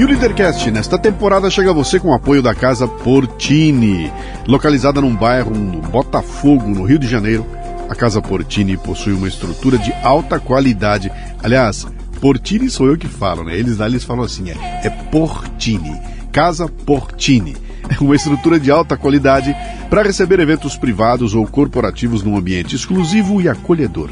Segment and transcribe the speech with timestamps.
[0.00, 4.10] E o Leadercast nesta temporada chega a você com o apoio da Casa Portini.
[4.46, 7.44] Localizada num bairro no Botafogo, no Rio de Janeiro,
[7.86, 11.12] a Casa Portini possui uma estrutura de alta qualidade.
[11.42, 11.86] Aliás,
[12.18, 13.54] Portini sou eu que falo, né?
[13.54, 14.54] Eles lá eles falam assim, é,
[14.86, 16.00] é Portini.
[16.32, 17.54] Casa Portini.
[18.00, 19.54] Uma estrutura de alta qualidade
[19.90, 24.08] para receber eventos privados ou corporativos num ambiente exclusivo e acolhedor.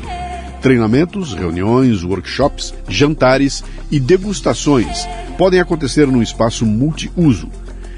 [0.60, 7.48] Treinamentos, reuniões, workshops, jantares e degustações podem acontecer num espaço multiuso.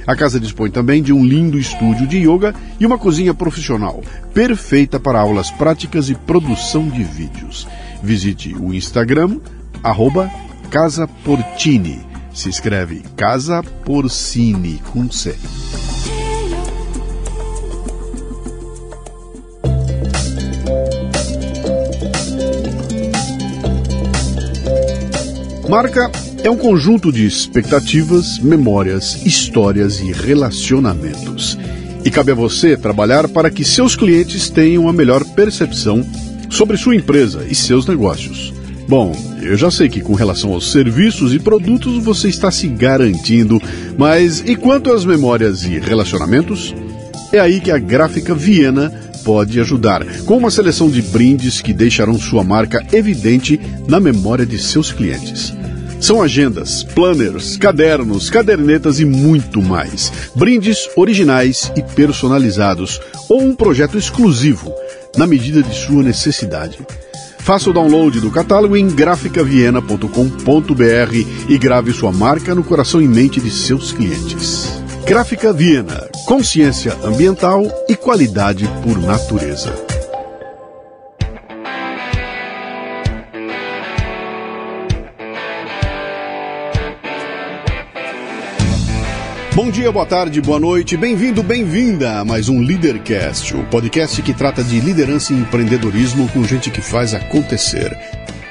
[0.07, 4.03] A casa dispõe também de um lindo estúdio de yoga e uma cozinha profissional,
[4.35, 7.67] perfeita para aulas práticas e produção de vídeos.
[8.03, 9.39] Visite o Instagram,
[9.83, 10.31] arroba
[10.71, 12.01] Casa Portini.
[12.33, 15.35] Se escreve Casa Porcini com C.
[25.71, 26.11] Marca
[26.43, 31.57] é um conjunto de expectativas, memórias, histórias e relacionamentos.
[32.05, 36.05] E cabe a você trabalhar para que seus clientes tenham a melhor percepção
[36.51, 38.53] sobre sua empresa e seus negócios.
[38.89, 43.63] Bom, eu já sei que com relação aos serviços e produtos você está se garantindo,
[43.97, 46.75] mas e quanto às memórias e relacionamentos?
[47.33, 48.93] É aí que a gráfica Viena
[49.25, 54.59] pode ajudar, com uma seleção de brindes que deixarão sua marca evidente na memória de
[54.59, 55.60] seus clientes.
[56.01, 60.11] São agendas, planners, cadernos, cadernetas e muito mais.
[60.35, 62.99] Brindes originais e personalizados
[63.29, 64.73] ou um projeto exclusivo,
[65.17, 66.79] na medida de sua necessidade.
[67.41, 71.15] Faça o download do catálogo em graficaviena.com.br
[71.49, 74.81] e grave sua marca no coração e mente de seus clientes.
[75.05, 80.00] Gráfica Viena, consciência ambiental e qualidade por natureza.
[89.63, 94.33] Bom dia, boa tarde, boa noite, bem-vindo, bem-vinda a mais um Leadercast, o podcast que
[94.33, 97.95] trata de liderança e empreendedorismo com gente que faz acontecer.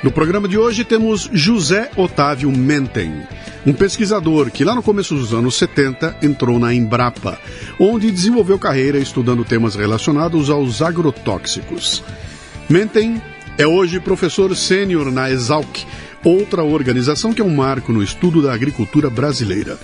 [0.04, 3.24] No programa de hoje temos José Otávio Menten,
[3.66, 7.40] um pesquisador que lá no começo dos anos 70 entrou na Embrapa,
[7.80, 12.04] onde desenvolveu carreira estudando temas relacionados aos agrotóxicos.
[12.70, 13.20] Menten
[13.58, 15.80] é hoje professor sênior na Exalc,
[16.24, 19.76] outra organização que é um marco no estudo da agricultura brasileira.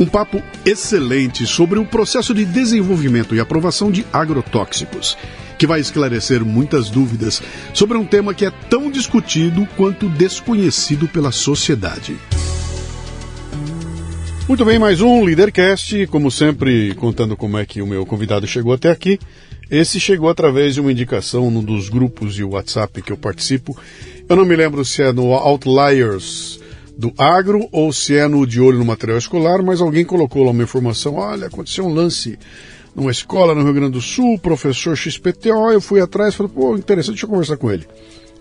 [0.00, 5.16] Um papo excelente sobre o processo de desenvolvimento e aprovação de agrotóxicos,
[5.58, 7.42] que vai esclarecer muitas dúvidas
[7.74, 12.16] sobre um tema que é tão discutido quanto desconhecido pela sociedade.
[14.48, 18.72] Muito bem, mais um Leadercast, como sempre, contando como é que o meu convidado chegou
[18.72, 19.18] até aqui.
[19.70, 23.76] Esse chegou através de uma indicação num dos grupos de WhatsApp que eu participo.
[24.28, 26.60] Eu não me lembro se é no Outliers
[26.96, 30.50] do agro ou se é no de olho no material escolar, mas alguém colocou lá
[30.50, 32.38] uma informação, olha, aconteceu um lance
[32.94, 37.14] numa escola no Rio Grande do Sul, professor XPTO, eu fui atrás, falei, pô, interessante,
[37.14, 37.86] deixa eu conversar com ele.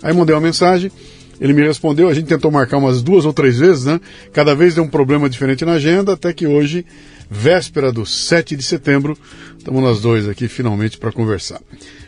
[0.04, 0.92] Aí mandei uma mensagem,
[1.40, 4.00] ele me respondeu, a gente tentou marcar umas duas ou três vezes, né?
[4.34, 6.86] Cada vez deu um problema diferente na agenda, até que hoje,
[7.30, 9.18] véspera do 7 de setembro,
[9.58, 11.62] estamos nós dois aqui finalmente para conversar.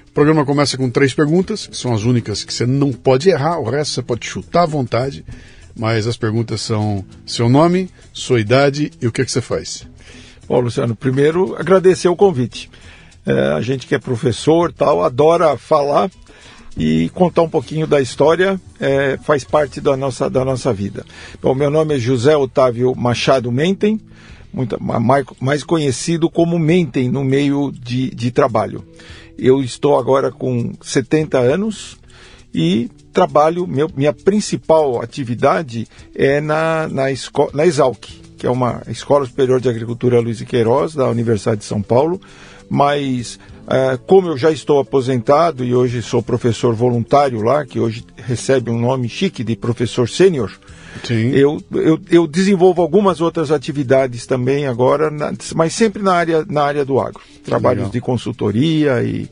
[0.07, 3.59] O programa começa com três perguntas, que são as únicas que você não pode errar,
[3.59, 5.25] o resto você pode chutar à vontade
[5.75, 9.87] mas as perguntas são seu nome, sua idade e o que, é que você faz.
[10.47, 12.69] Bom, Luciano, primeiro agradecer o convite.
[13.25, 16.11] É, a gente que é professor tal, adora falar
[16.75, 21.05] e contar um pouquinho da história é, faz parte da nossa, da nossa vida.
[21.41, 23.99] Bom, meu nome é José Otávio Machado Mentem,
[24.51, 24.77] muito,
[25.39, 28.83] mais, conhecido como Mentem no meio de, de trabalho.
[29.37, 31.97] Eu estou agora com 70 anos
[32.53, 38.05] e trabalho, meu, minha principal atividade é na, na, esco, na Exalc,
[38.37, 42.19] que é uma Escola Superior de Agricultura Luiz e Queiroz, da Universidade de São Paulo,
[42.69, 48.03] mas é, como eu já estou aposentado e hoje sou professor voluntário lá, que hoje
[48.17, 50.51] recebe um nome chique de professor sênior,
[51.09, 56.63] eu, eu, eu, desenvolvo algumas outras atividades também agora, na, mas sempre na área, na
[56.63, 57.21] área do agro.
[57.43, 59.27] Trabalhos de consultoria e,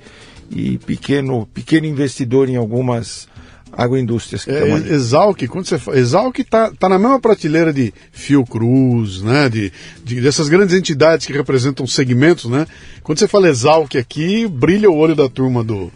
[0.51, 3.27] e pequeno, pequeno investidor em algumas
[3.71, 4.43] agroindústrias.
[4.43, 9.49] Que é, Exalc, quando você fala, Exalc está tá na mesma prateleira de Fiocruz, né,
[9.49, 9.71] de,
[10.03, 12.67] de, dessas grandes entidades que representam segmentos, né?
[13.01, 15.91] Quando você fala Exalc aqui, brilha o olho da turma do,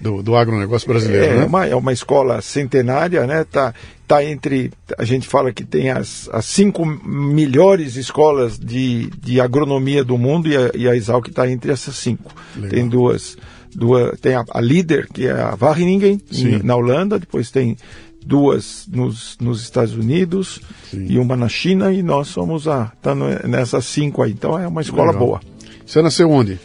[0.00, 1.44] do, do agronegócio brasileiro, é, né?
[1.44, 3.44] Uma, é uma escola centenária, né?
[3.44, 3.72] Tá,
[4.08, 10.02] tá entre, a gente fala que tem as, as cinco melhores escolas de, de agronomia
[10.02, 12.34] do mundo e a, e a Exalc está entre essas cinco.
[12.56, 12.70] Legal.
[12.70, 13.36] Tem duas
[13.74, 16.20] do, tem a, a líder, que é a Wageningen,
[16.62, 17.76] na Holanda, depois tem,
[18.24, 21.06] duas nos, nos Estados Unidos Sim.
[21.08, 24.32] e uma na China, e nós somos a, tá nessas cinco aí.
[24.32, 25.26] Então é uma escola Legal.
[25.26, 25.40] boa.
[25.84, 26.58] Você nasceu onde?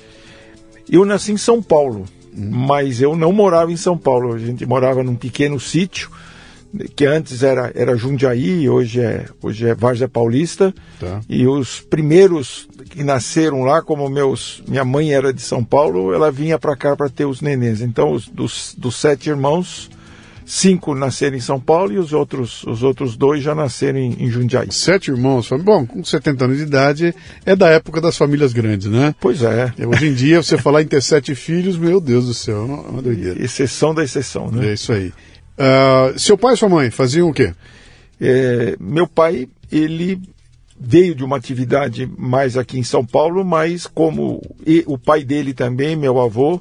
[0.90, 2.06] Eu nasci em São Paulo,
[2.36, 2.50] hum.
[2.52, 4.34] mas eu não morava em São Paulo.
[4.34, 6.12] A gente morava num pequeno sítio
[6.96, 10.74] que antes era, era Jundiaí, hoje é, hoje é Várzea Paulista.
[11.00, 11.22] Tá.
[11.30, 16.32] E os primeiros que nasceram lá, como meus, minha mãe era de São Paulo, ela
[16.32, 17.82] vinha para cá para ter os nenês.
[17.82, 19.90] Então, os, dos, dos sete irmãos,
[20.46, 24.30] cinco nasceram em São Paulo e os outros, os outros dois já nasceram em, em
[24.30, 24.72] Jundiaí.
[24.72, 29.16] Sete irmãos, bom, com 70 anos de idade, é da época das famílias grandes, né?
[29.20, 29.74] Pois é.
[29.86, 33.02] Hoje em dia, você falar em ter sete filhos, meu Deus do céu, é uma
[33.02, 33.44] doideira.
[33.44, 34.70] Exceção da exceção, né?
[34.70, 35.12] É isso aí.
[35.58, 37.54] Uh, seu pai e sua mãe faziam o quê?
[38.20, 40.22] É, meu pai, ele
[40.80, 44.42] veio de uma atividade mais aqui em São Paulo, mas como
[44.86, 46.60] o pai dele também, meu avô,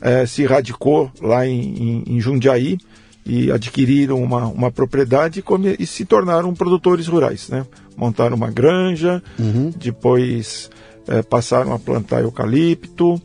[0.00, 2.78] é, se radicou lá em, em, em, Jundiaí
[3.26, 7.66] e adquiriram uma, uma propriedade e, e, se tornaram produtores rurais, né?
[7.96, 9.72] Montaram uma granja, uhum.
[9.76, 10.70] depois
[11.08, 13.20] é, passaram a plantar eucalipto,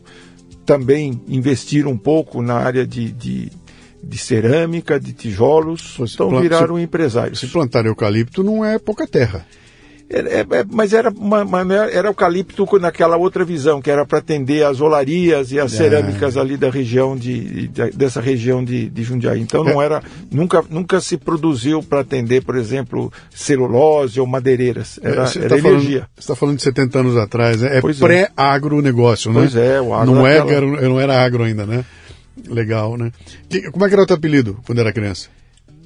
[0.66, 3.52] também investiram um pouco na área de, de
[4.04, 7.40] de cerâmica, de tijolos, então viraram se, empresários.
[7.40, 9.44] Se plantar eucalipto não é pouca terra.
[10.08, 14.18] É, é, é, mas era, uma, uma, era eucalipto naquela outra visão, que era para
[14.18, 15.76] atender as olarias e as é.
[15.76, 19.40] cerâmicas ali da região de, de dessa região de, de, Jundiaí.
[19.40, 19.86] Então não é.
[19.86, 25.00] era, nunca, nunca se produziu para atender, por exemplo, celulose ou madeireiras.
[25.02, 26.00] Era, você era tá energia.
[26.00, 27.78] Falando, você está falando de 70 anos atrás, né?
[27.78, 29.40] é pré-agronegócio, né?
[29.40, 30.40] Pois é, o agro não, é,
[30.88, 31.84] não era agro ainda, né?
[32.48, 33.12] Legal, né?
[33.72, 35.28] Como é que era o teu apelido quando era criança?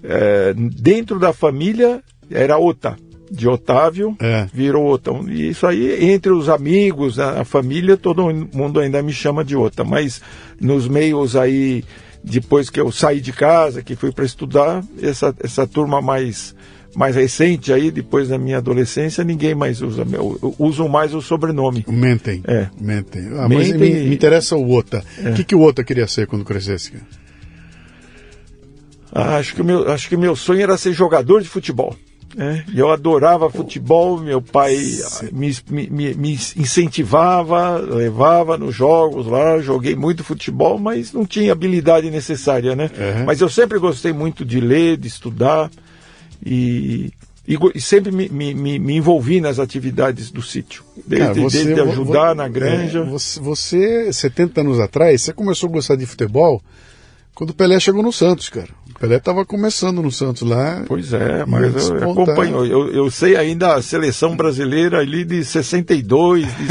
[0.02, 2.96] É, dentro da família era Ota,
[3.30, 4.46] de Otávio, é.
[4.52, 5.12] virou Ota.
[5.28, 9.56] E isso aí, entre os amigos, a, a, família, todo mundo ainda me chama de
[9.56, 9.84] Ota.
[9.84, 10.20] Mas
[10.60, 11.84] nos meios aí,
[12.22, 16.54] depois que eu saí de casa, que fui para estudar, essa, essa turma mais
[16.98, 20.04] mais recente aí, depois da minha adolescência, ninguém mais usa.
[20.58, 21.84] Usam mais o sobrenome.
[21.86, 22.42] Mentem.
[22.44, 22.66] É.
[22.76, 23.28] Mentem.
[23.36, 25.04] Ah, Mentem mas me, me, interessa o Ota.
[25.16, 25.32] O é.
[25.32, 26.94] que, que o Ota queria ser quando crescesse?
[29.12, 31.94] Ah, acho, que meu, acho que meu sonho era ser jogador de futebol.
[32.36, 34.76] É, eu adorava futebol, meu pai
[35.32, 42.10] me, me, me, incentivava, levava nos jogos lá, joguei muito futebol, mas não tinha habilidade
[42.10, 42.90] necessária, né?
[42.96, 43.24] Uhum.
[43.24, 45.70] Mas eu sempre gostei muito de ler, de estudar
[46.44, 47.12] e,
[47.46, 50.84] e, e sempre me, me, me, envolvi nas atividades do sítio.
[51.06, 53.00] Desde, Cara, você, desde ajudar na granja.
[53.00, 56.62] É, você, você, 70 anos atrás, você começou a gostar de futebol
[57.38, 58.66] quando o Pelé chegou no Santos, cara.
[58.90, 60.82] O Pelé estava começando no Santos lá.
[60.88, 62.66] Pois é, mas eu acompanho.
[62.66, 66.66] Eu, eu sei ainda a seleção brasileira ali de 62, de,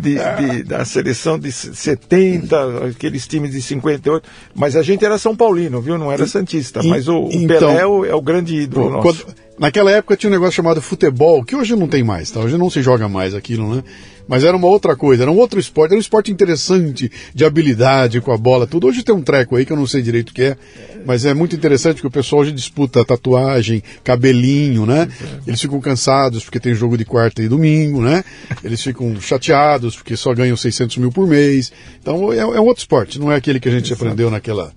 [0.00, 4.26] de, de, da seleção de 70, aqueles times de 58.
[4.54, 5.98] Mas a gente era São Paulino, viu?
[5.98, 6.80] Não era Santista.
[6.82, 9.02] E, mas o, o então, Pelé é o, é o, grande ídolo nosso.
[9.02, 12.40] Quando, naquela época tinha um negócio chamado futebol, que hoje não tem mais, tá?
[12.40, 13.84] Hoje não se joga mais aquilo, né?
[14.28, 18.20] Mas era uma outra coisa, era um outro esporte, era um esporte interessante, de habilidade
[18.20, 18.88] com a bola, tudo.
[18.88, 20.56] Hoje tem um treco aí que eu não sei direito o que é,
[21.04, 25.08] mas é muito interessante que o pessoal hoje disputa tatuagem, cabelinho, né?
[25.46, 28.24] Eles ficam cansados porque tem jogo de quarta e domingo, né?
[28.64, 31.72] Eles ficam chateados porque só ganham 600 mil por mês.
[32.00, 34.04] Então é, é um outro esporte, não é aquele que a gente Exato.
[34.04, 34.72] aprendeu naquela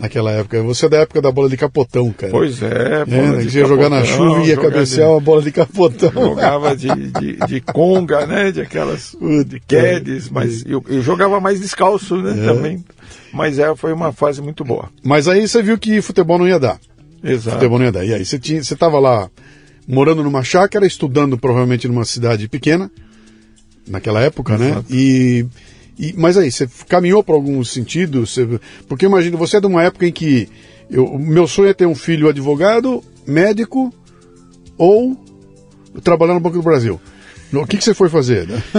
[0.00, 0.62] naquela época.
[0.62, 2.32] Você é da época da bola de capotão, cara.
[2.32, 5.42] Pois é, bola é, de ia jogar na chuva e ia cabecear de, uma bola
[5.42, 6.10] de capotão.
[6.12, 8.50] Jogava de, de, de conga, né?
[8.50, 9.14] De aquelas
[9.46, 12.32] de quedes, mas eu, eu, jogava mais descalço, né?
[12.32, 12.46] É.
[12.46, 12.84] Também.
[13.32, 14.88] Mas é, foi uma fase muito boa.
[15.04, 16.80] Mas aí você viu que futebol não ia dar.
[17.22, 17.56] Exato.
[17.56, 18.04] Futebol não ia dar.
[18.04, 19.28] E aí você tinha, você estava lá
[19.86, 22.90] morando numa chácara, estudando provavelmente numa cidade pequena
[23.86, 24.70] naquela época, né?
[24.70, 24.80] Exato.
[24.80, 24.96] né?
[24.98, 25.46] E
[26.00, 28.24] e, mas aí, você caminhou para algum sentido?
[28.24, 28.48] Você,
[28.88, 30.48] porque imagino, você é de uma época em que
[30.90, 33.92] o meu sonho é ter um filho advogado, médico
[34.78, 35.14] ou
[36.02, 36.98] trabalhar no Banco do Brasil.
[37.52, 38.48] O que, que você foi fazer?
[38.48, 38.62] Né?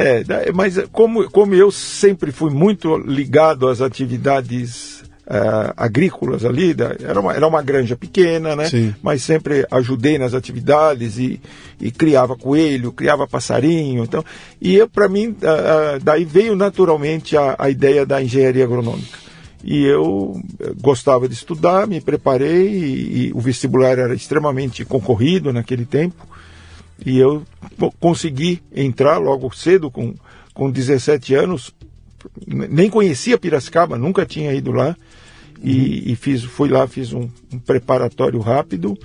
[0.00, 4.97] É, mas como, como eu sempre fui muito ligado às atividades
[5.28, 8.68] uh, agrícolas ali, da, era, uma, era uma granja pequena, né?
[8.68, 8.94] Sim.
[9.02, 11.40] Mas sempre ajudei nas atividades e,
[11.80, 14.02] e criava coelho, criava passarinho.
[14.02, 14.24] Então,
[14.60, 19.28] e para mim, uh, daí veio naturalmente a, a ideia da engenharia agronômica.
[19.62, 20.40] E eu
[20.80, 26.26] gostava de estudar, me preparei e, e o vestibular era extremamente concorrido naquele tempo.
[27.04, 27.44] E eu
[28.00, 30.14] consegui entrar logo cedo, com,
[30.54, 31.72] com 17 anos,
[32.46, 34.96] nem conhecia Piracicaba, nunca tinha ido lá.
[35.62, 36.12] E, uhum.
[36.12, 38.96] e fiz, fui lá, fiz um, um, preparatório rápido.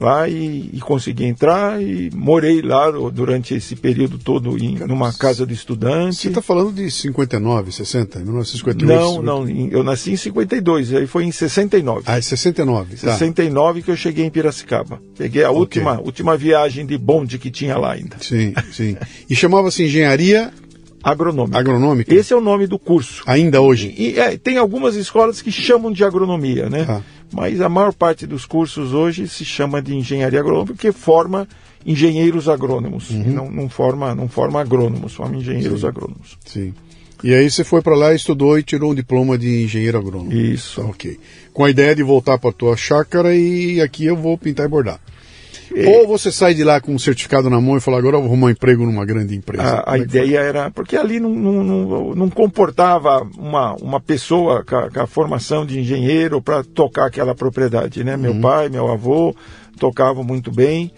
[0.00, 5.44] lá e, e, consegui entrar e morei lá durante esse período todo em numa casa
[5.44, 6.14] de estudante.
[6.14, 8.86] Você está falando de 59, 60, 1958?
[8.86, 12.04] Não, não, eu nasci em 52, aí foi em 69.
[12.06, 13.12] Ah, em 69, tá.
[13.12, 15.02] 69 que eu cheguei em Piracicaba.
[15.16, 15.60] Peguei a okay.
[15.60, 18.16] última, última viagem de bonde que tinha lá ainda.
[18.20, 18.96] Sim, sim.
[19.28, 20.52] E chamava-se Engenharia
[21.02, 21.58] Agronômica.
[21.58, 22.14] Agronômica.
[22.14, 23.22] Esse é o nome do curso.
[23.26, 23.94] Ainda hoje?
[23.96, 26.86] E, é, tem algumas escolas que chamam de agronomia, né?
[26.88, 27.02] Ah
[27.32, 31.46] mas a maior parte dos cursos hoje se chama de engenharia agronômica porque forma
[31.84, 33.32] engenheiros agrônomos, uhum.
[33.32, 35.86] não, não, forma, não forma agrônomos, forma engenheiros Sim.
[35.86, 36.38] agrônomos.
[36.44, 36.74] Sim.
[37.22, 40.32] E aí você foi para lá, estudou e tirou um diploma de engenheiro agrônomo.
[40.32, 40.80] Isso.
[40.80, 41.18] Tá, ok.
[41.52, 44.68] Com a ideia de voltar para a tua chácara e aqui eu vou pintar e
[44.68, 45.00] bordar.
[45.74, 45.86] É.
[45.86, 48.28] Ou você sai de lá com um certificado na mão e fala, agora eu vou
[48.28, 49.62] arrumar um emprego numa grande empresa.
[49.62, 54.64] A, a é ideia era, porque ali não, não, não, não, comportava uma, uma pessoa
[54.64, 58.14] com a, com a formação de engenheiro para tocar aquela propriedade, né?
[58.14, 58.20] Uhum.
[58.20, 59.34] Meu pai, meu avô
[59.78, 60.90] tocavam muito bem.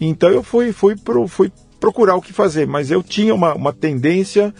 [0.00, 3.72] Então eu fui, fui, pro, fui procurar o que fazer, mas eu tinha uma, uma
[3.72, 4.54] tendência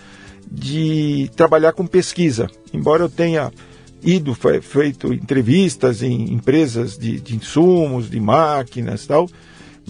[0.51, 2.49] de trabalhar com pesquisa.
[2.73, 3.53] Embora eu tenha
[4.03, 9.29] ido, feito entrevistas em empresas de, de insumos, de máquinas tal,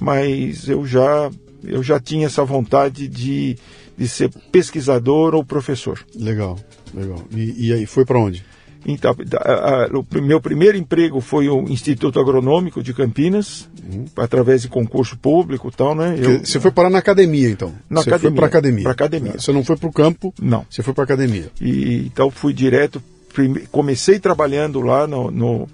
[0.00, 1.30] mas eu já,
[1.64, 3.56] eu já tinha essa vontade de,
[3.96, 6.04] de ser pesquisador ou professor.
[6.14, 6.58] Legal,
[6.94, 7.22] legal.
[7.34, 8.44] E, e aí foi para onde?
[8.86, 14.04] Então, a, a, o meu primeiro emprego foi o Instituto Agronômico de Campinas, uhum.
[14.16, 16.16] através de concurso público tal, né?
[16.18, 17.74] Eu, você foi parar na academia, então?
[17.90, 18.30] Na você academia.
[18.30, 18.82] foi para academia.
[18.84, 19.32] Para academia.
[19.38, 20.32] Você não foi para o campo?
[20.40, 20.64] Não.
[20.70, 21.50] Você foi para academia.
[21.60, 23.02] E então fui direto.
[23.70, 25.68] Comecei trabalhando lá no, no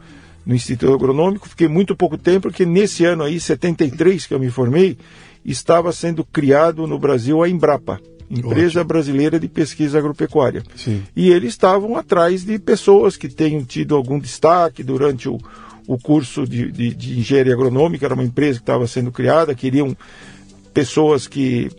[0.47, 4.51] no Instituto Agronômico, fiquei muito pouco tempo, porque nesse ano aí, 73, que eu me
[4.51, 4.99] formei,
[5.45, 8.85] estava sendo criado no Brasil a Embrapa, Empresa Ótimo.
[8.85, 10.63] Brasileira de Pesquisa Agropecuária.
[10.77, 11.03] Sim.
[11.15, 15.39] E eles estavam atrás de pessoas que tenham tido algum destaque durante o,
[15.87, 19.97] o curso de, de, de engenharia agronômica, era uma empresa que estava sendo criada, queriam
[20.73, 21.71] pessoas que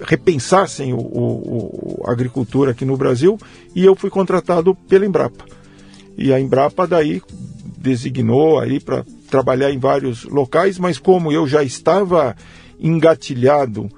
[0.00, 3.38] repensassem o, o, a agricultura aqui no Brasil,
[3.74, 5.44] e eu fui contratado pela Embrapa.
[6.16, 7.22] E a Embrapa daí
[7.78, 12.34] designou aí para trabalhar em vários locais, mas como eu já estava
[12.80, 13.88] engatilhado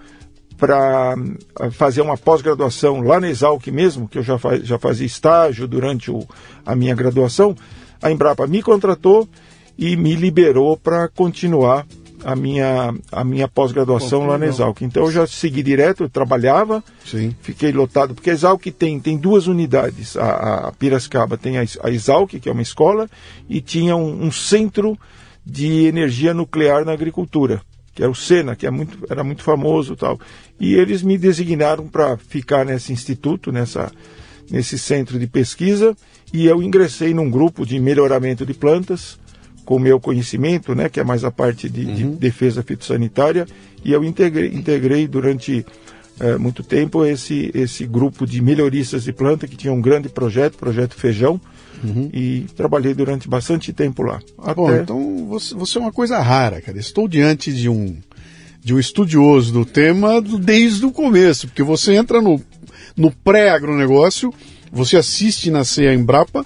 [0.57, 1.15] para
[1.61, 5.69] ah, fazer uma pós-graduação lá na Exalc mesmo, que eu já, faz, já fazia estágio
[5.69, 6.27] durante o,
[6.65, 7.55] a minha graduação,
[8.03, 9.29] a Embrapa me contratou
[9.79, 11.87] e me liberou para continuar
[12.25, 14.83] a minha, a minha pós-graduação lá na Exalc.
[14.83, 17.35] Então eu já segui direto, eu trabalhava, Sim.
[17.41, 20.17] fiquei lotado, porque a Exalc tem, tem duas unidades.
[20.17, 23.09] A, a Piracicaba tem a, a Exalc, que é uma escola,
[23.49, 24.99] e tinha um, um, centro
[25.45, 27.61] de energia nuclear na agricultura,
[27.95, 30.19] que era o SENA, que é muito, era muito famoso tal.
[30.59, 33.93] E eles me designaram para ficar nesse instituto, nessa,
[34.51, 35.97] nesse centro de pesquisa,
[36.33, 39.19] e eu ingressei num grupo de melhoramento de plantas,
[39.67, 41.95] com o meu conhecimento, né, que é mais a parte de, uhum.
[41.95, 43.47] de defesa fitossanitária,
[43.85, 45.67] e eu integrei, integrei durante
[46.21, 50.57] é, muito tempo esse, esse grupo de melhoristas de planta que tinha um grande projeto,
[50.57, 51.39] projeto Feijão,
[51.83, 52.09] uhum.
[52.13, 54.21] e trabalhei durante bastante tempo lá.
[54.39, 54.55] Até...
[54.55, 56.79] Bom, então você, você é uma coisa rara, cara.
[56.79, 57.97] Estou diante de um
[58.63, 62.41] de um estudioso do tema desde o começo, porque você entra no,
[62.97, 64.35] no pré-agronegócio,
[64.73, 66.45] você assiste nascer a Embrapa,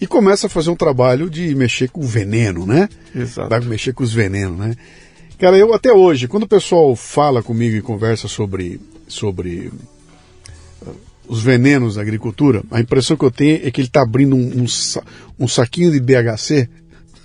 [0.00, 2.88] e começa a fazer um trabalho de mexer com o veneno, né?
[3.14, 3.48] Exato.
[3.48, 4.74] Vai mexer com os venenos, né?
[5.38, 9.70] Cara, eu até hoje, quando o pessoal fala comigo e conversa sobre, sobre
[10.82, 10.94] uh,
[11.28, 14.62] os venenos da agricultura, a impressão que eu tenho é que ele está abrindo um,
[14.62, 14.66] um,
[15.38, 16.68] um saquinho de BHC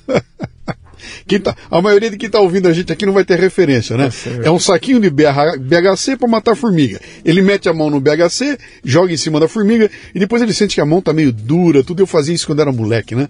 [1.28, 3.98] Quem tá, a maioria de quem está ouvindo a gente aqui não vai ter referência,
[3.98, 4.10] né?
[4.44, 7.00] É, é um saquinho de BH, BHC para matar formiga.
[7.24, 10.76] Ele mete a mão no BHC, joga em cima da formiga e depois ele sente
[10.76, 12.02] que a mão tá meio dura, tudo.
[12.02, 13.30] Eu fazia isso quando era moleque, né?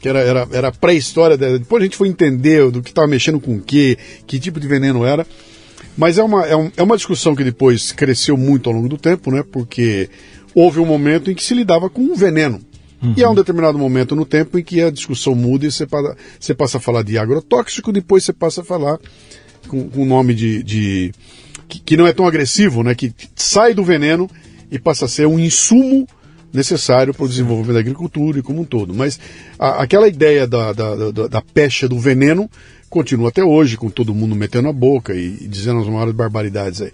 [0.00, 1.36] Que era, era, era pré-história.
[1.36, 3.96] Depois a gente foi entender do que estava mexendo com o quê,
[4.26, 5.26] que tipo de veneno era.
[5.96, 8.98] Mas é uma, é, um, é uma discussão que depois cresceu muito ao longo do
[8.98, 9.42] tempo, né?
[9.50, 10.10] Porque
[10.54, 12.60] houve um momento em que se lidava com o veneno.
[13.02, 13.14] Uhum.
[13.16, 16.16] E há um determinado momento no tempo em que a discussão muda e você, para,
[16.38, 18.98] você passa a falar de agrotóxico, depois você passa a falar
[19.68, 20.62] com o nome de.
[20.62, 21.12] de
[21.68, 22.94] que, que, não é tão agressivo, né?
[22.94, 24.30] Que sai do veneno
[24.70, 26.06] e passa a ser um insumo
[26.52, 28.94] necessário para o desenvolvimento da agricultura e como um todo.
[28.94, 29.18] Mas
[29.58, 32.48] a, aquela ideia da, da, da, da pecha do veneno
[32.88, 36.80] continua até hoje, com todo mundo metendo a boca e, e dizendo as maiores barbaridades
[36.80, 36.92] aí.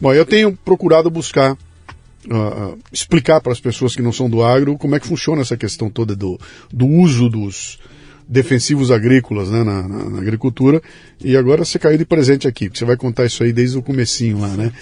[0.00, 1.56] Bom, eu tenho procurado buscar
[2.30, 5.56] uh, explicar para as pessoas que não são do agro como é que funciona essa
[5.56, 6.38] questão toda do,
[6.72, 7.78] do uso dos
[8.28, 10.82] defensivos agrícolas né, na, na, na, agricultura.
[11.22, 13.82] E agora você caiu de presente aqui, porque você vai contar isso aí desde o
[13.82, 14.72] comecinho lá, né?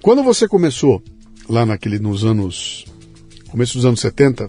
[0.00, 1.02] Quando você começou,
[1.48, 2.84] lá naquele, nos anos...
[3.48, 4.48] começo dos anos 70,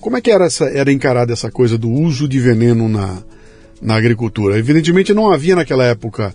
[0.00, 3.22] como é que era, essa, era encarada essa coisa do uso de veneno na,
[3.80, 4.58] na agricultura.
[4.58, 6.34] Evidentemente não havia naquela época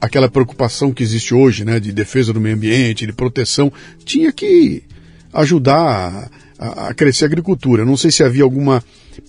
[0.00, 3.72] aquela preocupação que existe hoje, né, de defesa do meio ambiente, de proteção.
[4.04, 4.82] Tinha que
[5.32, 7.84] ajudar a, a crescer a agricultura.
[7.84, 8.82] Não sei se havia alguma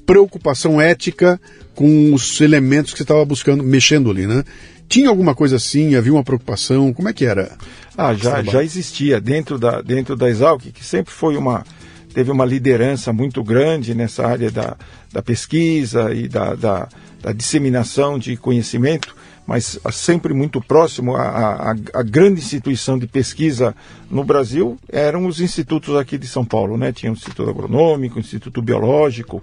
[0.06, 1.40] preocupação ética
[1.76, 4.44] com os elementos que você estava buscando, mexendo ali, né?
[4.90, 5.96] Tinha alguma coisa assim?
[5.96, 6.94] Havia uma preocupação?
[6.94, 7.52] Como é que era?
[7.98, 11.66] Ah, já, já existia dentro da, dentro da Exalc, que sempre foi uma,
[12.14, 14.78] teve uma liderança muito grande nessa área da,
[15.12, 16.88] da pesquisa e da, da,
[17.22, 19.16] da disseminação de conhecimento,
[19.48, 23.74] mas sempre muito próximo à, à, grande instituição de pesquisa
[24.12, 26.92] no Brasil eram os institutos aqui de São Paulo, né?
[26.92, 29.42] Tinha o Instituto Agronômico, o Instituto Biológico,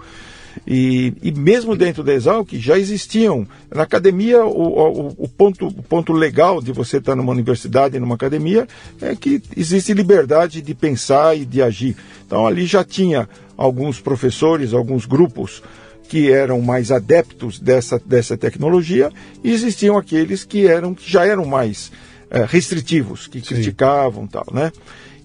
[0.67, 3.47] e, e mesmo dentro da Exalc já existiam.
[3.75, 8.15] Na academia, o, o, o, ponto, o ponto legal de você estar numa universidade, numa
[8.15, 8.69] academia,
[9.01, 11.97] é que existe liberdade de pensar e de agir.
[12.27, 15.63] Então ali já tinha alguns professores, alguns grupos
[16.09, 19.11] que eram mais adeptos dessa, dessa tecnologia
[19.43, 21.91] e existiam aqueles que eram que já eram mais
[22.31, 23.47] é, restritivos, que Sim.
[23.47, 24.73] criticavam tal, né?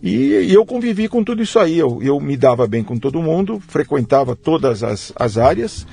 [0.01, 1.77] E, e, eu convivi com tudo isso aí.
[1.77, 5.85] Eu, eu me dava bem com todo mundo, frequentava todas as, as áreas.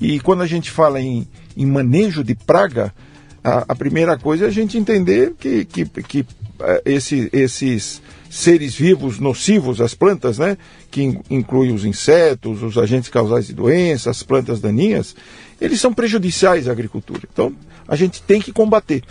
[0.00, 2.94] E quando a gente fala em, em manejo de praga,
[3.44, 8.76] a, a, primeira coisa é a gente entender que, que, que uh, esse, esses seres
[8.76, 10.56] vivos nocivos às plantas, né,
[10.88, 15.16] que in, inclui os insetos, os agentes causais de doenças, as plantas daninhas,
[15.60, 17.22] eles são prejudiciais à agricultura.
[17.30, 17.52] Então,
[17.88, 19.02] a gente tem que combater.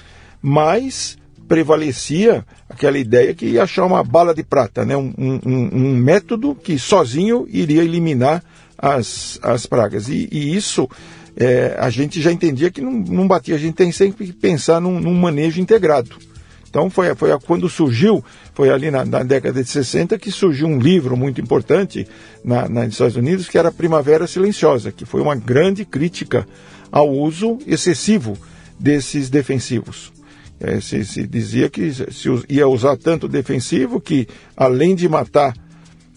[0.41, 1.17] Mas
[1.49, 4.95] prevalecia aquela ideia que ia achar uma bala de prata, né?
[4.95, 8.41] um, um, um método que sozinho iria eliminar
[8.77, 10.07] as, as pragas.
[10.07, 10.87] E, e isso
[11.35, 14.79] é, a gente já entendia que não, não batia, a gente tem sempre que pensar
[14.79, 16.28] num, num manejo integrado.
[16.69, 18.23] Então foi, foi quando surgiu,
[18.53, 22.07] foi ali na, na, década de 60 que surgiu um livro muito importante
[22.43, 26.47] na, nos Estados Unidos que era Primavera Silenciosa, que foi uma grande crítica
[26.91, 28.37] ao uso excessivo
[28.79, 30.13] desses defensivos.
[30.59, 35.53] É, se, se, dizia que se ia usar tanto defensivo que, além de matar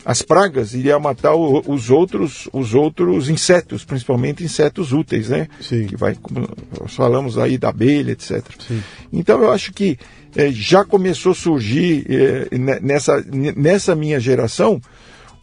[0.04, 5.48] as pragas, iria matar o, os outros os outros insetos, principalmente insetos úteis, né?
[5.61, 5.87] Sim.
[5.87, 6.48] Que vai, como
[6.81, 8.42] nós falamos aí da abelha, etc.
[8.66, 8.83] Sim.
[9.12, 9.98] Então eu acho que
[10.35, 12.48] é, já começou a surgir é,
[12.81, 13.22] nessa,
[13.57, 14.81] nessa minha geração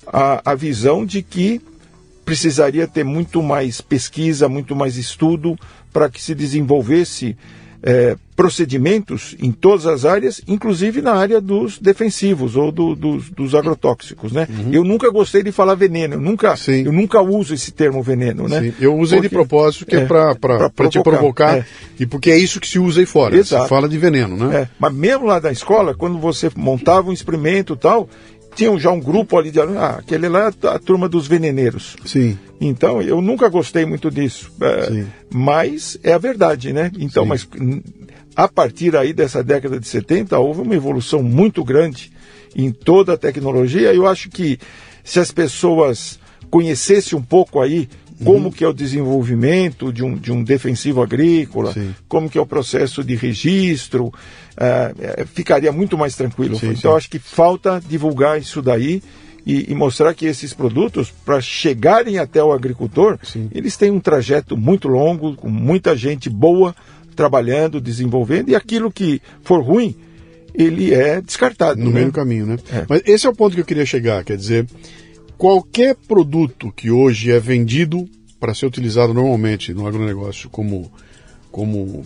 [0.06, 1.62] a, a visão de que
[2.26, 5.58] precisaria ter muito mais pesquisa, muito mais estudo
[5.92, 7.36] para que se desenvolvesse
[7.82, 13.54] é, procedimentos em todas as áreas, inclusive na área dos defensivos ou do, dos, dos,
[13.54, 14.48] agrotóxicos, né?
[14.50, 14.74] Uhum.
[14.74, 18.62] Eu nunca gostei de falar veneno, eu nunca, eu nunca uso esse termo veneno, né?
[18.62, 18.74] Sim.
[18.80, 21.66] Eu usei porque, de propósito que é, é para te provocar é.
[22.00, 23.36] e porque é isso que se usa aí fora.
[23.36, 23.64] Exato.
[23.64, 24.62] Se fala de veneno, né?
[24.62, 24.70] É.
[24.80, 28.10] Mas mesmo lá da escola, quando você montava um experimento e tal,
[28.60, 31.96] tinha já um grupo ali de ah, aquele lá é a turma dos veneneiros.
[32.04, 32.38] Sim.
[32.60, 34.52] Então, eu nunca gostei muito disso.
[34.60, 36.92] É, mas é a verdade, né?
[37.00, 37.30] Então, Sim.
[37.30, 37.48] mas
[38.36, 42.12] a partir aí dessa década de 70, houve uma evolução muito grande
[42.54, 43.94] em toda a tecnologia.
[43.94, 44.60] Eu acho que
[45.06, 46.20] se as pessoas
[46.50, 47.88] conhecessem um pouco aí
[48.24, 48.52] como uhum.
[48.52, 51.96] que é o desenvolvimento de um, de um defensivo agrícola, sim.
[52.08, 56.58] como que é o processo de registro, uh, ficaria muito mais tranquilo.
[56.58, 56.98] Sim, então, sim.
[56.98, 59.02] acho que falta divulgar isso daí
[59.46, 63.18] e, e mostrar que esses produtos, para chegarem até o agricultor,
[63.52, 66.76] eles têm um trajeto muito longo, com muita gente boa
[67.16, 69.96] trabalhando, desenvolvendo, e aquilo que for ruim,
[70.54, 71.80] ele é descartado.
[71.80, 71.96] No né?
[71.96, 72.58] meio do caminho, né?
[72.72, 72.86] É.
[72.88, 74.68] Mas esse é o ponto que eu queria chegar, quer dizer,
[75.40, 78.08] qualquer produto que hoje é vendido
[78.42, 80.92] para ser utilizado normalmente no agronegócio como,
[81.50, 82.04] como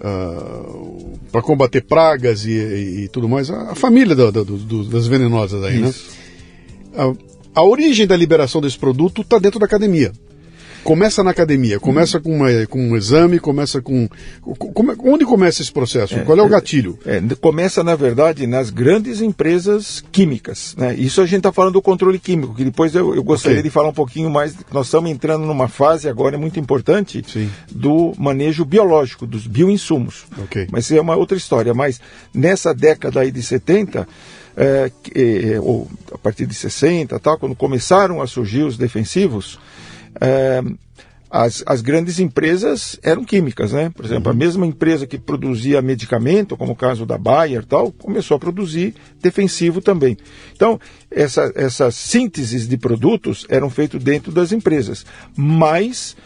[0.00, 5.62] uh, para combater pragas e, e, e, tudo mais, a, a família do, das venenosas
[5.62, 5.90] aí, né?
[5.90, 6.10] Isso.
[6.92, 7.14] né?
[7.54, 10.10] A, a origem da liberação desse produto está dentro da academia
[10.84, 14.08] começa na academia, começa com, uma, com um exame, começa com.
[15.04, 16.14] onde começa esse processo?
[16.14, 16.98] É, Qual é o gatilho?
[17.04, 20.74] É, começa, na verdade, nas grandes empresas químicas.
[20.76, 20.94] Né?
[20.94, 23.68] Isso a gente está falando do controle químico, que depois eu, eu gostaria okay.
[23.68, 24.54] de falar um pouquinho mais.
[24.72, 27.50] Nós estamos entrando numa fase agora muito importante Sim.
[27.70, 30.24] do manejo biológico, dos bioinsumos.
[30.44, 30.66] Okay.
[30.70, 31.74] Mas é uma outra história.
[31.74, 32.00] Mas
[32.34, 34.06] nessa década aí de 70.
[34.56, 39.58] É, é, ou a partir de 60, tal, quando começaram a surgir os defensivos,
[40.20, 40.62] é,
[41.30, 43.90] as, as, grandes empresas eram químicas, né?
[43.94, 44.36] Por exemplo, uhum.
[44.36, 48.94] a mesma empresa que produzia medicamento, como o caso da Bayer tal, começou a produzir
[49.22, 50.16] defensivo também.
[50.52, 55.06] Então, essa, essas sínteses de produtos eram feitas dentro das empresas.
[55.36, 56.16] Mas,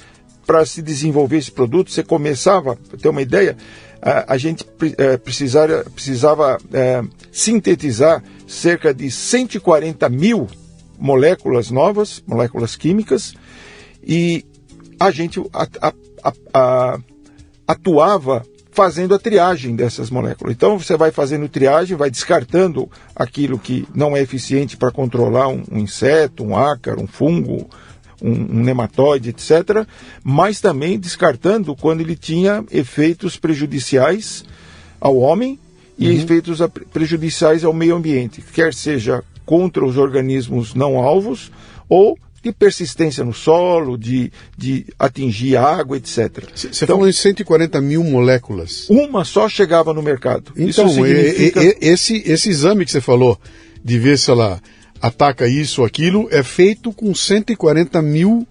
[0.46, 3.58] para se desenvolver esse produto, você começava, para ter uma ideia,
[4.00, 4.64] a, a gente
[4.96, 10.48] é, precisava, precisava é, sintetizar cerca de 140 mil
[10.98, 13.34] moléculas novas, moléculas químicas,
[14.06, 14.44] e
[14.98, 15.40] a gente,
[17.66, 20.54] atuava fazendo a triagem dessas moléculas.
[20.54, 25.62] Então você vai fazendo triagem, vai descartando aquilo que não é eficiente para controlar um,
[25.70, 27.68] um, inseto, um ácaro, um fungo,
[28.20, 29.86] um, um, nematóide, etc.
[30.24, 34.44] Mas também descartando quando ele tinha efeitos prejudiciais
[35.00, 35.56] ao homem
[35.96, 36.16] e uhum.
[36.16, 36.58] efeitos
[36.92, 41.52] prejudiciais ao meio ambiente, quer seja contra os organismos não alvos
[41.88, 46.44] ou de persistência no solo, de, de atingir água, etc.
[46.54, 48.86] Você então, falou em 140 mil moléculas.
[48.90, 50.52] Uma só chegava no mercado.
[50.56, 51.62] Então, significa...
[51.62, 53.40] e, e, esse, esse exame que você falou,
[53.82, 54.60] de ver se ela
[55.00, 58.46] ataca isso ou aquilo, é feito com 140 mil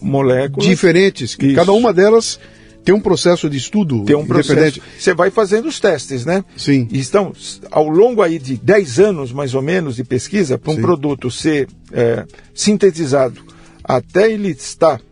[0.00, 1.34] moléculas diferentes.
[1.34, 2.40] Que cada uma delas
[2.88, 4.80] tem um processo de estudo tem um processo.
[4.98, 6.42] Você vai fazendo os testes, né?
[6.56, 6.88] Sim.
[6.90, 7.34] E estão
[7.70, 10.80] ao longo aí de 10 anos, mais ou menos, de pesquisa, para um Sim.
[10.80, 12.24] produto ser é,
[12.54, 13.42] sintetizado
[13.84, 15.02] até ele estar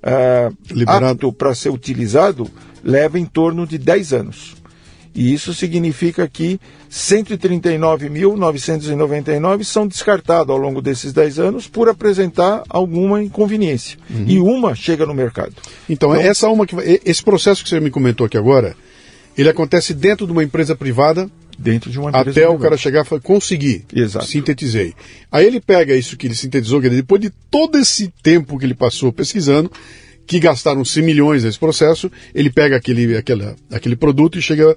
[0.00, 0.48] é,
[0.86, 2.48] apto para ser utilizado,
[2.84, 4.54] leva em torno de 10 anos.
[5.14, 13.22] E isso significa que 139.999 são descartados ao longo desses 10 anos por apresentar alguma
[13.22, 13.96] inconveniência.
[14.10, 14.24] Uhum.
[14.26, 15.52] E uma chega no mercado.
[15.88, 16.74] Então, então, essa uma que
[17.04, 18.74] esse processo que você me comentou aqui agora,
[19.38, 22.56] ele acontece dentro de uma empresa privada dentro de uma empresa até privada.
[22.56, 24.26] o cara chegar e falar, consegui, Exato.
[24.26, 24.92] sintetizei.
[25.30, 29.12] Aí ele pega isso que ele sintetizou, depois de todo esse tempo que ele passou
[29.12, 29.70] pesquisando,
[30.26, 34.74] que gastaram-se milhões nesse processo, ele pega aquele, aquela, aquele produto e chega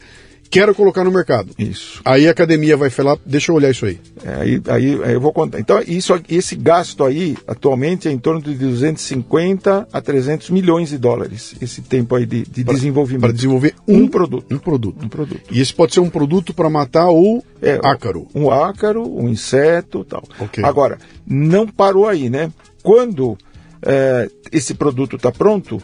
[0.49, 1.51] quero colocar no mercado.
[1.57, 2.01] Isso.
[2.03, 3.99] Aí a academia vai falar, deixa eu olhar isso aí.
[4.23, 5.59] É, aí, aí, aí, eu vou contar.
[5.59, 10.97] Então, isso, esse gasto aí, atualmente, é em torno de 250 a 300 milhões de
[10.97, 13.21] dólares, esse tempo aí de, de pra, desenvolvimento.
[13.21, 14.53] Para desenvolver um, um, produto.
[14.53, 15.05] Um produto.
[15.05, 15.41] Um produto.
[15.51, 18.27] E esse pode ser um produto para matar o é, ácaro.
[18.33, 20.23] Um ácaro, um inseto tal.
[20.39, 20.63] Okay.
[20.63, 22.51] Agora, não parou aí, né?
[22.81, 23.37] Quando
[23.81, 25.81] é, esse produto está pronto,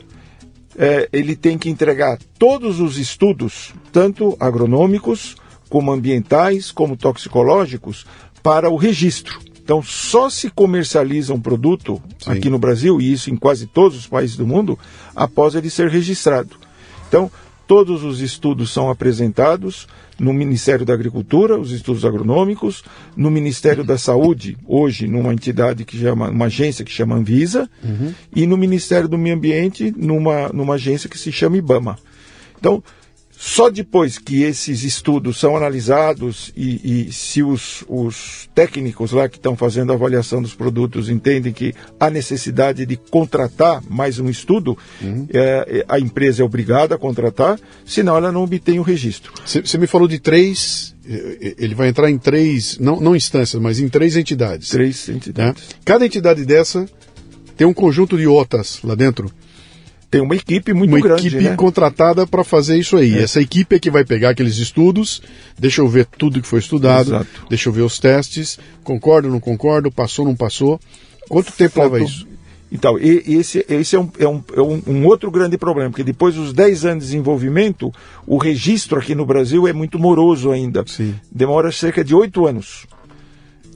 [0.78, 5.36] é, ele tem que entregar todos os estudos, tanto agronômicos,
[5.70, 8.06] como ambientais, como toxicológicos,
[8.42, 9.40] para o registro.
[9.64, 12.32] Então, só se comercializa um produto Sim.
[12.32, 14.78] aqui no Brasil, e isso em quase todos os países do mundo,
[15.16, 16.58] após ele ser registrado.
[17.08, 17.32] Então,
[17.68, 19.88] todos os estudos são apresentados,
[20.20, 22.84] no Ministério da Agricultura, os estudos agronômicos,
[23.16, 28.14] no Ministério da Saúde, hoje numa entidade que chama, uma agência que chama Anvisa, uhum.
[28.36, 31.98] e no Ministério do Meio Ambiente, numa, numa agência que se chama IBAMA.
[32.60, 32.84] Então,
[33.46, 39.36] só depois que esses estudos são analisados e, e se os, os, técnicos lá que
[39.36, 44.78] estão fazendo a avaliação dos produtos entendem que há necessidade de contratar mais um estudo,
[45.02, 45.28] uhum.
[45.34, 49.34] é, a empresa é obrigada a contratar, senão ela não obtém o registro.
[49.46, 53.90] Você me falou de três ele vai entrar em três, não, não instâncias, mas em
[53.90, 54.70] três entidades.
[54.70, 55.64] Três entidades.
[55.64, 55.76] Né?
[55.84, 56.86] Cada entidade dessa
[57.58, 59.30] tem um conjunto de OTAs lá dentro
[60.14, 61.22] tem uma equipe muito uma grande.
[61.22, 61.56] Uma equipe né?
[61.56, 63.18] contratada para fazer isso aí.
[63.18, 63.24] É.
[63.24, 65.22] Essa equipe é que vai pegar aqueles estudos,
[65.58, 67.46] deixa eu ver tudo que foi estudado, Exato.
[67.50, 70.80] deixa eu ver os testes, concordo, não concordo, passou, não passou.
[71.28, 71.94] Quanto tempo Faltou...
[71.94, 72.28] leva isso?
[72.72, 76.34] Então, esse, esse é, um, é, um, é um, um, outro grande problema, porque depois
[76.34, 77.94] dos 10 anos de desenvolvimento,
[78.26, 80.84] o registro aqui no Brasil é muito moroso ainda.
[80.88, 81.14] Sim.
[81.32, 82.88] Demora cerca de 8 anos.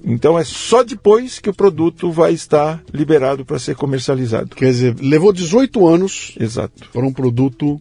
[0.08, 4.56] Então é só depois que o produto vai estar liberado para ser comercializado.
[4.56, 6.90] Quer dizer, levou 18 anos Exato.
[6.94, 7.80] para um produto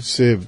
[0.00, 0.40] ser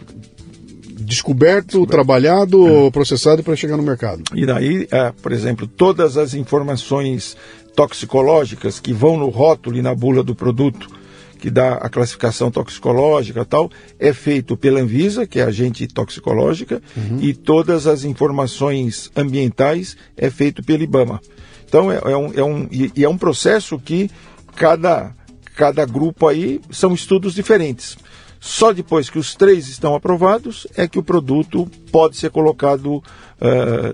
[0.99, 1.87] descoberto, descoberto.
[1.87, 2.91] trabalhado, é.
[2.91, 4.25] processado para chegar no mercado.
[4.35, 7.37] E daí, é, por exemplo, todas as informações
[7.77, 10.89] toxicológicas que vão no rótulo e na bula do produto,
[11.39, 16.83] que dá a classificação toxicológica tal, é feito pela Anvisa, que é a agente toxicológica,
[16.97, 17.19] uhum.
[17.21, 21.21] e todas as informações ambientais é feito pela IBAMA.
[21.67, 24.11] Então é, é um, é um, e é um processo que
[24.57, 25.15] cada,
[25.55, 27.97] cada grupo aí são estudos diferentes.
[28.41, 33.03] Só depois que os três estão aprovados é que o produto pode ser colocado uh,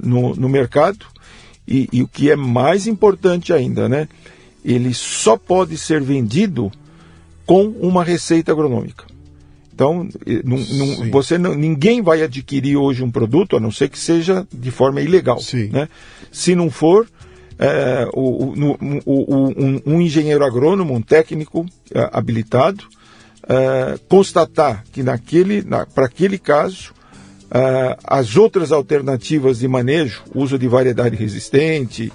[0.03, 1.07] no, no mercado.
[1.67, 4.07] E, e, o que é mais importante ainda, né?
[4.63, 6.71] Ele só pode ser vendido
[7.47, 9.05] com uma receita agronômica.
[9.75, 10.09] Então,
[10.45, 14.47] num, num, você não, ninguém vai adquirir hoje um produto, a não ser que seja
[14.53, 15.39] de forma ilegal.
[15.73, 15.89] Né?
[16.31, 17.09] Se não for,
[17.59, 22.85] é, o, o, o, um, um, engenheiro agrônomo, um técnico é, habilitado,
[23.49, 26.93] é, constatar que naquele, na, para aquele caso,
[27.51, 32.13] é, as outras alternativas de manejo, uso de variedade resistente,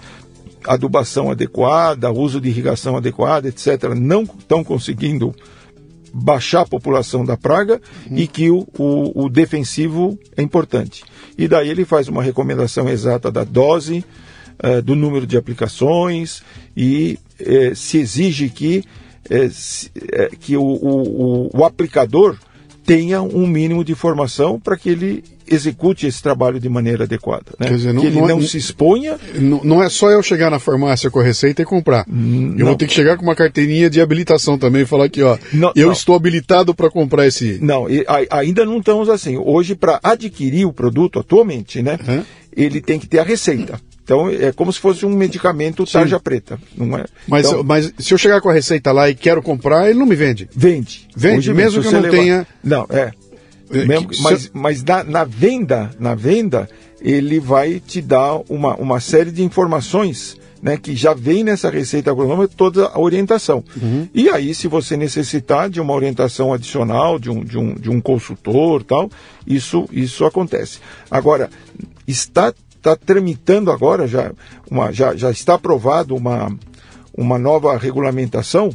[0.66, 5.34] adubação adequada, uso de irrigação adequada, etc., não estão conseguindo
[6.14, 8.18] baixar a população da praga uhum.
[8.18, 11.04] e que o, o, o, defensivo é importante.
[11.38, 14.04] E daí ele faz uma recomendação exata da dose,
[14.64, 16.44] uh, do número de aplicações
[16.76, 18.84] e uh, se exige que
[19.30, 19.48] é,
[20.12, 22.36] é, que o, o, o aplicador
[22.84, 27.46] tenha um mínimo de formação para que ele execute esse trabalho de maneira adequada.
[27.60, 27.70] Né?
[27.70, 29.18] Dizer, não, que ele não, não é, se exponha.
[29.36, 32.06] Não, não, é só eu chegar na farmácia com a receita e comprar.
[32.10, 35.22] Hum, eu vou ter que chegar com uma carteirinha de habilitação também e falar aqui,
[35.22, 35.38] ó,
[35.76, 37.60] eu estou habilitado para comprar esse.
[37.62, 39.38] Não, e, a, ainda não estamos assim.
[39.38, 42.24] Hoje, para adquirir o produto atualmente, né, uhum.
[42.56, 43.80] ele tem que ter a receita.
[44.10, 46.24] Então é como se fosse um medicamento tarja Sim.
[46.24, 47.06] preta, não é?
[47.28, 50.08] Mas, então, mas se eu chegar com a receita lá e quero comprar, ele não
[50.08, 50.50] me vende?
[50.52, 51.08] Vende.
[51.16, 52.18] Vende, Hoje mesmo que eu não levar...
[52.18, 52.48] tenha.
[52.64, 53.12] Não, é.
[53.72, 56.70] É mesmo, mas mas na, na, venda, na venda,
[57.02, 62.12] ele vai te dar uma, uma série de informações né, que já vem nessa receita
[62.12, 63.64] agronômica toda a orientação.
[63.82, 64.08] Uhum.
[64.14, 68.02] E aí, se você necessitar de uma orientação adicional, de um, de um, de um
[68.02, 69.10] consultor tal,
[69.48, 70.80] isso, isso acontece.
[71.10, 71.50] Agora,
[72.08, 74.32] está está tramitando agora, já,
[74.72, 76.50] uma, já, já está aprovado uma,
[77.14, 78.72] uma nova regulamentação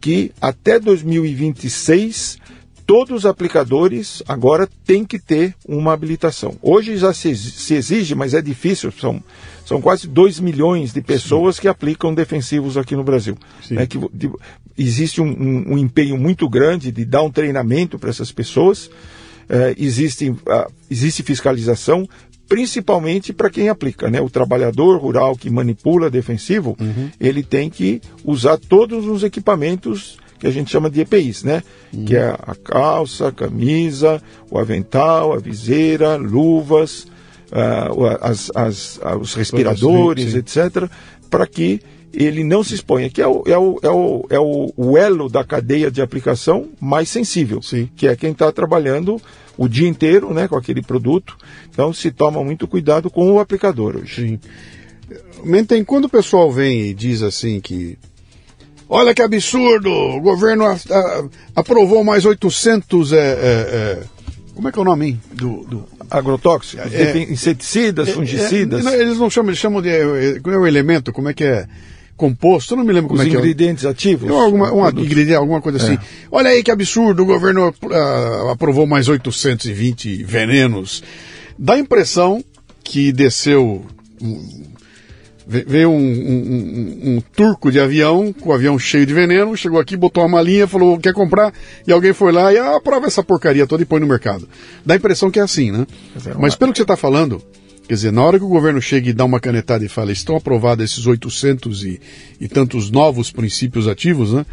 [0.00, 2.38] que até 2026
[2.86, 6.56] todos os aplicadores agora têm que ter uma habilitação.
[6.62, 9.22] Hoje já se, exige, mas é difícil, são,
[9.64, 11.62] são quase 2 milhões de pessoas Sim.
[11.62, 13.36] que aplicam defensivos aqui no Brasil.
[13.70, 14.30] É que, de,
[14.76, 18.90] existe um, um, um, empenho muito grande de dar um treinamento para essas pessoas.
[19.48, 22.08] É, existe, uh, existe fiscalização,
[22.48, 24.20] principalmente para quem aplica, né?
[24.20, 27.10] O trabalhador rural que manipula defensivo, uhum.
[27.20, 31.62] ele tem que usar todos os equipamentos que a gente chama de EPIs, né?
[31.90, 32.04] Uhum.
[32.04, 37.06] Que é a calça, a camisa, o avental, a viseira, luvas,
[37.50, 40.38] uh, as, as, uh, os respiradores, sim, sim.
[40.38, 40.90] etc.,
[41.30, 41.80] para que
[42.12, 45.42] ele não se exponha, que é o, é o, é o, é o elo da
[45.42, 47.88] cadeia de aplicação mais sensível, sim.
[47.96, 49.18] que é quem está trabalhando
[49.56, 51.38] o dia inteiro né, com aquele produto.
[51.70, 54.14] Então se toma muito cuidado com o aplicador hoje.
[54.14, 54.40] Sim.
[55.42, 57.98] Mentem, quando o pessoal vem e diz assim que
[58.88, 61.24] olha que absurdo, o governo a, a,
[61.56, 64.02] aprovou mais 800 é, é, é,
[64.54, 65.20] como é que é o nome hein?
[65.32, 65.84] do, do...
[66.10, 68.86] agrotóxicos, é, inseticidas, é, fungicidas.
[68.86, 71.66] eles não chamam, eles chamam de qual é o elemento, como é que é?
[72.16, 73.38] composto, eu não me lembro Os como é que é.
[73.40, 74.30] ingredientes ativos?
[74.30, 75.94] Alguma, uma, ingrediente, alguma coisa assim.
[75.94, 75.98] É.
[76.30, 81.02] Olha aí que absurdo, o governo uh, aprovou mais 820 venenos.
[81.58, 82.44] Dá a impressão
[82.82, 83.84] que desceu.
[85.46, 89.78] Um, veio um, um, um, turco de avião, com o avião cheio de veneno, chegou
[89.78, 91.52] aqui, botou uma malinha, falou, quer comprar?
[91.86, 94.48] E alguém foi lá e ah, aprova essa porcaria toda e põe no mercado.
[94.84, 95.86] Dá a impressão que é assim, né?
[96.14, 96.34] Mas, é.
[96.34, 97.42] Mas pelo que você está falando,
[97.86, 100.36] Quer dizer, na hora que o governo chega e dá uma canetada e fala, estão
[100.36, 102.00] aprovados esses 800 e,
[102.40, 104.46] e tantos novos princípios ativos, né?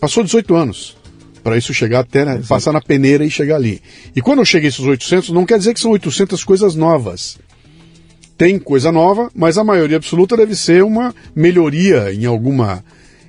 [0.00, 0.96] Passou 18 anos
[1.42, 3.82] para isso chegar até, né, passar na peneira e chegar ali.
[4.14, 7.38] E quando chega esses 800, não quer dizer que são 800 coisas novas.
[8.40, 12.82] Tem coisa nova, mas a maioria absoluta deve ser uma melhoria em alguma,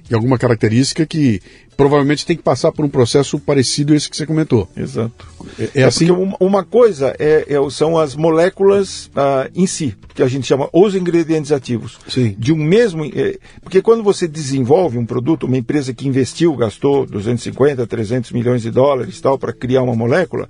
[0.09, 1.41] em alguma característica que
[1.75, 4.69] provavelmente tem que passar por um processo parecido a esse que você comentou.
[4.73, 5.27] Exato.
[5.59, 6.09] É, é assim.
[6.11, 10.69] Uma, uma coisa é, é, são as moléculas ah, em si, que a gente chama
[10.71, 11.99] os ingredientes ativos.
[12.07, 12.33] Sim.
[12.39, 13.03] De um mesmo.
[13.03, 18.61] É, porque quando você desenvolve um produto, uma empresa que investiu, gastou 250, 300 milhões
[18.61, 20.47] de dólares tal para criar uma molécula,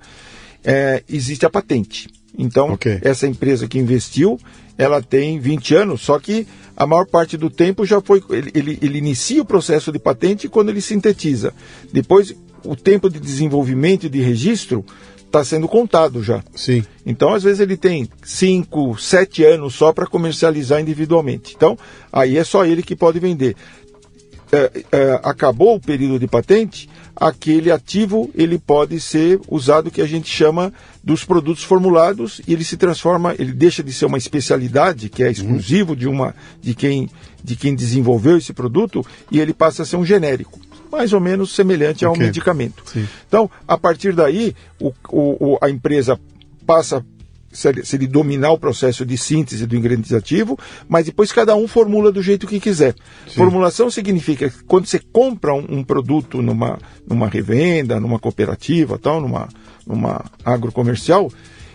[0.62, 2.21] é, existe a patente.
[2.36, 2.98] Então, okay.
[3.02, 4.38] essa empresa que investiu,
[4.78, 8.22] ela tem 20 anos, só que a maior parte do tempo já foi.
[8.30, 11.52] Ele, ele, ele inicia o processo de patente quando ele sintetiza.
[11.92, 14.84] Depois, o tempo de desenvolvimento e de registro
[15.26, 16.42] está sendo contado já.
[16.54, 16.84] Sim.
[17.06, 21.54] Então, às vezes, ele tem 5, 7 anos só para comercializar individualmente.
[21.56, 21.76] Então,
[22.12, 23.56] aí é só ele que pode vender.
[24.50, 30.06] É, é, acabou o período de patente, aquele ativo ele pode ser usado que a
[30.06, 30.72] gente chama
[31.02, 35.26] dos produtos formulados e ele se transforma, ele deixa de ser uma especialidade que é
[35.26, 35.32] uhum.
[35.32, 37.10] exclusivo de uma de quem
[37.44, 41.54] de quem desenvolveu esse produto e ele passa a ser um genérico mais ou menos
[41.54, 42.06] semelhante okay.
[42.06, 42.84] a um medicamento.
[42.84, 43.08] Sim.
[43.26, 46.20] Então, a partir daí, o, o, a empresa
[46.66, 47.02] passa
[47.52, 51.54] se ele, se ele, dominar o processo de síntese do ingrediente ativo, mas depois cada
[51.54, 52.94] um formula do jeito que quiser.
[53.26, 53.34] Sim.
[53.34, 59.20] Formulação significa que quando você compra um, um, produto numa, numa revenda, numa cooperativa, tal,
[59.20, 59.48] numa,
[59.86, 61.30] numa agrocomercial,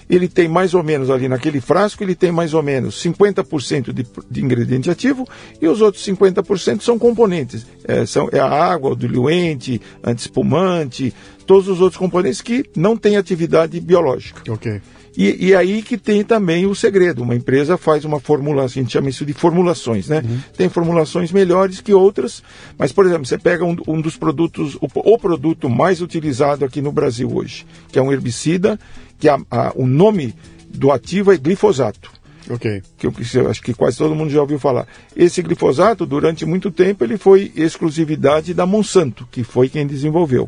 [0.10, 4.06] ele tem mais ou menos ali naquele frasco, ele tem mais ou menos 50% de,
[4.30, 5.28] de ingrediente ativo
[5.62, 7.66] e os outros 50% são componentes.
[7.84, 11.14] É, são, é a água, o diluente, antiespumante,
[11.46, 14.42] todos os outros componentes que não têm atividade biológica.
[14.52, 14.82] Ok.
[15.18, 17.24] E, e, aí que tem também o segredo.
[17.24, 20.22] Uma empresa faz uma formulação, a gente chama isso de formulações, né?
[20.24, 20.40] Uhum.
[20.56, 22.44] Tem formulações melhores que outras,
[22.78, 26.84] mas, por exemplo, você pega um, um dos produtos, o, o, produto mais utilizado aqui
[26.84, 28.80] no Brasil hoje, que é um herbicida,
[29.18, 30.36] que a, a, o nome
[30.70, 32.12] do ativo é glifosato.
[32.48, 32.84] Ok.
[32.96, 34.88] Que eu, que eu acho que quase todo mundo já ouviu falar.
[35.16, 40.48] Esse glifosato, durante muito tempo, ele foi exclusividade da Monsanto, que foi quem desenvolveu.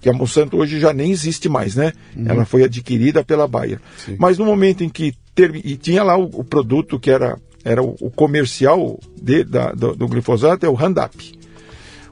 [0.00, 1.92] Que a Monsanto hoje já nem existe mais, né?
[2.24, 3.80] Ela foi adquirida pela Bayer.
[3.96, 4.16] Sim.
[4.18, 7.82] Mas no momento em que ter, e tinha lá o, o produto que era, era
[7.82, 11.38] o, o comercial de, da, do, do glifosato, é o Roundup.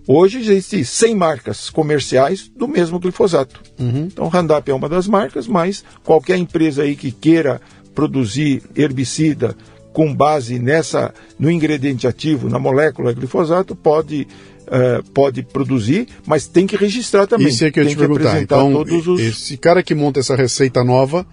[0.09, 3.61] Hoje existe 100 marcas comerciais do mesmo glifosato.
[4.07, 7.61] Então, Roundup é uma das marcas, mas qualquer empresa aí que queira
[7.93, 9.57] produzir herbicida
[9.93, 14.29] com base nessa no ingrediente ativo, na molécula glifosato, pode
[14.69, 17.49] eh, pode produzir, mas tem que registrar também.
[17.49, 18.31] Isso é que eu tem te perguntar.
[18.31, 21.27] apresentar Então, todos os esse cara que monta essa receita nova,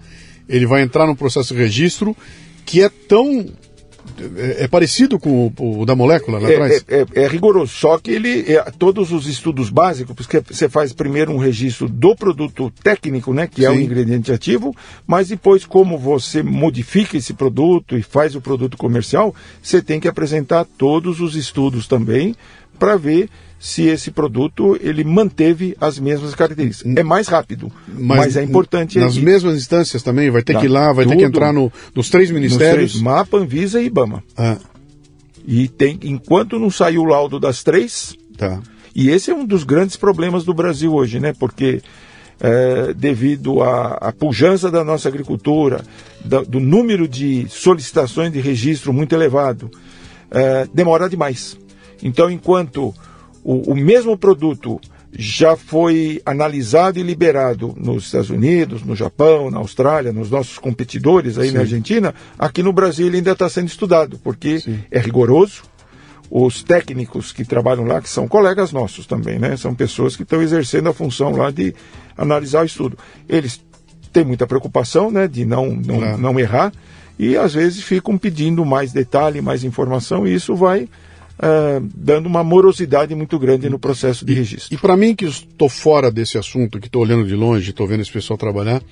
[0.48, 2.16] ele vai entrar no processo de registro
[2.64, 3.46] que é tão.
[4.36, 6.84] É, é parecido com o, o da molécula lá atrás?
[6.86, 10.92] É, é- é rigoroso, só que ele é, todos os estudos básicos, porque você faz
[10.92, 13.82] primeiro um registro do produto técnico, né, que é o Sim.
[13.82, 19.80] ingrediente ativo, mas depois como você modifica esse produto e faz o produto comercial, você
[19.80, 22.36] tem que apresentar todos os estudos também
[22.78, 26.94] para ver se esse produto ele manteve as mesmas características.
[26.96, 30.60] É mais rápido, mas, é importante Nas mesmas instâncias também, vai ter Tá.
[30.60, 31.28] que ir lá, vai ter que Tudo.
[31.28, 32.92] entrar no, nos três nos ministérios.
[32.92, 34.22] três, MAPA, Anvisa e IBAMA.
[34.36, 34.58] Ah,
[35.46, 38.60] E tem, enquanto não saiu o laudo das três, tá.
[38.94, 41.32] E esse é um dos grandes problemas do Brasil hoje, né?
[41.38, 41.82] Porque
[42.40, 45.82] é, devido à, à pujança da nossa agricultura,
[46.24, 49.70] da- do número de solicitações de registro muito elevado,
[50.30, 51.56] é, demora demais.
[52.02, 52.94] Então, enquanto
[53.42, 54.80] o, o mesmo produto
[55.16, 61.38] já foi analisado e liberado nos Estados Unidos, no Japão, na Austrália, nos nossos competidores
[61.38, 65.62] aí na Argentina, aqui no Brasil ele ainda está sendo estudado, porque é rigoroso,
[66.28, 69.56] os técnicos que trabalham lá, que são colegas nossos também, né?
[69.56, 71.72] São pessoas que estão exercendo a função lá de
[72.16, 72.98] analisar o estudo.
[73.28, 73.62] Eles
[74.12, 76.18] têm muita preocupação, né, de não, não, Claro.
[76.18, 76.72] não errar,
[77.18, 80.88] e às vezes ficam pedindo mais detalhe, mais informação, e isso vai
[81.38, 84.72] ah, dando uma morosidade muito grande no processo de registro.
[84.74, 88.00] E para mim que estou fora desse assunto, que estou olhando de longe, estou vendo
[88.02, 88.82] esse pessoal trabalhar,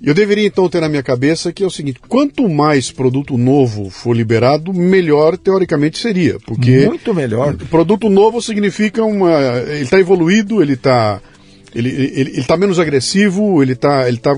[0.00, 3.90] eu deveria então ter na minha cabeça que é o seguinte: quanto mais produto novo
[3.90, 7.56] for liberado, melhor teoricamente seria, porque Muito melhor.
[7.68, 9.32] produto novo significa uma,
[9.66, 11.20] ele está evoluído, ele está
[11.74, 14.32] ele, ele, ele tá menos agressivo, ele está ele tá,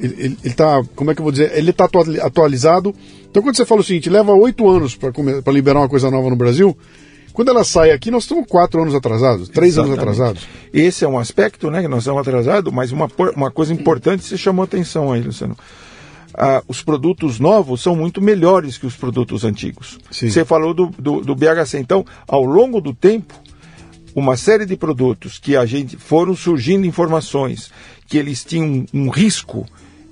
[0.00, 1.86] ele, ele- ele tá, como é que eu vou dizer, ele está
[2.22, 2.94] atualizado.
[3.32, 6.36] Então quando você fala o seguinte, leva oito anos para liberar uma coisa nova no
[6.36, 6.76] Brasil,
[7.32, 10.20] quando ela sai aqui, nós estamos quatro anos atrasados, três anos Exatamente.
[10.20, 10.48] atrasados.
[10.70, 14.36] Esse é um aspecto, né, que nós estamos atrasados, mas uma, uma coisa importante você
[14.36, 15.56] chamou atenção aí, Luciano.
[16.34, 19.98] Ah, os produtos novos são muito melhores que os produtos antigos.
[20.10, 20.28] Sim.
[20.28, 21.78] Você falou do, do, do BHC.
[21.78, 23.32] Então, ao longo do tempo,
[24.14, 27.70] uma série de produtos que a gente foram surgindo informações
[28.06, 29.66] que eles tinham um, um risco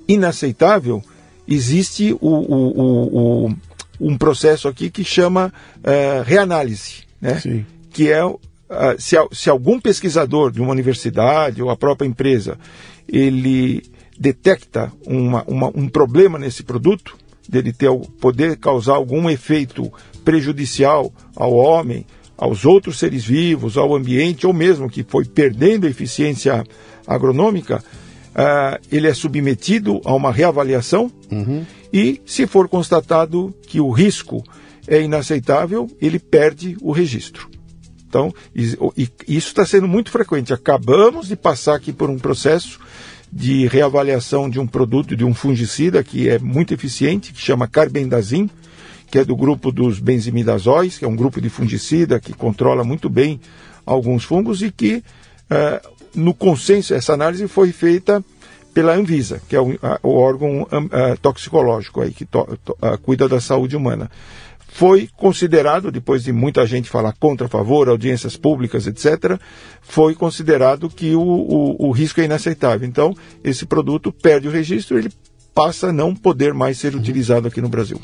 [0.07, 1.03] inaceitável,
[1.47, 3.55] existe o, o- o-
[3.99, 7.39] um processo aqui que chama eh, reanálise, né?
[7.39, 7.65] Sim.
[7.91, 8.21] que é
[8.69, 12.57] ah, se, se algum pesquisador de uma universidade ou a própria empresa
[13.07, 13.83] ele
[14.17, 17.17] detecta uma- uma- um problema nesse produto,
[17.49, 19.91] dele ter, poder causar algum efeito
[20.23, 22.05] prejudicial ao homem,
[22.37, 26.63] aos outros seres vivos, ao ambiente, ou mesmo que foi perdendo a eficiência
[27.05, 27.83] agronômica,
[28.35, 31.11] ah, ele é submetido a uma reavaliação
[31.93, 34.43] e, se for constatado que o risco
[34.87, 37.49] é inaceitável, ele perde o registro.
[38.07, 40.53] Então, isso está sendo muito frequente.
[40.53, 42.77] Acabamos de passar aqui por um processo
[43.31, 48.49] de reavaliação de um produto, de um fungicida que é muito eficiente, que chama carbendazim,
[49.09, 53.09] que é do grupo dos benzimidazóis, que é um grupo de fungicida que controla muito
[53.09, 53.39] bem
[53.85, 55.03] alguns fungos e que,
[55.49, 55.81] eh,
[56.15, 58.23] no consenso, essa análise foi feita
[58.73, 62.97] pela Anvisa, que é o, a- o órgão ah, toxicológico aí, que to- to- ah,
[62.97, 64.09] cuida da saúde humana
[64.73, 69.37] foi considerado, depois de muita gente falar contra, a favor, audiências públicas, etc.,
[69.81, 72.87] foi considerado que o, o, o risco é inaceitável.
[72.87, 75.09] Então, esse produto perde o registro ele
[75.53, 77.99] passa a não poder mais ser utilizado aqui no Brasil.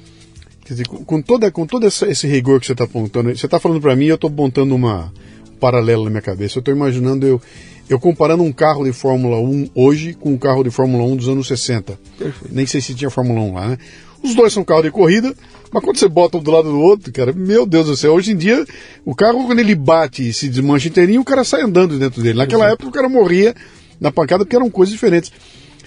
[0.66, 3.46] Quer dizer, com, com toda, com todo essa- esse rigor que você está apontando, você
[3.48, 5.14] está falando para mim, eu estou montando uma
[5.50, 6.58] um paralelo na minha cabeça.
[6.58, 7.42] Eu estou imaginando eu,
[7.90, 11.30] eu comparando um carro de Fórmula 1 hoje com um carro de Fórmula 1 dos
[11.30, 12.00] anos 60.
[12.18, 12.54] Perfeito.
[12.54, 13.78] Nem sei se tinha Fórmula 1 lá, né?
[14.22, 15.34] Os dois são carro de corrida,
[15.72, 18.32] mas quando você bota um do lado do outro, cara, meu Deus do céu, hoje
[18.32, 18.66] em dia,
[19.06, 22.38] o carro, quando ele bate e se desmancha inteirinho, o cara sai andando dentro dele.
[22.38, 23.56] Naquela época, o cara morria
[24.00, 25.32] na pancada porque eram coisas diferentes.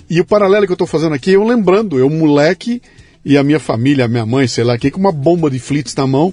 [0.09, 2.80] E o paralelo que eu estou fazendo aqui, eu lembrando, eu moleque
[3.24, 5.94] e a minha família, a minha mãe, sei lá, aqui com uma bomba de flits
[5.94, 6.32] na mão,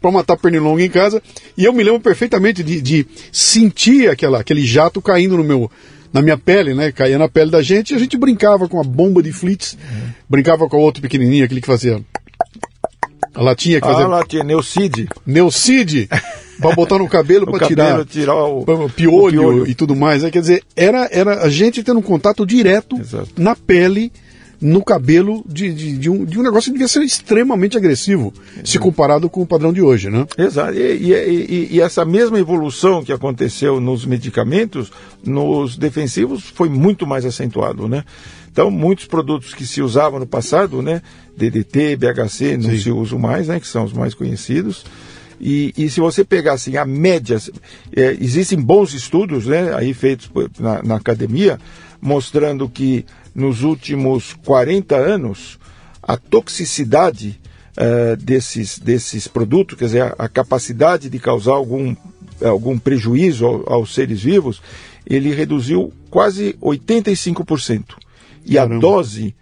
[0.00, 1.22] para matar pernilongo em casa.
[1.56, 5.70] E eu me lembro perfeitamente de, de sentir aquela, aquele jato caindo no meu,
[6.12, 6.90] na minha pele, né?
[6.92, 10.10] Caía na pele da gente e a gente brincava com a bomba de flits, uhum.
[10.28, 12.00] brincava com a outra pequenininha, aquele que fazia.
[13.34, 14.04] A latinha que fazia.
[14.04, 15.08] Ah, latinha, Neucid.
[15.26, 16.08] Neucid!
[16.60, 20.22] para botar no cabelo para tirar, tirar o, piolho, o, piolho, e tudo mais.
[20.22, 20.30] Né?
[20.30, 23.30] Quer dizer, era, era a gente tendo um contato direto Exato.
[23.38, 24.12] na pele
[24.60, 28.32] no cabelo de, de, de, um, de um negócio que devia ser extremamente agressivo,
[28.62, 30.26] se comparado com o padrão de hoje, né?
[30.36, 30.74] Exato.
[30.74, 34.92] E, e, e, e, essa mesma evolução que aconteceu nos medicamentos,
[35.24, 38.04] nos defensivos, foi muito mais acentuado, né?
[38.52, 41.00] Então, muitos produtos que se usavam no passado, né?
[41.36, 42.78] DDT, BHC, não Sim.
[42.78, 43.58] se usam mais, né?
[43.60, 44.84] Que são os mais conhecidos.
[45.40, 47.38] E, e, se você pegar assim a média,
[47.96, 51.58] é, existem bons estudos, né, aí feitos na, na academia,
[51.98, 55.58] mostrando que nos últimos 40 anos,
[56.02, 57.40] a toxicidade
[57.76, 61.94] uh, desses, desses produtos, quer dizer, a, a, capacidade de causar algum,
[62.42, 64.60] algum prejuízo ao, aos seres vivos,
[65.06, 67.84] ele reduziu quase 85%.
[68.44, 68.76] E Caramba.
[68.76, 69.34] a dose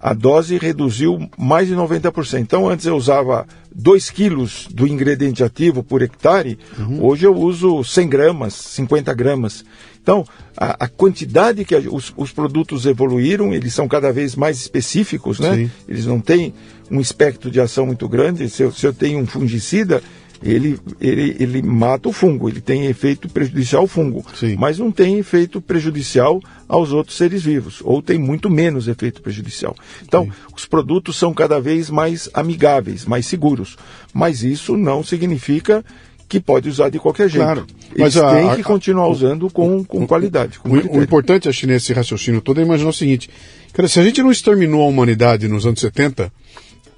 [0.00, 2.40] a dose reduziu mais de 90%.
[2.40, 7.04] Então, antes eu usava 2 quilos do ingrediente ativo por hectare, uhum.
[7.04, 9.64] hoje eu uso 100 gramas, 50 gramas.
[10.08, 10.24] Então,
[10.56, 15.38] a, a quantidade que a, os, os, produtos evoluíram, eles são cada vez mais específicos,
[15.38, 15.54] né?
[15.54, 15.70] Sim.
[15.86, 16.54] Eles não têm
[16.90, 18.48] um espectro de ação muito grande.
[18.48, 20.02] Se eu, se eu tenho um fungicida,
[20.42, 24.56] ele, ele, ele mata o fungo, ele tem efeito prejudicial ao fungo, Sim.
[24.58, 29.76] mas não tem efeito prejudicial aos outros seres vivos, ou tem muito menos efeito prejudicial.
[30.02, 30.32] Então, Sim.
[30.56, 33.76] os produtos são cada vez mais amigáveis, mais seguros,
[34.14, 35.84] mas isso não significa
[36.28, 37.44] que pode usar de qualquer jeito.
[37.44, 37.66] Claro.
[37.96, 40.58] Mas Eles a, têm que continuar a, usando com, com qualidade.
[40.58, 43.30] Com o, o, importante, acho, nesse raciocínio todo é imaginar o seguinte:
[43.72, 46.30] cara, se a gente não exterminou a humanidade nos anos 70,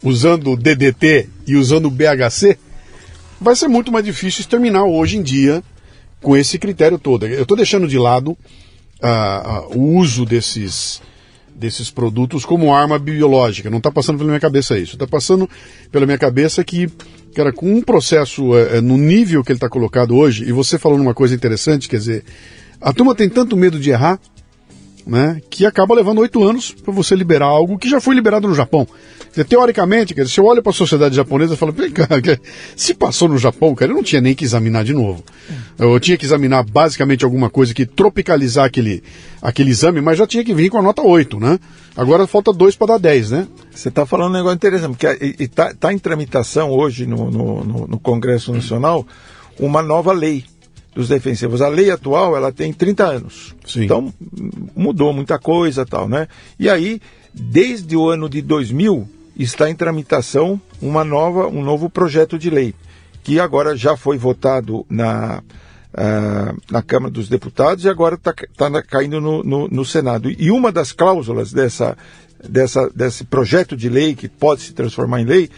[0.02, 2.58] usando o DDT e usando o BHC,
[3.40, 5.62] vai ser muito mais difícil exterminar hoje em dia
[6.20, 7.26] com esse critério todo.
[7.26, 8.36] Eu estou deixando de lado
[9.74, 11.00] o uso desses,
[11.54, 13.70] desses produtos como arma biológica.
[13.70, 14.94] Não está passando pela minha cabeça isso.
[14.94, 15.48] Está passando
[15.90, 16.88] pela minha cabeça que
[17.34, 20.78] Cara, com um processo é, é, no nível que ele está colocado hoje, e você
[20.78, 22.24] falou numa coisa interessante, quer dizer,
[22.80, 24.18] a turma tem tanto medo de errar,
[25.06, 28.54] né, que acaba levando oito anos para você liberar algo que já foi liberado no
[28.54, 28.86] Japão.
[29.48, 32.40] Teoricamente, quer dizer, se eu olho para a sociedade japonesa e falo, cara,
[32.74, 35.22] se passou no Japão, cara, eu não tinha nem que examinar de novo.
[35.78, 39.02] Eu tinha que examinar basicamente alguma coisa que tropicalizar aquele,
[39.40, 41.60] aquele exame, mas já tinha que vir com a nota 8, né?
[41.96, 43.48] Agora falta dois para dar 10, né?
[43.70, 47.86] Você está falando um negócio interessante, porque está tá em tramitação hoje no, no, no,
[47.86, 49.06] no Congresso Nacional
[49.58, 50.44] uma nova lei
[50.94, 51.62] dos defensivos.
[51.62, 53.54] A lei atual, ela tem 30 anos.
[53.64, 53.84] Sim.
[53.84, 54.12] Então,
[54.74, 56.26] mudou muita coisa tal, né?
[56.58, 57.00] E aí,
[57.32, 59.08] desde o ano de 2000,
[59.42, 62.74] está em tramitação uma nova, um novo projeto de lei,
[63.22, 65.42] que agora já foi votado na,
[65.94, 70.30] uh, na Câmara dos Deputados e agora está tá caindo no, no, no, Senado.
[70.30, 71.96] E uma das cláusulas dessa,
[72.46, 75.50] dessa, desse projeto de lei, que pode se transformar em lei,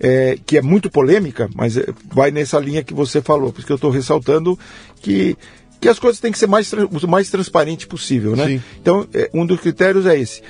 [0.00, 3.76] é, que é muito polêmica, mas é, vai nessa linha que você falou, porque eu
[3.76, 4.58] estou ressaltando
[5.00, 5.36] que
[5.80, 8.46] que as coisas têm que ser mais, o mais transparente possível, né?
[8.46, 8.62] Sim.
[8.80, 10.42] Então, é, um dos critérios é esse.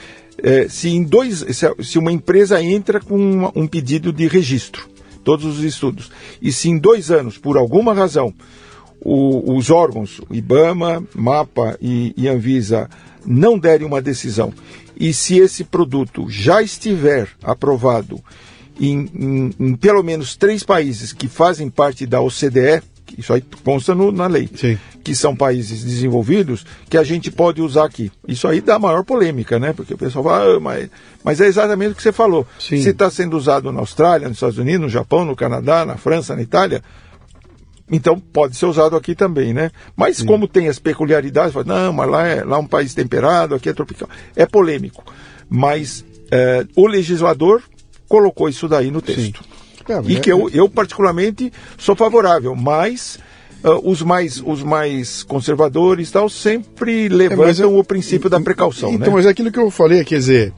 [0.43, 1.45] É, se em dois,
[1.82, 4.89] se uma empresa entra com uma, um pedido de registro,
[5.24, 6.11] todos os estudos,
[6.41, 8.32] e se em dois anos, por alguma razão,
[9.01, 12.89] o, os órgãos, IBAMA, MAPA e, e Anvisa,
[13.26, 14.53] não derem uma decisão,
[14.99, 18.20] e se esse produto já estiver aprovado
[18.80, 22.82] em, em, em, pelo menos três países que fazem parte da OCDE,
[23.17, 24.79] isso aí consta no, na lei, Sim.
[25.03, 28.11] que são países desenvolvidos, que a gente pode usar aqui.
[28.27, 29.73] Isso aí dá maior polêmica, né?
[29.73, 30.91] Porque o pessoal fala, ah, mas,
[31.25, 32.47] mas é exatamente o que você falou.
[32.59, 32.83] Sim.
[32.83, 36.35] Se está sendo usado na Austrália, nos Estados Unidos, no Japão, no Canadá, na França,
[36.35, 36.83] na Itália,
[37.91, 39.71] então pode ser usado aqui também, né?
[39.97, 40.27] Mas Sim.
[40.27, 43.69] como tem as peculiaridades, fala, não, mas lá é, lá é um país temperado, aqui
[43.69, 44.09] é tropical.
[44.37, 45.03] É polêmico.
[45.49, 47.63] Mas é, o legislador
[48.07, 49.43] colocou isso daí no texto.
[49.89, 53.18] É, e é, que eu, eu particularmente sou favorável, mas
[53.64, 58.93] uh, os mais os mais conservadores tal sempre é, levantam é, o princípio da precaução.
[58.93, 59.14] Então, né?
[59.14, 60.53] mas é aquilo que eu falei, quer dizer,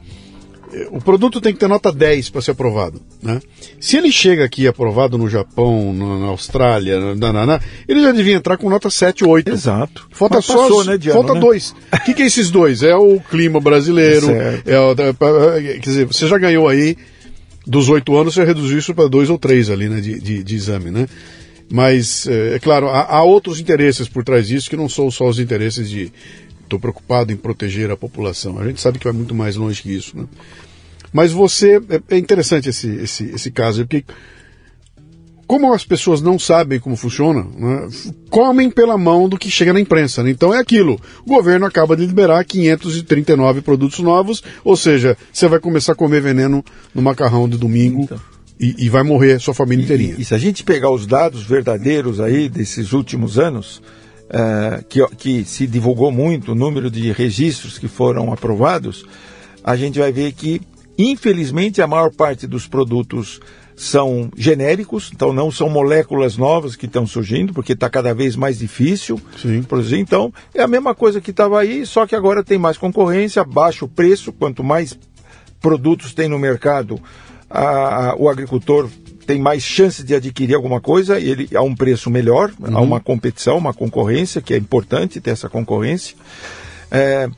[0.89, 3.01] o produto tem que ter nota 10 para ser aprovado.
[3.21, 3.39] Né?
[3.79, 8.11] Se ele chega aqui aprovado no Japão, no, na Austrália, na, na, na, ele já
[8.11, 9.51] devia entrar com nota 7, 8.
[9.51, 10.07] Exato.
[10.11, 11.39] Falta Mas só passou, né, Diano, falta né?
[11.39, 11.75] dois.
[11.93, 12.83] O que, que, é esses dois?
[12.83, 14.27] É o clima brasileiro.
[14.31, 16.97] É, é, quer dizer, você já ganhou aí
[17.65, 20.55] dos oito anos, você reduziu isso para dois ou três ali, né, de, de, de
[20.55, 21.07] exame, né?
[21.71, 25.27] Mas, é, é claro, há, há, outros interesses por trás disso que não são só
[25.29, 26.11] os interesses de
[26.63, 28.59] estou preocupado em proteger a população.
[28.59, 30.25] A gente sabe que vai muito mais longe que isso, né?
[31.13, 34.03] Mas você, é, é interessante esse, esse, esse caso, porque
[35.51, 37.89] como as pessoas não sabem como funciona, né,
[38.29, 40.23] comem pela mão do que chega na imprensa.
[40.23, 40.29] Né?
[40.29, 40.97] Então é aquilo.
[41.25, 46.21] O governo acaba de liberar 539 produtos novos, ou seja, você vai começar a comer
[46.21, 46.63] veneno
[46.95, 48.03] no macarrão de domingo.
[48.03, 48.17] Então.
[48.57, 50.15] E, e, vai morrer sua família inteirinha.
[50.17, 53.81] E, e, se a gente pegar os dados verdadeiros aí desses últimos anos,
[54.29, 59.03] uh, que, que se divulgou muito o número de registros que foram aprovados,
[59.61, 60.61] a gente vai ver que,
[60.97, 63.41] infelizmente, a maior parte dos produtos
[63.75, 68.59] são genéricos, então não são moléculas novas que estão surgindo, porque está cada vez mais
[68.59, 69.63] difícil Sim.
[69.63, 69.97] produzir.
[69.97, 73.87] Então, é a mesma coisa que estava aí, só que agora tem mais concorrência, baixo
[73.87, 74.97] preço, quanto mais
[75.59, 76.99] produtos tem no mercado,
[77.49, 78.89] a, a, o agricultor
[79.25, 82.77] tem mais chance de adquirir alguma coisa e ele a um preço melhor, uhum.
[82.77, 86.15] há uma competição, uma concorrência, que é importante ter essa concorrência.
[86.89, 87.29] É,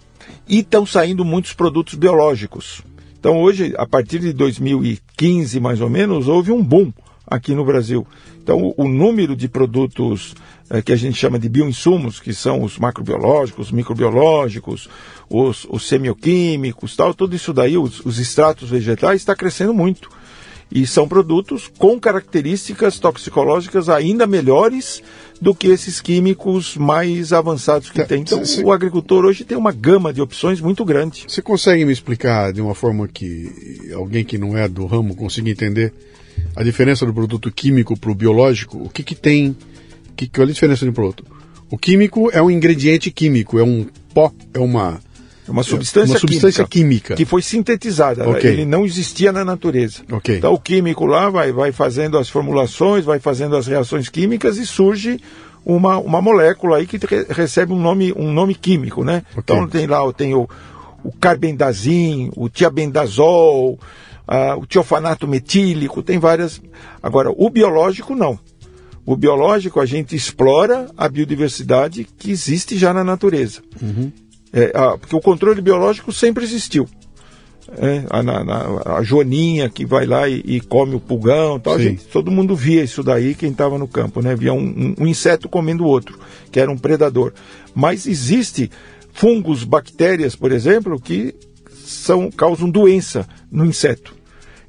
[0.47, 2.81] e estão saindo muitos produtos biológicos.
[3.23, 6.91] Então hoje, a partir de 2015 mais ou menos, houve um boom
[7.25, 8.05] aqui no Brasil.
[8.43, 10.35] Então o, número de produtos
[10.69, 14.89] é, que a gente chama de bioinsumos, que são os macrobiológicos, os microbiológicos,
[15.29, 20.09] os, os semioquímicos, tal, tudo isso daí, os, os extratos vegetais, está crescendo muito.
[20.73, 25.03] E são produtos com características toxicológicas ainda melhores
[25.39, 28.21] do que esses químicos mais avançados que tá, tem.
[28.21, 31.25] Então, o agricultor hoje tem uma gama de opções muito grande.
[31.27, 35.47] Você consegue me explicar de uma forma que alguém que não é do ramo consiga
[35.47, 35.93] entender
[36.55, 38.77] a diferença do produto químico para o biológico?
[38.83, 39.55] O que, que tem?
[40.15, 41.23] Que, qual é a diferença de um produto?
[41.69, 45.12] O químico é um ingrediente químico, é um pó, é uma é
[45.47, 48.27] uma substância, uma substância química, química, que foi sintetizada.
[48.29, 48.51] Okay.
[48.51, 50.01] Ele não existia na natureza.
[50.11, 50.37] Okay.
[50.37, 54.65] Então o químico lá vai, vai fazendo as formulações, vai fazendo as reações químicas e
[54.65, 55.19] surge
[55.65, 59.23] uma, uma molécula aí que recebe um nome, um nome químico, né?
[59.31, 59.41] Okay.
[59.43, 60.47] Então tem lá tem o,
[61.03, 63.79] o carbendazim, o tiabendazol,
[64.27, 66.61] uh, o tiofanato metílico, tem várias.
[67.01, 68.39] Agora, o biológico não.
[69.05, 73.61] O biológico a gente explora a biodiversidade que existe já na natureza.
[73.81, 74.11] Uhum.
[74.53, 76.87] É, a, porque o controle biológico sempre existiu.
[77.75, 82.05] É, a, na, a, joaninha que vai lá e, e come o pulgão, tal, gente,
[82.05, 84.35] todo mundo via isso daí, quem estava no campo, né?
[84.35, 86.19] Via um, um, um, inseto comendo o outro,
[86.51, 87.33] que era um predador.
[87.73, 88.69] Mas existe
[89.11, 91.33] fungos, bactérias, por exemplo, que
[91.71, 94.13] são, causam doença no inseto.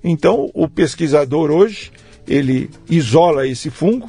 [0.02, 1.90] Então, o pesquisador hoje,
[2.26, 4.08] ele isola esse fungo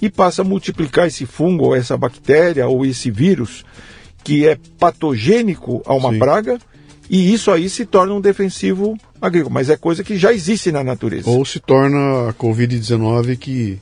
[0.00, 3.64] e passa a multiplicar esse fungo, ou essa bactéria, ou esse vírus
[4.26, 6.18] que é patogênico a uma Sim.
[6.18, 6.58] praga,
[7.08, 9.54] e isso aí se torna um defensivo agrícola.
[9.54, 11.30] Mas é coisa que já existe na natureza.
[11.30, 13.78] Ou se torna a Covid-19 que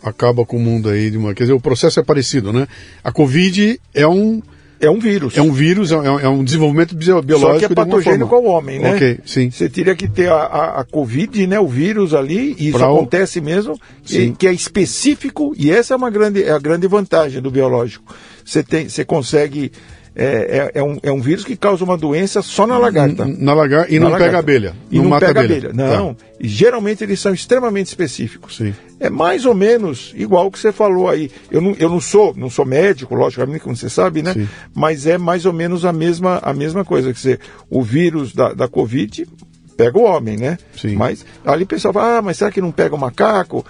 [0.00, 1.34] acaba com o mundo aí de uma.
[1.34, 2.68] Quer dizer, o processo é parecido, né?
[3.02, 4.40] A Covid é um.
[4.78, 5.36] É um vírus.
[5.36, 7.40] É um vírus, é, é um desenvolvimento biológico.
[7.40, 8.94] Só que é patogênico ao homem, né?
[8.94, 9.50] Ok, sim.
[9.50, 11.58] Você teria que ter a, a, a Covid, né?
[11.58, 13.42] O vírus ali, e isso pra acontece o...
[13.42, 17.50] mesmo, que, que, é específico, e essa é uma grande, é a grande vantagem do
[17.50, 18.14] biológico
[18.44, 19.72] você, tem, você consegue.
[20.16, 23.24] É, é, é, um, é um vírus que causa uma doença só na lagarta.
[23.24, 24.26] Na lagarta e na não lagarta.
[24.26, 24.76] pega abelha.
[24.88, 25.70] E não, não pega abelha.
[25.70, 25.72] abelha.
[25.72, 26.14] Não.
[26.14, 26.24] Tá.
[26.38, 28.56] E geralmente eles são extremamente específicos.
[28.56, 28.72] Sim.
[29.00, 31.32] É mais ou menos igual o que você falou aí.
[31.50, 34.34] Eu não, eu não sou, não sou médico, logicamente, como você sabe, né?
[34.34, 34.48] Sim.
[34.72, 37.08] Mas é mais ou menos a mesma, a mesma coisa.
[37.08, 39.26] Quer dizer, o vírus da, da Covid
[39.76, 40.58] pega o homem, né?
[40.76, 40.96] Sim.
[40.96, 43.64] Mas ali o pessoal fala, ah, mas será que não pega o macaco?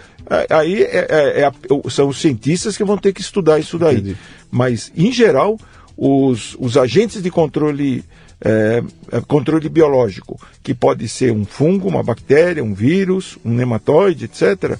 [0.50, 3.96] Aí é, é, é, são os cientistas que vão ter que estudar isso daí.
[3.96, 4.16] Entendi.
[4.50, 5.58] Mas, em geral,
[5.96, 8.04] os, os agentes de controle,
[8.40, 8.82] é,
[9.12, 14.78] é, controle biológico, que pode ser um fungo, uma bactéria, um vírus, um nematóide, etc.,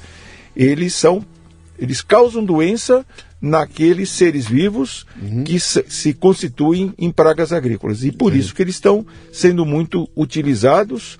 [0.57, 1.25] eles são.
[1.77, 3.05] Eles causam doença
[3.45, 5.45] naqueles seres vivos uhum.
[5.45, 8.03] que se, se, constituem em pragas agrícolas.
[8.03, 11.18] E por isso que eles estão sendo muito utilizados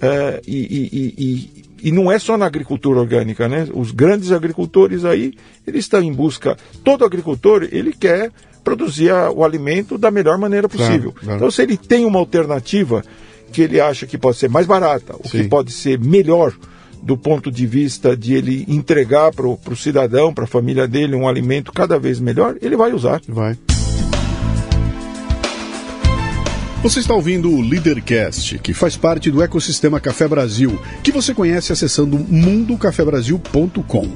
[0.00, 0.58] é, e,
[0.92, 3.66] e, e, e não é só na agricultura orgânica, né?
[3.72, 5.32] Os grandes agricultores aí,
[5.66, 6.58] eles estão em busca.
[6.84, 8.30] Todo agricultor, ele quer
[8.62, 11.12] produzir a, o alimento da melhor maneira possível.
[11.12, 11.36] Claro, claro.
[11.36, 13.02] Então, se ele tem uma alternativa
[13.50, 16.54] que ele acha que pode ser mais barata, ou que pode ser melhor
[17.02, 21.28] do ponto de vista de ele entregar para o cidadão, para a família dele, um
[21.28, 23.20] alimento cada vez melhor, ele vai usar.
[23.28, 23.58] Vai.
[26.82, 31.72] Você está ouvindo o Leadercast, que faz parte do ecossistema Café Brasil, que você conhece
[31.72, 34.08] acessando mundocafebrasil.com.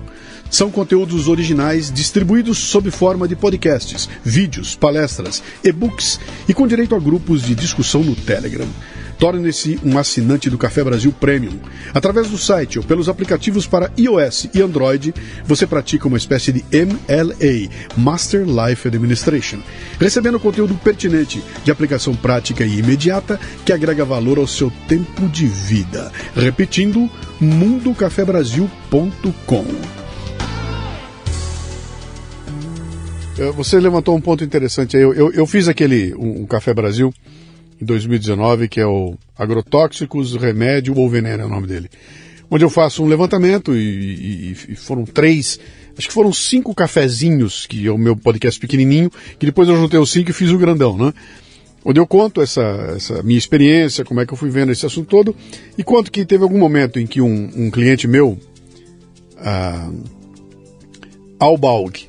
[0.50, 6.18] São conteúdos originais distribuídos sob forma de podcasts, vídeos, palestras, e-books
[6.48, 8.66] e com direito a grupos de discussão no Telegram.
[9.18, 11.58] Torne-se um assinante do Café Brasil Premium.
[11.94, 15.14] Através do site ou pelos aplicativos para iOS e Android,
[15.44, 19.58] você pratica uma espécie de MLA, Master Life Administration,
[19.98, 25.46] recebendo conteúdo pertinente, de aplicação prática e imediata que agrega valor ao seu tempo de
[25.46, 26.12] vida.
[26.34, 27.08] Repetindo,
[27.40, 29.64] mundocafebrasil.com.
[33.38, 35.02] Eh, você levantou um ponto interessante aí.
[35.02, 37.12] Eu, eu, eu fiz aquele um, um, Café Brasil
[37.80, 41.90] em 2019, que é o Agrotóxicos, Remédio ou Veneno é o nome dele.
[42.50, 45.58] Onde eu faço um levantamento e, e, e foram três,
[45.98, 49.98] acho que foram cinco cafezinhos, que é o meu podcast pequenininho, que depois eu juntei
[49.98, 51.12] os cinco e fiz o grandão, né?
[51.84, 55.08] Onde eu conto essa, essa minha experiência, como é que eu fui vendo esse assunto
[55.08, 55.36] todo,
[55.76, 58.38] e conto que teve algum momento em que um, um cliente meu,
[59.38, 59.90] ah,
[61.38, 62.08] Albaug,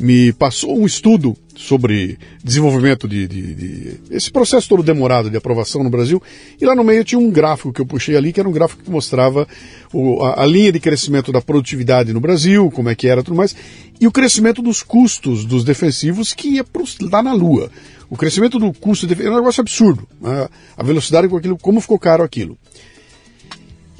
[0.00, 5.84] me passou um estudo sobre desenvolvimento de, de, de, esse processo todo demorado de aprovação
[5.84, 6.22] no Brasil
[6.58, 8.82] e lá no meio tinha um gráfico que eu puxei ali que era um gráfico
[8.82, 9.46] que mostrava
[9.92, 13.36] o, a, a, linha de crescimento da produtividade no Brasil como é que era tudo
[13.36, 13.54] mais
[14.00, 16.64] e o crescimento dos custos dos defensivos que ia
[17.02, 17.70] lá na lua.
[18.08, 20.48] O crescimento do custo de, é um negócio absurdo a,
[20.78, 22.56] a velocidade com aquilo como ficou caro aquilo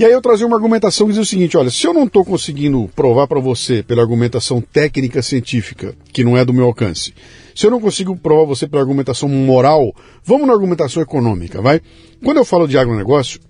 [0.00, 2.24] e aí eu trazia uma argumentação que dizia o seguinte: olha, se eu não estou
[2.24, 7.12] conseguindo provar para você pela argumentação técnica científica, que não é do meu alcance,
[7.54, 9.94] se eu não consigo provar você pela argumentação moral,
[10.24, 11.82] vamos na argumentação econômica, vai?
[12.24, 13.40] Quando eu falo de agronegócio,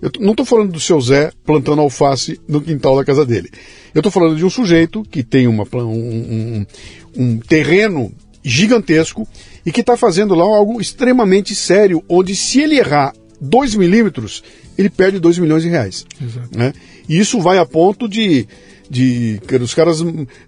[0.00, 3.50] eu não estou falando do seu Zé plantando alface no quintal da casa dele.
[3.94, 6.66] Eu estou falando de um sujeito que tem uma, um, um,
[7.14, 8.10] um terreno
[8.42, 9.28] gigantesco
[9.66, 14.42] e que está fazendo lá algo extremamente sério, onde se ele errar 2 milímetros,
[14.78, 16.06] ele perde 2 milhões de reais.
[16.54, 16.72] Né?
[17.08, 18.46] E isso vai a ponto de,
[18.88, 20.02] de os caras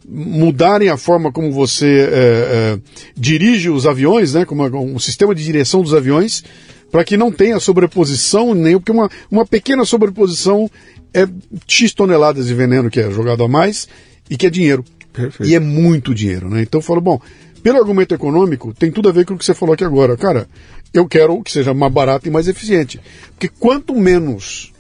[0.09, 2.79] mudarem a forma como você é, é,
[3.17, 4.45] dirige os aviões, né?
[4.45, 6.45] como um sistema de direção dos aviões,
[6.93, 10.71] para que não tenha sobreposição, nem porque uma, uma pequena sobreposição
[11.13, 11.27] é
[11.67, 13.89] X toneladas de veneno que é jogado a mais
[14.29, 14.85] e que é dinheiro.
[15.13, 15.51] Perfeito.
[15.51, 16.63] E é muito dinheiro, né?
[16.63, 17.21] Então eu falo, bom,
[17.63, 20.17] pelo argumento econômico, tem tudo a ver com o que você falou aqui agora.
[20.17, 20.49] Cara,
[20.93, 23.01] eu quero que seja mais barato e mais eficiente.
[23.31, 24.73] Porque quanto menos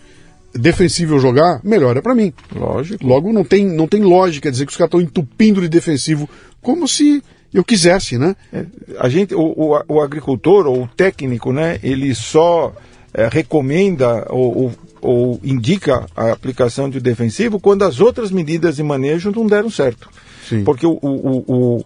[0.53, 2.33] defensivo eu jogar, melhor é para mim.
[2.55, 3.07] Lógico.
[3.07, 6.29] Logo, não tem, não tem lógica dizer que os caras estão entupindo de defensivo
[6.61, 8.37] como se eu quisesse, né?
[8.53, 8.65] É,
[8.99, 12.73] a gente, o, o, o, agricultor ou o técnico, né, ele só
[13.13, 18.83] é, recomenda ou, ou, ou, indica a aplicação de defensivo quando as outras medidas de
[18.83, 20.09] manejo não deram certo.
[20.49, 20.63] Sim.
[20.63, 21.85] Porque o, o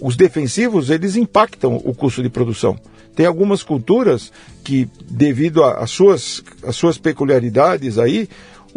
[0.00, 2.78] os defensivos, eles impactam o custo de produção.
[3.14, 4.30] Tem algumas culturas
[4.62, 8.28] que, devido às suas, suas peculiaridades aí,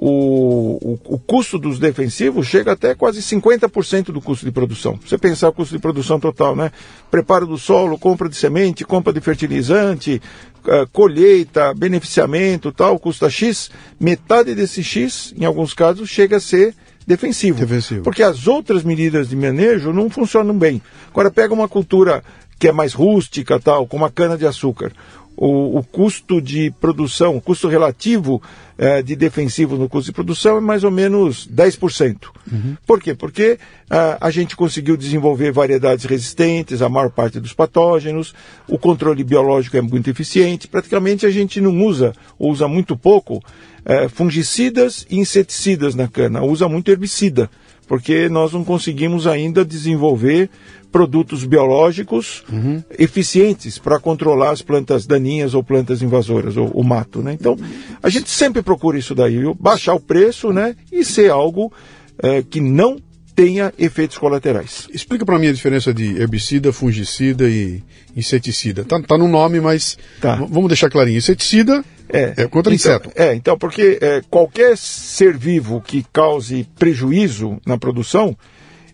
[0.02, 4.98] o, o, o, custo dos defensivos chega até quase 50% do custo de produção.
[5.06, 6.72] Você pensar o custo de produção total, né?
[7.12, 10.22] Preparo do solo, compra de semente, compra de fertilizante,
[10.64, 16.74] uh, colheita, beneficiamento, tal, custa X, metade desse X, em alguns casos, chega a ser
[17.10, 17.60] defensivo.
[17.60, 18.04] defensivo.
[18.04, 20.80] Porque as outras medidas de manejo não funcionam bem.
[21.10, 22.24] Agora pega uma cultura
[22.60, 24.92] que é mais rústica, tal, como a cana-de-açúcar.
[25.36, 28.42] O, o, custo de produção, o custo relativo
[28.78, 32.28] eh, de defensivo no custo de produção é mais ou menos 10%.
[32.52, 32.76] Uhum.
[32.86, 33.16] Por quê?
[33.16, 33.58] Porque
[33.90, 38.36] ah, a gente conseguiu desenvolver variedades resistentes à maior parte dos patógenos,
[38.68, 43.42] o controle biológico é muito eficiente, praticamente a gente não usa, ou usa muito pouco,
[43.90, 47.50] eh, fungicidas e inseticidas na cana, usa muito herbicida,
[47.88, 50.48] porque nós não conseguimos ainda desenvolver
[50.92, 52.84] produtos biológicos uhum.
[53.00, 57.24] eficientes para controlar as plantas daninhas ou plantas invasoras, ou o mato.
[57.24, 57.34] Né?
[57.34, 57.58] Então,
[58.02, 59.56] a gente sempre procura isso daí, viu?
[59.60, 60.76] baixar o preço né?
[60.92, 61.74] e ser algo
[62.22, 62.98] é, que não
[63.40, 64.90] tenha efeitos colaterais.
[64.94, 67.82] Explica para mim a diferença de herbicida, fungicida e
[68.14, 68.84] inseticida.
[68.84, 70.36] Tá, tá no nome, mas tá.
[70.36, 71.18] vamos deixar clarinho.
[71.18, 73.12] Inseticida é, é contra então, inseto.
[73.16, 78.36] É, então, porque é, qualquer ser vivo que cause prejuízo na produção,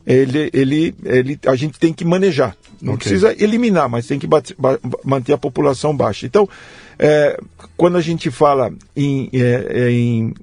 [0.06, 2.56] ele, ele, ele, a gente tem que manejar.
[2.80, 3.10] Não okay.
[3.10, 4.28] precisa eliminar, mas tem que
[5.04, 6.28] manter a população baixa.
[6.28, 6.48] Então,
[7.00, 7.36] é,
[7.76, 10.36] quando a gente fala em, é, é em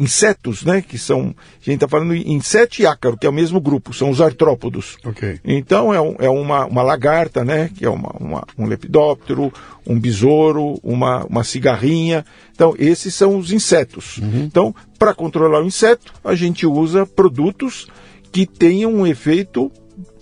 [0.00, 3.32] insetos, né, que são, a gente está falando em inseto e ácaro, que é o
[3.32, 4.96] mesmo grupo, são os artrópodos.
[5.04, 5.38] Okay.
[5.44, 9.52] Então é, um, é uma, uma, lagarta, né, que é uma, uma, um lepidóptero,
[9.86, 12.24] um besouro, uma, uma cigarrinha.
[12.54, 14.16] Então esses são os insetos.
[14.16, 14.44] Uhum.
[14.44, 17.86] Então, para controlar o inseto, a gente usa produtos
[18.32, 19.70] que tenham um efeito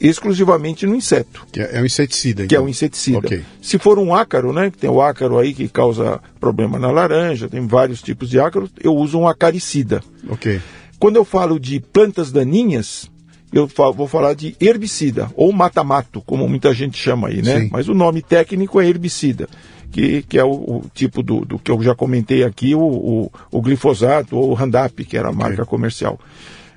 [0.00, 1.46] exclusivamente no inseto.
[1.52, 2.44] Que é, um inseticida.
[2.44, 2.48] Então.
[2.48, 3.18] Que é um inseticida.
[3.18, 3.44] Okay.
[3.60, 4.70] Se for um ácaro, né?
[4.78, 8.94] Tem o ácaro aí que causa problema na laranja, tem vários tipos de ácaro, eu
[8.94, 10.02] uso um acaricida.
[10.28, 10.60] Ok.
[10.98, 13.10] Quando eu falo de plantas daninhas,
[13.52, 17.60] eu vou falar de herbicida, ou mata-mato, como muita gente chama aí, né?
[17.60, 17.68] Sim.
[17.72, 19.48] Mas o nome técnico é herbicida,
[19.90, 23.32] que, que é o, o tipo do, do, que eu já comentei aqui, o, o,
[23.50, 25.66] o glifosato ou o Roundup, que era a marca okay.
[25.66, 26.18] comercial.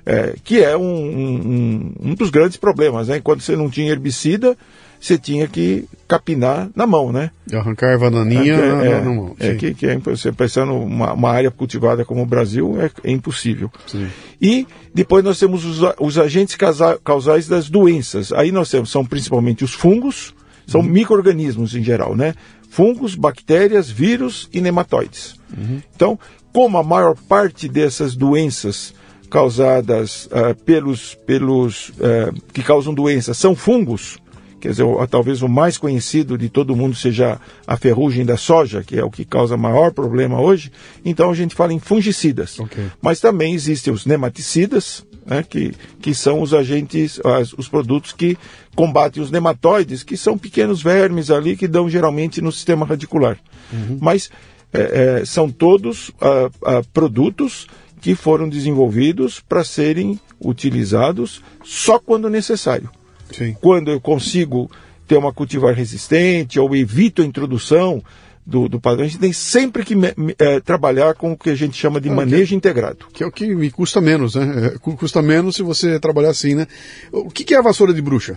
[0.04, 3.20] É, que é um, um, um, dos grandes problemas, né?
[3.20, 4.56] Quando você não tinha herbicida,
[5.02, 7.30] você tinha que capinar na mão, né?
[7.50, 9.36] E arrancar a bananinha é, na, é, na, mão.
[9.38, 13.10] É que, que é, você pensando uma, uma área cultivada como o Brasil é, é
[13.12, 13.70] impossível.
[13.86, 14.08] Sim.
[14.40, 16.56] E depois nós temos os, os agentes
[17.02, 18.32] causais das doenças.
[18.32, 20.34] Aí nós temos, são principalmente os fungos,
[20.66, 20.86] são uhum.
[20.88, 22.34] micro-organismos em geral, né?
[22.70, 25.34] Fungos, bactérias, vírus e nematóides.
[25.56, 25.80] Uhum.
[25.94, 26.18] Então,
[26.52, 28.94] como a maior parte dessas doenças
[29.32, 34.18] causadas uh, pelos, pelos uh, que causam doenças são fungos,
[34.60, 38.98] quer dizer, talvez o mais conhecido de todo mundo seja a ferrugem da soja, que
[38.98, 40.70] é o que causa maior problema hoje,
[41.02, 42.60] então a gente fala em fungicidas.
[42.60, 42.88] Okay.
[43.00, 45.72] Mas também existem os nematicidas, né, que,
[46.02, 48.36] que são os agentes, as, os produtos que
[48.76, 53.38] combatem os nematóides, que são pequenos vermes ali que dão geralmente no sistema radicular.
[53.72, 53.96] Uhum.
[53.98, 54.30] Mas
[54.74, 57.66] é, é, são todos uh, uh, produtos
[58.02, 62.90] que foram desenvolvidos para serem utilizados só quando necessário.
[63.30, 63.56] Sim.
[63.60, 64.68] Quando eu consigo
[65.06, 68.02] ter uma cultivar resistente ou evito a introdução
[68.44, 71.48] do, do padrão, a gente tem sempre que me, me, é, trabalhar com o que
[71.48, 73.06] a gente chama de é, manejo que, integrado.
[73.12, 74.72] Que é o que me custa menos, né?
[74.74, 76.66] É, custa menos se você trabalhar assim, né?
[77.12, 78.36] O que, que é a vassoura de bruxa?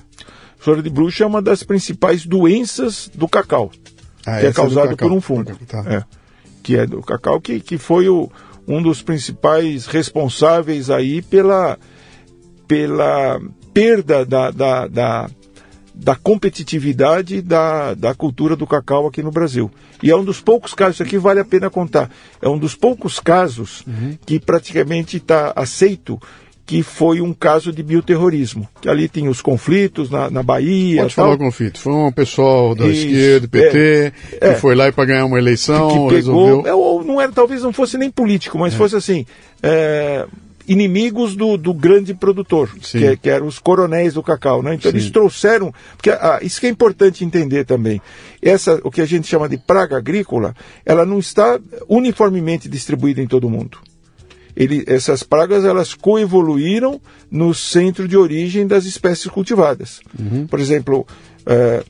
[0.60, 3.72] Vassoura de bruxa é uma das principais doenças do cacau,
[4.28, 5.58] ah, que é, é causada por um fungo.
[5.68, 5.84] Tá.
[5.88, 6.04] É,
[6.62, 8.30] que é do cacau, que, que foi o,
[8.68, 11.78] um dos principais responsáveis aí pela,
[12.68, 13.40] pela
[13.74, 15.30] perda da, da, da,
[15.94, 19.72] da competitividade da, da cultura do cacau aqui no Brasil.
[20.02, 22.10] E é um dos poucos casos, isso aqui vale a pena contar,
[22.42, 24.18] é um dos poucos casos uhum.
[24.26, 26.20] que praticamente está aceito
[26.66, 28.68] que foi um caso de bioterrorismo.
[28.82, 31.04] Que ali tem os conflitos na, na Bahia.
[31.04, 31.80] Pode falar conflito.
[31.80, 35.38] Foi um pessoal da Isso, esquerda, PT, é, que é, foi lá para ganhar uma
[35.38, 36.68] eleição, que, pegou, resolveu...
[36.68, 38.78] É, ou não era, talvez não fosse nem político, mas é.
[38.78, 39.26] fosse assim.
[40.68, 44.64] Inimigos do, do grande produtor, que, que, eram os coronéis do cacau.
[44.64, 44.74] Né?
[44.74, 44.98] Então Sim.
[44.98, 45.72] eles trouxeram.
[45.96, 48.02] Porque ah, isso que é importante entender também.
[48.42, 53.28] Essa, o que a gente chama de praga agrícola, ela não está uniformemente distribuída em
[53.28, 53.78] todo o mundo.
[54.56, 60.00] Ele, essas pragas elas coevoluíram no centro de origem das espécies cultivadas.
[60.18, 60.48] Uhum.
[60.48, 61.06] Por exemplo,
[61.46, 61.84] eh,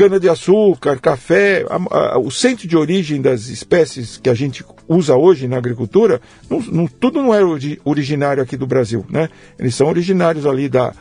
[0.00, 5.46] cana-de-açúcar, café, a, a, o centro de origem das espécies que a gente usa hoje
[5.46, 7.40] na agricultura, não, não, tudo não é
[7.84, 9.28] originário aqui do Brasil, né?
[9.58, 10.94] Eles são originários ali da,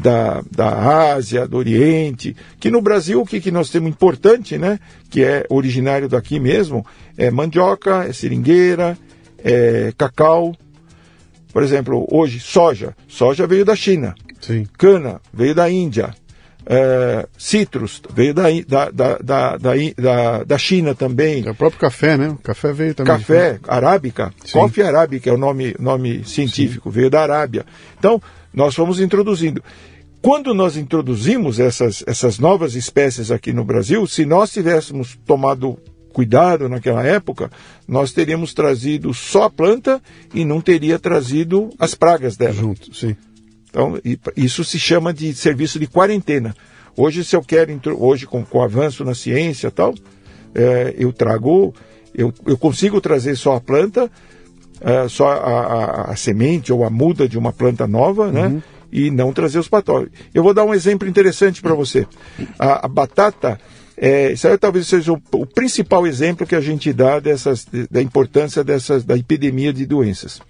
[0.00, 4.80] da, da Ásia, do Oriente, que no Brasil o que, que nós temos importante, né?
[5.10, 6.84] Que é originário daqui mesmo,
[7.16, 8.96] é mandioca, é seringueira,
[9.38, 10.54] é cacau.
[11.52, 12.94] Por exemplo, hoje, soja.
[13.08, 14.14] Soja veio da China.
[14.40, 14.66] Sim.
[14.76, 16.14] Cana veio da Índia
[16.66, 21.46] é, citros, veio da, da, da, da, da, China também.
[21.46, 22.28] É o próprio café, né?
[22.28, 23.16] O café veio também.
[23.16, 26.94] Café, arábica, coffee arábica é o nome, nome científico, Sim.
[26.94, 27.64] veio da Arábia.
[27.96, 28.20] Então,
[28.52, 29.62] nós fomos introduzindo.
[30.20, 35.78] Quando nós introduzimos essas, essas novas espécies aqui no Brasil, se nós tivéssemos tomado
[36.16, 37.50] cuidado naquela época,
[37.86, 40.00] nós teríamos trazido só a planta
[40.32, 42.54] e não teria trazido as pragas dela.
[42.54, 43.14] Junto, sim.
[43.68, 44.00] Então,
[44.34, 46.56] isso se chama de serviço de quarentena.
[46.96, 49.94] Hoje, se eu quero, hoje com, com o avanço na ciência tal,
[50.54, 51.74] é, eu trago,
[52.14, 54.10] eu, eu consigo trazer só a planta,
[54.80, 58.46] é, só a, a, a, semente ou a muda de uma planta nova, né?
[58.46, 58.62] Uhum.
[58.90, 60.14] E não trazer os patógenos.
[60.32, 62.06] Eu vou dar um exemplo interessante para você.
[62.58, 63.60] A, a, batata,
[63.96, 68.02] é, isso aí talvez seja o, o, principal exemplo que a gente dá dessas, da
[68.02, 70.40] importância dessas, da epidemia de doenças.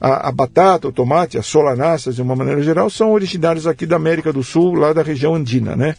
[0.00, 3.96] A, a, batata, o tomate, as solanáceas, de uma maneira geral, são originários aqui da
[3.96, 5.94] América do Sul, lá da região andina, né?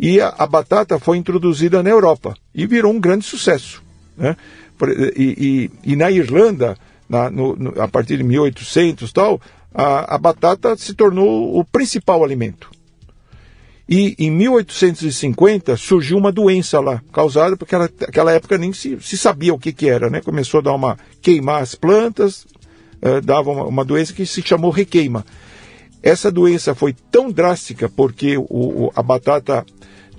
[0.00, 3.82] E a, a batata foi introduzida na Europa e virou um grande sucesso,
[4.16, 4.36] né?
[5.16, 6.76] E, e, e na Irlanda,
[7.08, 9.40] na, no, no, a partir de 1800 tal,
[9.74, 12.70] a, a batata se tornou o principal alimento.
[13.88, 19.54] E em 1850 surgiu uma doença lá, causada porque naquela época nem se, se sabia
[19.54, 20.20] o que, que era, né?
[20.20, 22.46] Começou a dar uma queimar as plantas,
[23.00, 25.24] eh, dava uma, uma, doença que se chamou requeima.
[26.02, 29.64] Essa doença foi tão drástica porque o, o, a batata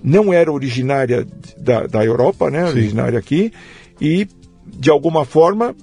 [0.01, 3.51] não era originária da, da Europa, né, originária aqui,
[3.99, 4.27] e
[4.65, 5.75] de alguma forma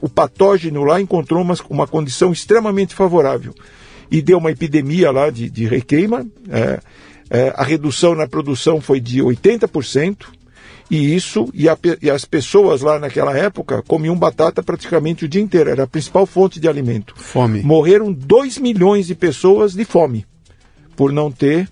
[0.00, 3.54] o patógeno lá encontrou uma, uma condição extremamente favorável
[4.10, 6.26] e deu uma epidemia lá de, de requeima.
[6.48, 6.80] É,
[7.30, 10.26] é, a redução na produção foi de 80%.
[10.90, 15.40] E isso, e, a, e, as pessoas lá naquela época comiam batata praticamente o dia
[15.40, 17.14] inteiro, era a principal fonte de alimento.
[17.16, 17.62] Fome.
[17.62, 20.26] Morreram 2 milhões de pessoas de fome,
[20.96, 21.68] por não ter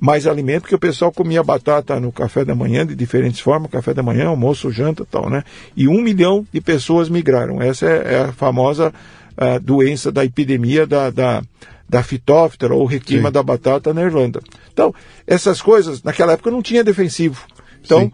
[0.00, 3.94] mais alimento, porque o pessoal comia batata no café da manhã de diferentes formas, café
[3.94, 5.44] da manhã, almoço, janta tal, né?
[5.76, 7.62] E um milhão de pessoas migraram.
[7.62, 8.92] Essa é, é a famosa
[9.38, 11.42] uh, doença da epidemia da, da,
[11.88, 13.32] da fitóftora ou requima Sim.
[13.32, 14.40] da batata na Irlanda.
[14.72, 14.94] Então,
[15.26, 17.46] essas coisas, naquela época não tinha defensivo.
[17.82, 18.12] Então, Sim.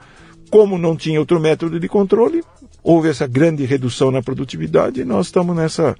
[0.50, 2.42] como não tinha outro método de controle,
[2.82, 5.96] houve essa grande redução na produtividade e nós estamos nessa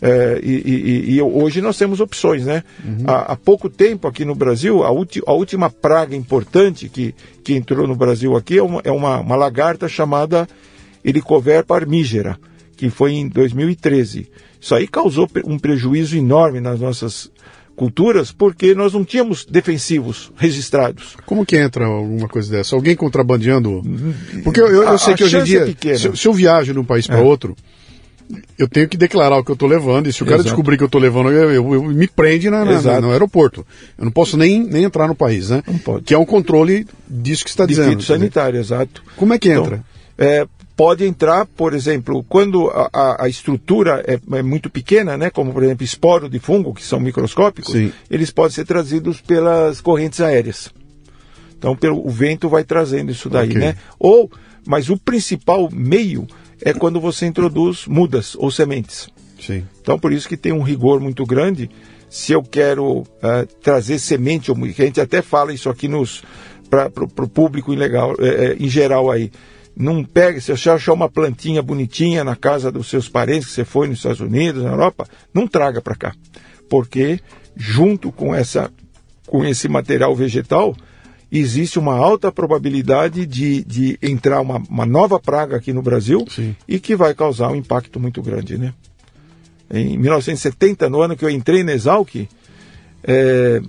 [0.00, 2.62] é, e, e, e, hoje nós temos opções, né?
[2.84, 3.04] Uhum.
[3.06, 7.86] Há, há, pouco tempo aqui no Brasil, a, a, última praga importante que, que entrou
[7.86, 10.46] no Brasil aqui é uma, é uma, uma lagarta chamada
[11.02, 12.38] Helicover parmígera,
[12.76, 14.28] que foi em 2013.
[14.66, 17.30] Isso aí causou um prejuízo enorme nas nossas
[17.76, 21.16] culturas porque nós não tínhamos defensivos registrados.
[21.24, 22.74] Como que entra alguma coisa dessa?
[22.74, 23.70] Alguém contrabandeando?
[23.70, 24.12] Uhum.
[24.42, 26.80] Porque eu, eu, eu sei que hoje em dia, é se, se, eu viajo de
[26.80, 27.22] um país para é.
[27.22, 27.54] outro,
[28.58, 30.48] eu tenho que declarar o que eu estou levando, e se o cara Exato.
[30.48, 33.64] descobrir que eu estou levando, eu, eu, eu, me prende na, na, no aeroporto.
[33.96, 35.62] Eu não posso nem, nem entrar no país, né?
[35.64, 36.02] Não pode.
[36.02, 38.02] Que é um controle disso que está dizendo.
[38.02, 39.00] sanitário, exato.
[39.16, 39.84] Como é que então, entra?
[40.18, 40.44] É,
[40.76, 45.62] pode entrar, por exemplo, quando a, a, estrutura é, é, muito pequena, né, como por
[45.62, 47.92] exemplo esporo de fungo, que são microscópicos, Sim.
[48.10, 50.70] eles podem ser trazidos pelas correntes aéreas.
[51.56, 53.60] Então pelo, o vento vai trazendo isso daí, okay.
[53.60, 53.76] né?
[53.98, 54.30] Ou,
[54.66, 56.26] mas o principal meio
[56.60, 59.08] é quando você introduz mudas ou sementes.
[59.40, 59.64] Sim.
[59.80, 61.70] Então, por isso que tem um rigor muito grande.
[62.08, 63.06] Se eu quero uh,
[63.62, 65.88] trazer semente, a gente até fala isso aqui
[66.70, 69.30] para o público em, legal, é, em geral aí.
[69.76, 73.64] Não pegue, se você achar uma plantinha bonitinha na casa dos seus parentes, que você
[73.64, 76.14] foi nos Estados Unidos, na Europa, não traga para cá.
[76.68, 77.20] Porque
[77.54, 78.72] junto com, essa,
[79.26, 80.74] com esse material vegetal,
[81.30, 86.56] existe uma alta probabilidade de, de entrar uma, uma nova praga aqui no Brasil Sim.
[86.66, 88.72] e que vai causar um impacto muito grande, né?
[89.70, 92.28] Em 1970, no ano que eu entrei na Exalc,
[93.02, 93.60] é,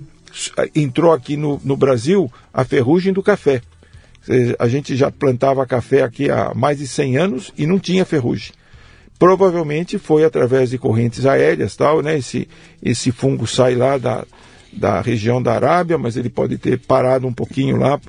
[0.74, 3.60] entrou aqui no, no Brasil a ferrugem do café.
[4.58, 8.52] A gente já plantava café aqui há mais de 100 anos e não tinha ferrugem.
[9.18, 12.18] Provavelmente foi através de correntes aéreas, tal, né?
[12.18, 12.48] Esse,
[12.82, 14.24] esse fungo sai lá da,
[14.72, 18.00] da região da Arábia, mas ele pode ter parado um pouquinho lá,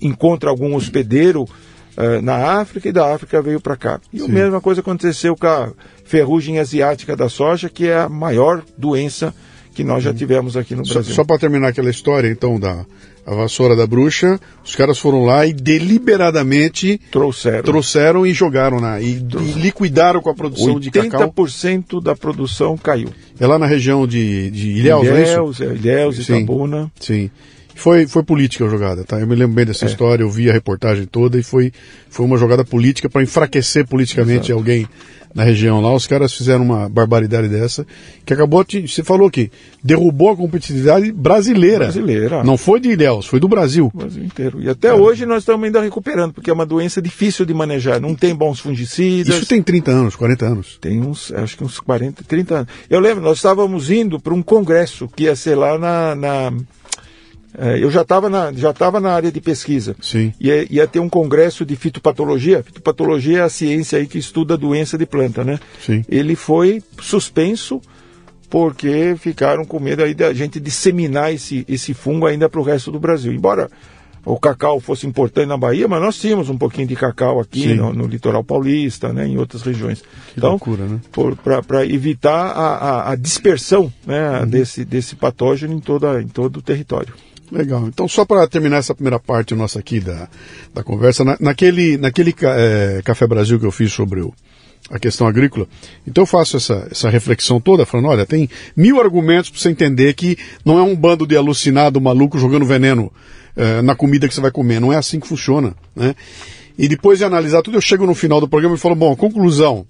[0.00, 4.00] encontra algum hospedeiro uh, na África e da África veio para cá.
[4.12, 4.26] E Sim.
[4.26, 5.72] a mesma coisa aconteceu com a
[6.04, 9.34] ferrugem asiática da soja, que é a maior doença
[9.74, 11.04] que nós já tivemos aqui no Brasil.
[11.04, 12.84] Só, só para terminar aquela história, então, da
[13.24, 19.00] a vassoura da bruxa, os caras foram lá e deliberadamente trouxeram, trouxeram e jogaram na
[19.00, 21.32] e, e liquidaram com a produção de cacau.
[21.32, 23.08] 80% da produção caiu.
[23.38, 26.90] É lá na região de, de Ilhéus, Ilhéus, é Ilhéus, Itabuna.
[26.98, 27.30] Sim.
[27.74, 29.18] Foi, foi política a jogada, tá?
[29.18, 29.88] Eu me lembro bem dessa é.
[29.88, 31.72] história, eu vi a reportagem toda e foi,
[32.10, 34.52] foi uma jogada política para enfraquecer politicamente Exato.
[34.52, 34.86] alguém
[35.34, 37.86] na região lá, os caras fizeram uma barbaridade dessa,
[38.24, 39.50] que acabou, você falou que
[39.82, 41.84] derrubou a competitividade brasileira.
[41.86, 42.44] Brasileira.
[42.44, 43.90] Não foi de Ilhéus, foi do Brasil.
[43.92, 44.60] O Brasil inteiro.
[44.60, 44.94] E até é.
[44.94, 48.60] hoje nós estamos ainda recuperando, porque é uma doença difícil de manejar, não tem bons
[48.60, 49.34] fungicidas.
[49.34, 50.78] Isso tem 30 anos, 40 anos.
[50.80, 52.68] Tem uns, acho que uns 40, 30 anos.
[52.88, 56.52] Eu lembro, nós estávamos indo para um congresso que ia ser lá na, na
[57.80, 59.94] eu já estava na, já na área de pesquisa.
[60.00, 60.32] Sim.
[60.40, 62.62] Ia, ia ter um congresso de fitopatologia.
[62.62, 65.60] Fitopatologia é a ciência aí que estuda a doença de planta, né?
[65.84, 66.04] Sim.
[66.08, 67.80] Ele foi suspenso
[68.48, 72.90] porque ficaram com medo aí da gente disseminar esse, esse fungo ainda para o resto
[72.90, 73.32] do Brasil.
[73.32, 73.70] Embora
[74.24, 77.92] o cacau fosse importante na Bahia, mas nós tínhamos um pouquinho de cacau aqui no,
[77.92, 80.00] no, litoral paulista, né, em outras regiões.
[80.00, 81.00] Que então, loucura, né?
[81.66, 84.46] Para evitar a, a, a, dispersão né, uhum.
[84.46, 87.14] desse, desse patógeno em, toda, em todo o território.
[87.52, 87.86] Legal.
[87.86, 90.26] Então, só para terminar essa primeira parte nossa aqui da,
[90.72, 94.32] da conversa, na, naquele, naquele é, Café Brasil que eu fiz sobre o,
[94.90, 95.68] a questão agrícola,
[96.06, 100.14] então eu faço essa, essa reflexão toda, falando, olha, tem mil argumentos para você entender
[100.14, 103.12] que não é um bando de alucinado maluco jogando veneno
[103.54, 106.14] é, na comida que você vai comer, não é assim que funciona, né?
[106.78, 109.84] E depois de analisar tudo, eu chego no final do programa e falo, bom, conclusão,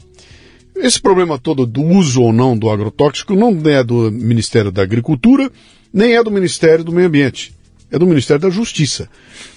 [0.74, 5.48] esse problema todo do uso ou não do agrotóxico não é do Ministério da Agricultura,
[5.92, 7.54] nem é do Ministério do Meio Ambiente,
[7.90, 9.08] é do Ministério da Justiça.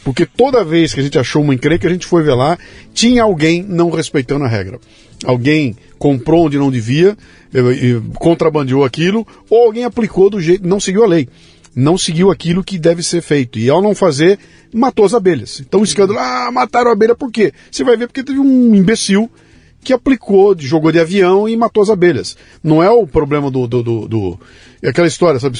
[0.03, 2.57] Porque toda vez que a gente achou uma encrenca, a gente foi ver lá,
[2.93, 4.79] tinha alguém não respeitando a regra.
[5.23, 7.17] Alguém comprou onde não devia,
[8.15, 11.29] contrabandeou aquilo, ou alguém aplicou do jeito, não seguiu a lei.
[11.73, 13.59] Não seguiu aquilo que deve ser feito.
[13.59, 14.39] E ao não fazer,
[14.73, 15.59] matou as abelhas.
[15.59, 17.53] Então o escândalo, ah, mataram a abelha por quê?
[17.69, 19.29] Você vai ver porque teve um imbecil
[19.83, 22.35] que aplicou, jogou de avião e matou as abelhas.
[22.63, 23.67] Não é o problema do.
[23.67, 24.39] do, do, do...
[24.81, 25.57] É aquela história, sabe?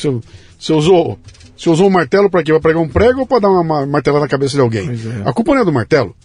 [0.60, 1.20] Você, usou.
[1.58, 2.51] Você usou um martelo para quê?
[2.51, 4.89] Para pregar um prego ou para dar uma martelada na cabeça de alguém?
[4.89, 5.30] É.
[5.30, 6.16] A culpa não é do martelo.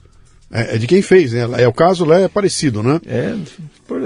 [0.52, 1.48] É, é de quem fez, né?
[1.58, 3.00] É o caso lá é parecido, né?
[3.06, 3.36] É,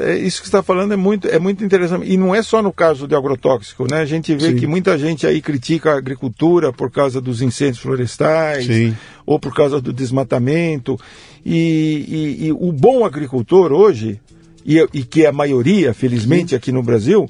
[0.06, 2.06] é isso que você está falando é muito, é muito interessante.
[2.06, 4.00] E não é só no caso de agrotóxico, né?
[4.00, 4.56] A gente vê Sim.
[4.56, 8.94] que muita gente aí critica a agricultura por causa dos incêndios florestais, Sim.
[9.24, 11.00] ou por causa do desmatamento.
[11.44, 14.20] E, e, e o bom agricultor hoje,
[14.66, 16.56] e, e, que é a maioria, felizmente, Sim.
[16.56, 17.26] aqui no Brasil,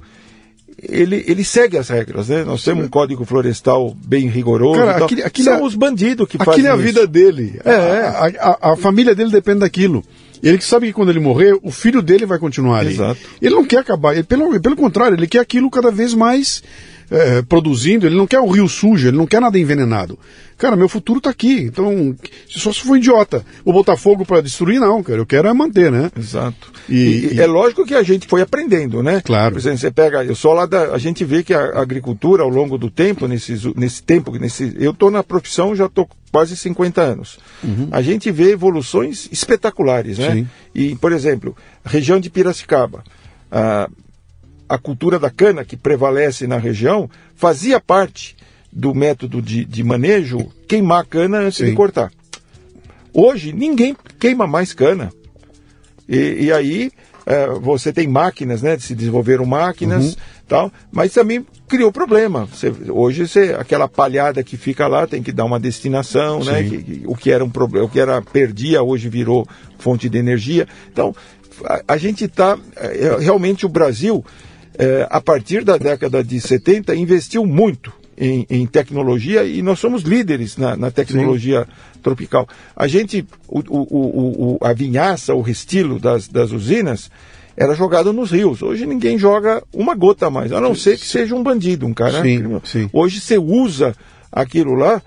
[0.83, 2.45] ele, ele segue as regras, né?
[2.45, 4.79] Nós temos um código florestal bem rigoroso.
[4.79, 7.61] Cara, aquele, aquele São é, os bandidos que fazem Aquilo é a vida dele.
[7.65, 10.05] É, a, a, a, família dele depende daquilo.
[10.43, 12.95] Ele que sabe que quando ele morrer, o filho dele vai continuar ali.
[12.95, 13.19] Exato.
[13.41, 14.13] Ele não quer acabar.
[14.13, 16.63] Ele, pelo, pelo contrário, ele quer aquilo cada vez mais
[17.11, 20.19] é, produzindo, ele não quer o rio sujo, ele não quer nada envenenado.
[20.57, 22.15] Cara, meu futuro está aqui, então
[22.49, 23.45] só se for idiota.
[23.65, 26.11] Vou botar fogo para destruir, não, cara, eu quero é manter, né?
[26.17, 26.73] Exato.
[26.89, 29.21] E, e, e, é lógico que a gente foi aprendendo, né?
[29.21, 29.53] Claro.
[29.53, 32.49] Por exemplo, você pega, eu sou lá da, a gente vê que a agricultura ao
[32.49, 37.01] longo do tempo, nesse, nesse tempo, nesse, eu estou na profissão, já estou quase 50
[37.01, 37.39] anos.
[37.63, 37.89] Uhum.
[37.91, 40.33] A gente vê evoluções espetaculares, né?
[40.33, 40.49] Sim.
[40.75, 43.03] E, por exemplo, região de Piracicaba,
[43.51, 43.89] ah,
[44.75, 48.37] a cultura da cana que prevalece na região fazia parte
[48.73, 51.67] do método de, de manejo queimar a cana antes Sim.
[51.67, 52.11] de cortar.
[53.13, 55.13] Hoje ninguém queima mais cana.
[56.09, 56.91] E, e aí
[57.25, 58.77] é, você tem máquinas, né?
[58.79, 60.17] Se desenvolveram máquinas, uhum.
[60.49, 62.47] tal, mas também criou problema.
[62.47, 66.65] Você, hoje você, aquela palhada que fica lá tem que dar uma destinação, né?
[66.65, 69.47] Que, que, o que era um problema, o que era perdia hoje virou
[69.79, 70.67] fonte de energia.
[70.93, 71.15] Então
[71.65, 74.25] a, a gente está é, realmente o Brasil
[74.79, 80.03] é, a partir da década de 70, investiu muito em, em tecnologia e nós somos
[80.03, 82.01] líderes na, na tecnologia Sim.
[82.03, 82.49] tropical.
[82.77, 87.11] A gente, o, o, o, a vinhaça, o restilo das, das usinas
[87.57, 88.63] era jogado nos rios.
[88.63, 92.23] Hoje ninguém joga uma gota mais, a não ser que seja um bandido, um cara.
[92.23, 92.91] Sim, sim.
[92.93, 93.95] Hoje você usa
[94.33, 95.01] aquilo lá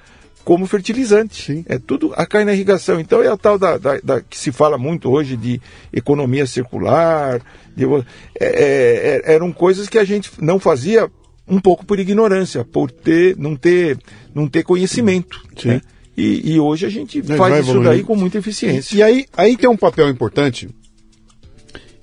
[0.47, 1.43] como fertilizante.
[1.43, 1.65] Sim.
[1.67, 3.01] É tudo a cai na irrigação.
[3.01, 5.59] Então é a tal da, da, da, que se fala muito hoje de
[5.91, 7.41] economia circular.
[7.75, 7.99] De, é,
[8.39, 11.11] é, é, eram coisas que a gente não fazia
[11.45, 13.99] um pouco por ignorância, por ter não ter
[14.33, 15.43] não ter conhecimento.
[15.57, 15.67] Sim.
[15.67, 15.81] Né?
[16.15, 18.95] E, e, hoje a gente Mas faz isso daí com muita eficiência.
[18.95, 20.69] E, e aí, aí tem um papel importante.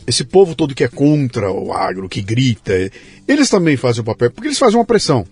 [0.07, 2.74] Esse povo todo que é contra o agro, que grita,
[3.26, 5.24] eles também fazem o papel, porque eles fazem uma pressão.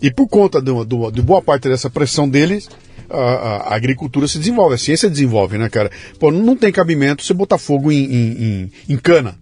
[0.00, 2.68] E por conta do, do, de boa parte dessa pressão deles,
[3.10, 5.90] a, a, agricultura se desenvolve, a ciência desenvolve, né, cara?
[6.18, 9.36] Pô, não, tem cabimento você botar fogo em, em, em, em cana.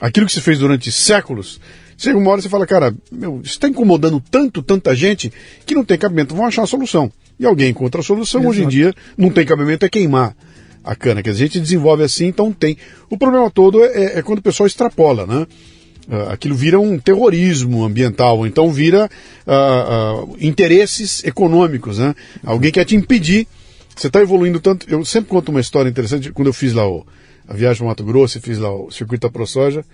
[0.00, 1.60] Aquilo que se fez durante séculos,
[1.98, 5.30] chega uma hora você fala, cara, meu, isso está incomodando tanto, tanta gente,
[5.66, 7.12] que não tem cabimento, vão achar a solução.
[7.38, 8.50] E alguém encontra a solução, Exato.
[8.50, 10.34] hoje em dia, não tem cabimento, é queimar
[10.82, 12.76] a cana, que a gente desenvolve assim, então tem.
[13.10, 15.46] O problema todo é, é quando o pessoal extrapola, né?
[16.08, 19.08] Uh, aquilo vira um terrorismo ambiental, então vira
[19.46, 22.14] uh, uh, interesses econômicos, né?
[22.44, 23.46] Alguém quer te impedir.
[23.94, 24.86] Você está evoluindo tanto.
[24.88, 26.32] Eu sempre conto uma história interessante.
[26.32, 27.06] Quando eu fiz lá o,
[27.46, 29.84] a viagem ao Mato Grosso e fiz lá o circuito da ProSoja,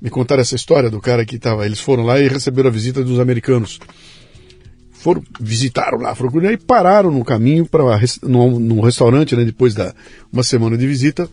[0.00, 1.66] me contaram essa história do cara que estava.
[1.66, 3.78] Eles foram lá e receberam a visita dos americanos.
[4.92, 7.82] Foram, visitaram lá, foram e pararam no caminho para
[8.22, 9.44] num, num restaurante, né?
[9.44, 9.92] Depois da
[10.32, 11.28] uma semana de visita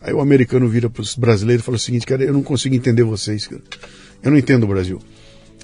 [0.00, 2.74] Aí o americano vira para os brasileiros e fala o seguinte, cara, eu não consigo
[2.74, 3.62] entender vocês, cara.
[4.22, 5.00] Eu não entendo o Brasil.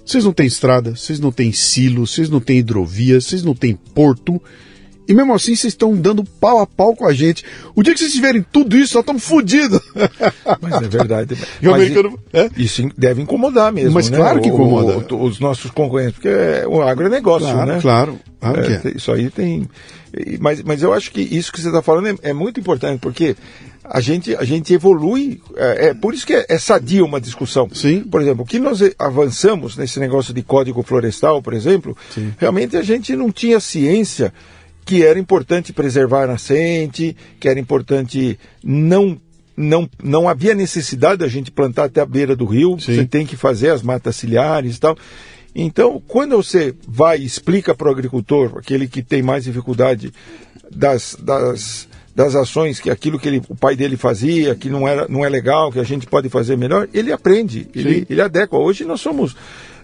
[0.05, 3.75] Vocês não têm estrada, vocês não têm silo, vocês não têm hidrovia, vocês não têm
[3.75, 4.41] porto.
[5.07, 7.45] E mesmo assim vocês estão dando pau a pau com a gente.
[7.75, 9.81] O dia que vocês tiverem tudo isso, nós estamos fodidos.
[10.61, 11.37] Mas é verdade.
[11.61, 12.51] e o americano, é?
[12.57, 13.93] Isso deve incomodar mesmo.
[13.93, 14.17] Mas né?
[14.17, 14.99] claro que incomoda.
[14.99, 17.79] O, o, os nossos concorrentes, porque é, o agronegócio, claro, né?
[17.81, 18.93] Claro, claro é, é.
[18.97, 19.69] Isso aí tem.
[20.41, 23.37] Mas, mas eu acho que isso que você está falando é, é muito importante, porque
[23.85, 25.41] a gente, a gente evolui.
[25.57, 27.69] É, é por isso que é, é, sadia uma discussão.
[27.73, 28.01] Sim.
[28.01, 32.33] Por exemplo, o que nós avançamos nesse negócio de código florestal, por exemplo, Sim.
[32.39, 34.33] realmente a gente não tinha ciência
[34.85, 39.21] que era importante preservar a nascente, que era importante não.
[39.57, 42.97] Não, não havia necessidade da gente plantar até a beira do rio, Sim.
[42.97, 44.99] você tem que fazer as matas ciliares e tal.
[45.55, 50.13] Então, quando você vai e explica para o agricultor, aquele que tem mais dificuldade
[50.73, 55.09] das, das, das ações, que aquilo que ele, o pai dele fazia, que não, era,
[55.09, 58.57] não é legal, que a gente pode fazer melhor, ele aprende, ele, ele adequa.
[58.57, 59.37] Hoje nós somos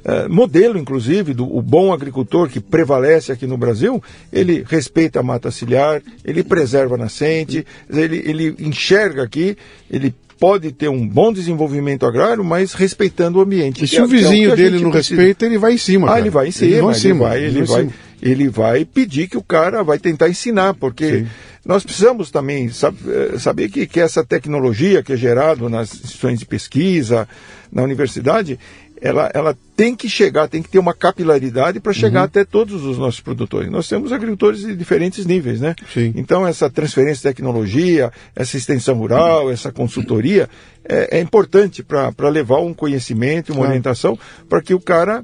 [0.05, 4.03] é, modelo, inclusive, do o bom agricultor que prevalece aqui no Brasil,
[4.33, 9.57] ele respeita a mata ciliar, ele preserva a nascente, ele, ele enxerga aqui,
[9.91, 13.85] ele pode ter um bom desenvolvimento agrário, mas respeitando o ambiente.
[13.85, 15.17] E se é, o vizinho é o dele não precisa.
[15.17, 16.07] respeita, ele vai em cima.
[16.07, 16.21] Ah, cara.
[16.21, 17.91] ele vai em cima, ele vai, em cima, ele vai, ele vai,
[18.23, 21.27] ele vai pedir que o cara vai tentar ensinar, porque Sim.
[21.65, 26.47] Nós precisamos também eh, saber que, que essa tecnologia que é gerada nas instituições de
[26.47, 27.29] pesquisa,
[27.71, 28.59] na universidade,
[29.01, 32.27] ela, ela tem que chegar, tem que ter uma capilaridade para chegar uhum.
[32.27, 33.71] até todos os nossos produtores.
[33.71, 35.75] Nós temos agricultores de diferentes níveis, né?
[35.93, 36.13] Sim.
[36.17, 40.49] Então, essa transferência de tecnologia, essa extensão rural, essa consultoria
[40.85, 45.23] é, é importante para levar um conhecimento, uma orientação, para que o cara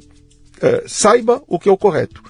[0.60, 2.22] é, saiba o que é o correto.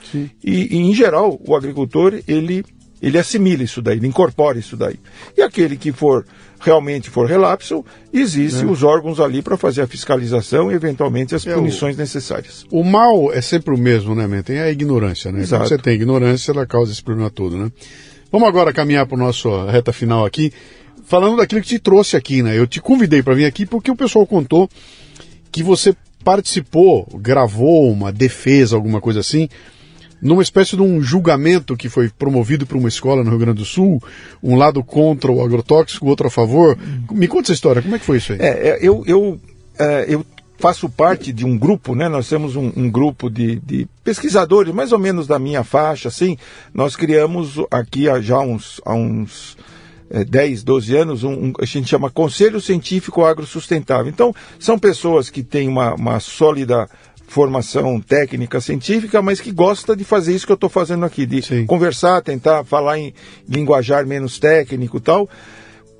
[0.42, 2.64] E, e, em geral, o agricultor, ele,
[3.00, 4.98] ele assimila isso daí, ele incorpora isso daí.
[5.36, 6.24] E aquele que for
[6.60, 8.70] realmente for relapso, existem é.
[8.70, 12.64] os órgãos ali para fazer a fiscalização e eventualmente as é, punições o, necessárias.
[12.70, 14.42] O mal é sempre o mesmo, né, man?
[14.42, 15.40] Tem a ignorância, né?
[15.40, 15.62] Exato.
[15.62, 17.70] Quando você tem ignorância, ela causa esse problema todo, né?
[18.32, 20.52] Vamos agora caminhar para o nosso reta final aqui,
[21.04, 22.58] falando daquilo que te trouxe aqui, né?
[22.58, 24.68] Eu te convidei para vir aqui porque o pessoal contou
[25.52, 25.94] que você
[26.24, 29.48] participou, gravou uma defesa, alguma coisa assim,
[30.20, 33.64] numa espécie de um julgamento que foi promovido por uma escola no Rio Grande do
[33.64, 34.02] Sul,
[34.42, 36.76] um lado contra o agrotóxico, outro a favor.
[37.10, 38.38] Me conta essa história, como é que foi isso aí?
[38.40, 39.40] É, é eu, eu,
[39.78, 40.24] é, eu
[40.58, 42.08] faço parte de um grupo, né?
[42.08, 46.36] Nós temos um, um grupo de, de, pesquisadores, mais ou menos da minha faixa, assim.
[46.72, 49.56] Nós criamos aqui há já uns, há uns
[50.10, 54.08] é, 10, 12 anos, um, um, a gente chama Conselho Científico Agrosustentável.
[54.08, 56.88] Então, são pessoas que têm uma, uma sólida
[57.26, 61.42] formação técnica científica, mas que gosta de fazer isso que eu estou fazendo aqui, de
[61.42, 61.66] Sim.
[61.66, 63.12] conversar, tentar falar em
[63.48, 65.28] linguajar menos técnico e tal,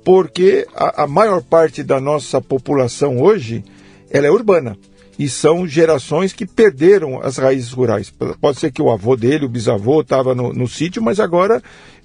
[0.03, 3.63] porque a, a, maior parte da nossa população hoje
[4.09, 4.77] ela é urbana
[5.19, 8.13] e são gerações que perderam as raízes rurais.
[8.39, 11.57] Pode ser que o avô dele, o bisavô, estava no, no sítio, mas agora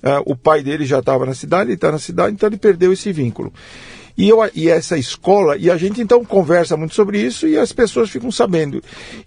[0.02, 2.92] uh, o pai dele já estava na cidade, ele está na cidade, então ele perdeu
[2.92, 3.52] esse vínculo.
[4.16, 7.72] E, eu, e essa escola, e a gente então conversa muito sobre isso e as
[7.72, 8.82] pessoas ficam sabendo.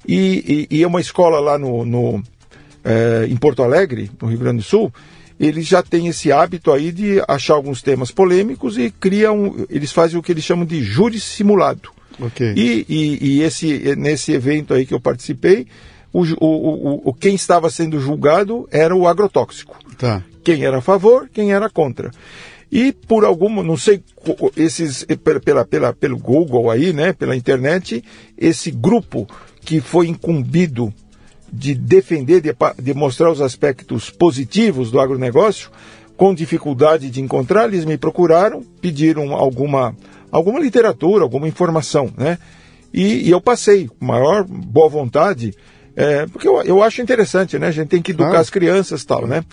[0.08, 2.24] E, e, e é uma escola lá no, no
[2.84, 4.94] é, em Porto Alegre, no Rio Grande do Sul,
[5.40, 10.18] eles já têm esse hábito aí de achar alguns temas polêmicos e criam, eles fazem
[10.18, 11.90] o que eles chamam de júri simulado.
[12.20, 12.54] Okay.
[12.56, 15.68] E, e, e, esse, nesse evento aí que eu participei,
[16.14, 19.78] o, o, o, o, quem estava sendo julgado era o agrotóxico.
[19.98, 20.24] Tá.
[20.44, 22.12] Quem era a favor, quem era contra.
[22.72, 24.04] E por alguma, não sei,
[24.58, 25.06] esses
[25.44, 28.04] pela, pela, pelo Google aí, né, pela internet,
[28.38, 29.28] esse grupo
[29.62, 30.94] que foi incumbido
[31.52, 35.70] de defender, de, de mostrar os aspectos positivos do agronegócio,
[36.18, 39.96] com dificuldade de encontrar, eles me procuraram, pediram alguma,
[40.32, 42.38] alguma literatura, alguma informação, né?
[42.94, 45.54] E, e eu passei, com maior boa vontade,
[45.96, 47.68] é, porque eu, eu acho interessante, né?
[47.68, 48.40] A gente tem que educar ah.
[48.40, 49.44] as crianças tal, né?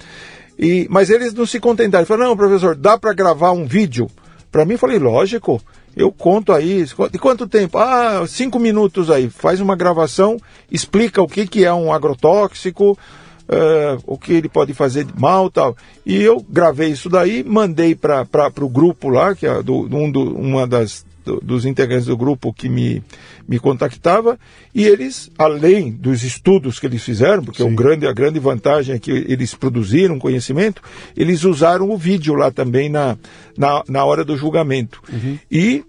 [0.59, 2.07] E, mas eles não se contentaram.
[2.07, 4.11] Falaram, não, professor, dá para gravar um vídeo?
[4.51, 5.61] Para mim, falei, lógico,
[5.97, 6.85] eu conto aí.
[7.11, 7.79] De quanto tempo?
[7.79, 9.29] Ah, cinco minutos aí.
[9.29, 10.39] Faz uma gravação,
[10.71, 15.51] explica o que, que é um agrotóxico, uh, o que ele pode fazer de mal
[15.51, 15.77] tal.
[16.05, 18.27] E eu gravei isso daí, mandei para
[18.61, 22.53] o grupo lá, que é do, um do, uma das do, dos integrantes do grupo
[22.53, 23.03] que me,
[23.49, 24.39] me contactava,
[24.75, 28.99] e eles, além dos estudos que eles fizeram, porque o grande, a grande vantagem é
[28.99, 30.83] que eles produziram conhecimento,
[31.17, 33.17] eles usaram o vídeo lá também na,
[33.57, 35.03] na, na hora do julgamento.
[35.13, 35.39] Uhum.
[35.51, 35.85] E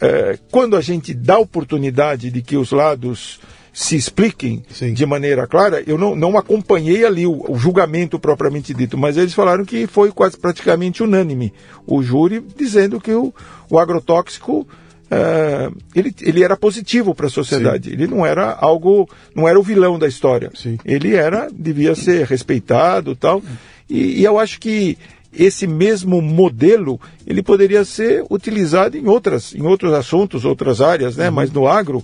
[0.00, 3.38] é, quando a gente dá oportunidade de que os lados
[3.76, 4.94] se expliquem Sim.
[4.94, 5.84] de maneira clara.
[5.86, 10.10] Eu não, não acompanhei ali o, o, julgamento propriamente dito, mas eles falaram que foi
[10.10, 11.52] quase praticamente unânime
[11.86, 13.34] o júri dizendo que o,
[13.68, 14.66] o agrotóxico
[15.10, 17.90] é, ele, ele era positivo para a sociedade.
[17.90, 17.96] Sim.
[17.96, 20.50] Ele não era algo, não era o vilão da história.
[20.54, 20.78] Sim.
[20.82, 23.42] Ele era, devia ser respeitado, tal.
[23.90, 24.96] E, e eu acho que
[25.38, 31.28] esse mesmo modelo ele poderia ser utilizado em outras, em outros assuntos, outras áreas, né?
[31.28, 31.34] Uhum.
[31.34, 32.02] Mas no agro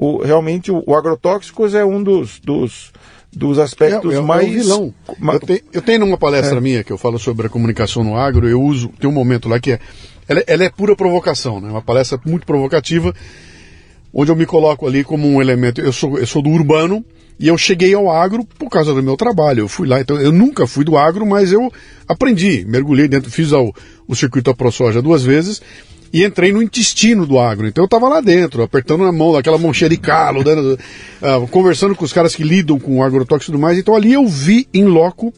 [0.00, 2.90] o, realmente o, o agrotóxicos é um dos, dos,
[3.30, 4.48] dos aspectos é, é, mais.
[4.48, 4.94] É vilão.
[5.06, 6.60] Eu, te, eu tenho numa palestra é.
[6.60, 9.60] minha que eu falo sobre a comunicação no agro, eu uso, tem um momento lá
[9.60, 9.80] que é.
[10.26, 11.68] Ela, ela é pura provocação, né?
[11.68, 13.14] Uma palestra muito provocativa,
[14.14, 15.82] onde eu me coloco ali como um elemento.
[15.82, 17.04] Eu sou, eu sou do urbano
[17.38, 19.60] e eu cheguei ao agro por causa do meu trabalho.
[19.60, 21.70] Eu fui lá, então eu nunca fui do agro, mas eu
[22.08, 23.74] aprendi, mergulhei dentro, fiz ao,
[24.08, 25.60] o circuito ProSoja duas vezes
[26.12, 27.66] e entrei no intestino do agro.
[27.66, 30.78] Então eu estava lá dentro, apertando a mão, aquela mão de calo, dando,
[31.22, 33.78] uh, conversando com os caras que lidam com o agrotóxico e tudo mais.
[33.78, 35.32] Então ali eu vi em loco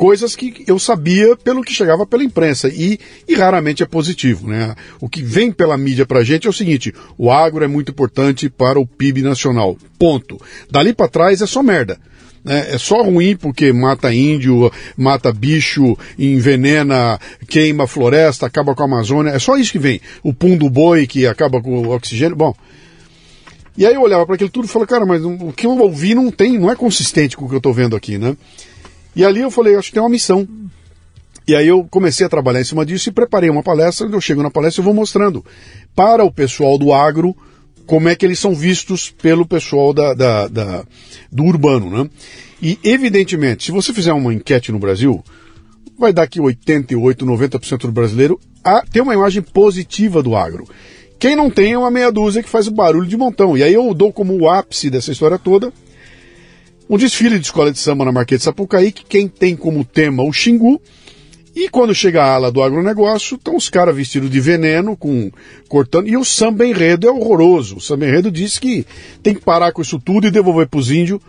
[0.00, 4.48] coisas que eu sabia pelo que chegava pela imprensa e, e raramente é positivo.
[4.48, 4.74] Né?
[4.98, 7.90] O que vem pela mídia para a gente é o seguinte: o agro é muito
[7.92, 9.76] importante para o PIB nacional.
[9.98, 10.40] Ponto.
[10.70, 11.98] Dali para trás é só merda.
[12.44, 17.18] É, é só ruim porque mata índio, mata bicho, envenena,
[17.48, 19.30] queima floresta, acaba com a Amazônia.
[19.30, 20.00] É só isso que vem.
[20.22, 22.36] O pum do boi que acaba com o oxigênio.
[22.36, 22.54] Bom.
[23.76, 26.14] E aí eu olhava para aquilo tudo e falei, cara, mas o que eu ouvi
[26.14, 28.36] não tem, não é consistente com o que eu estou vendo aqui, né?
[29.14, 30.46] E ali eu falei, acho que tem uma missão.
[31.46, 34.06] E aí eu comecei a trabalhar em cima disso e preparei uma palestra.
[34.06, 35.44] Eu chego na palestra e vou mostrando
[35.94, 37.36] para o pessoal do agro
[37.90, 40.84] como é que eles são vistos pelo pessoal da, da, da,
[41.32, 42.08] do urbano, né?
[42.62, 45.24] E, evidentemente, se você fizer uma enquete no Brasil,
[45.98, 50.68] vai dar que 88, 90% do brasileiro a, tem uma imagem positiva do agro.
[51.18, 53.58] Quem não tem é uma meia dúzia que faz barulho de montão.
[53.58, 55.72] E aí eu dou como o ápice dessa história toda
[56.88, 60.24] um desfile de escola de samba na Marquês de Sapucaí, que quem tem como tema
[60.24, 60.82] o Xingu,
[61.54, 65.30] e quando chega a ala do agronegócio, estão os caras vestidos de veneno, com
[65.68, 67.76] cortando, e o samba enredo é horroroso.
[67.76, 68.86] O samba enredo diz que
[69.22, 71.20] tem que parar com isso tudo e devolver para os índios,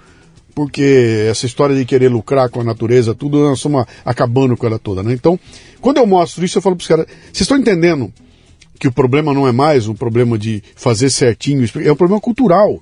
[0.54, 4.78] porque essa história de querer lucrar com a natureza, tudo, nós estamos acabando com ela
[4.78, 5.14] toda, né?
[5.14, 5.40] Então,
[5.80, 8.14] quando eu mostro isso, eu falo para os caras, vocês estão entendendo
[8.80, 12.82] que o problema não é mais um problema de fazer certinho, é um problema cultural.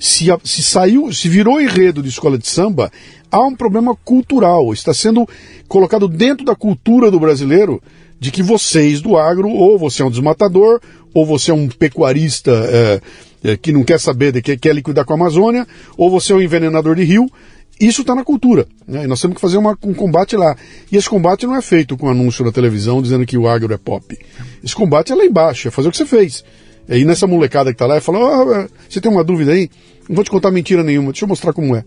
[0.00, 2.90] Se, se saiu, se virou enredo de escola de samba,
[3.30, 4.72] há um problema cultural.
[4.72, 5.28] Está sendo
[5.68, 7.82] colocado dentro da cultura do brasileiro
[8.18, 10.80] de que vocês do agro, ou você é um desmatador,
[11.12, 13.00] ou você é um pecuarista é,
[13.44, 15.66] é, que não quer saber de que quer liquidar com a Amazônia,
[15.98, 17.30] ou você é um envenenador de rio.
[17.78, 18.66] Isso está na cultura.
[18.86, 19.04] Né?
[19.04, 20.56] E nós temos que fazer uma, um combate lá.
[20.90, 23.78] E esse combate não é feito com anúncio na televisão dizendo que o agro é
[23.78, 24.18] pop.
[24.62, 26.44] Esse combate é lá embaixo, é fazer o que você fez.
[26.88, 29.70] E aí nessa molecada que está lá, e fala, oh, você tem uma dúvida aí?
[30.08, 31.84] Não vou te contar mentira nenhuma, deixa eu mostrar como é.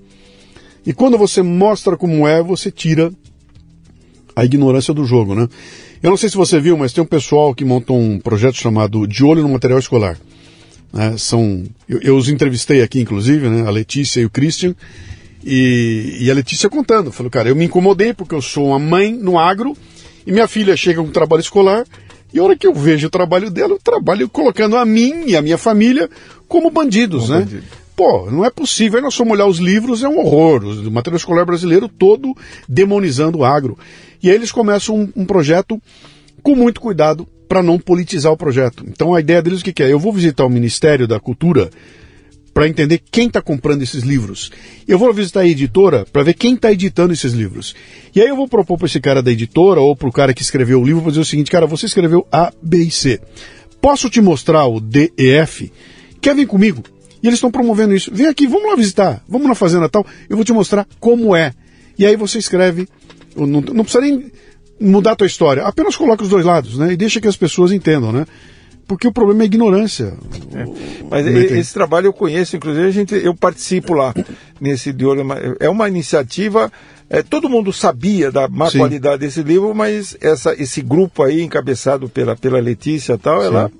[0.85, 3.11] E quando você mostra como é, você tira
[4.35, 5.47] a ignorância do jogo, né?
[6.01, 9.07] Eu não sei se você viu, mas tem um pessoal que montou um projeto chamado
[9.07, 10.17] De Olho no Material Escolar.
[10.91, 11.15] Né?
[11.17, 13.65] São, eu, eu, os entrevistei aqui, inclusive, né?
[13.65, 14.75] a Letícia e o Christian,
[15.45, 19.13] e, e a Letícia contando, falou, cara, eu me incomodei porque eu sou uma mãe
[19.13, 19.75] no agro
[20.25, 21.85] e minha filha chega com trabalho escolar
[22.34, 25.35] e a hora que eu vejo o trabalho dela, eu trabalho colocando a mim e
[25.35, 26.10] a minha família
[26.47, 27.45] como bandidos, como né?
[27.45, 27.64] Bandido.
[27.95, 28.97] Pô, não é possível.
[28.97, 30.64] Aí nós somos olhar os livros, é um horror.
[30.64, 32.35] O material escolar brasileiro todo
[32.68, 33.77] demonizando o agro.
[34.22, 35.80] E aí eles começam um, um projeto
[36.41, 38.84] com muito cuidado para não politizar o projeto.
[38.88, 39.91] Então a ideia deles o que, que é?
[39.91, 41.69] Eu vou visitar o Ministério da Cultura
[42.53, 44.51] para entender quem está comprando esses livros.
[44.88, 47.75] Eu vou visitar a editora para ver quem está editando esses livros.
[48.15, 50.43] E aí eu vou propor para esse cara da editora ou para o cara que
[50.43, 53.19] escreveu o livro, vou dizer o seguinte, cara, você escreveu A, B e C.
[53.81, 55.71] Posso te mostrar o D e F?
[56.21, 56.84] Quer vir comigo?
[57.21, 58.11] E eles estão promovendo isso.
[58.13, 61.53] Vem aqui, vamos lá visitar, vamos na fazenda tal, eu vou te mostrar como é.
[61.97, 62.88] E aí você escreve,
[63.35, 64.31] não, não precisa nem
[64.80, 66.93] mudar a tua história, apenas coloca os dois lados, né?
[66.93, 68.25] E deixa que as pessoas entendam, né?
[68.88, 70.14] Porque o problema é ignorância.
[70.53, 70.65] É.
[71.10, 74.14] Mas esse trabalho eu conheço, inclusive a gente, eu participo lá
[74.60, 75.05] nesse de.
[75.60, 76.72] É uma iniciativa.
[77.10, 78.80] É, todo mundo sabia da má Sim.
[78.80, 83.47] qualidade desse livro, mas essa, esse grupo aí, encabeçado pela, pela Letícia e tal, Sim.
[83.47, 83.72] ela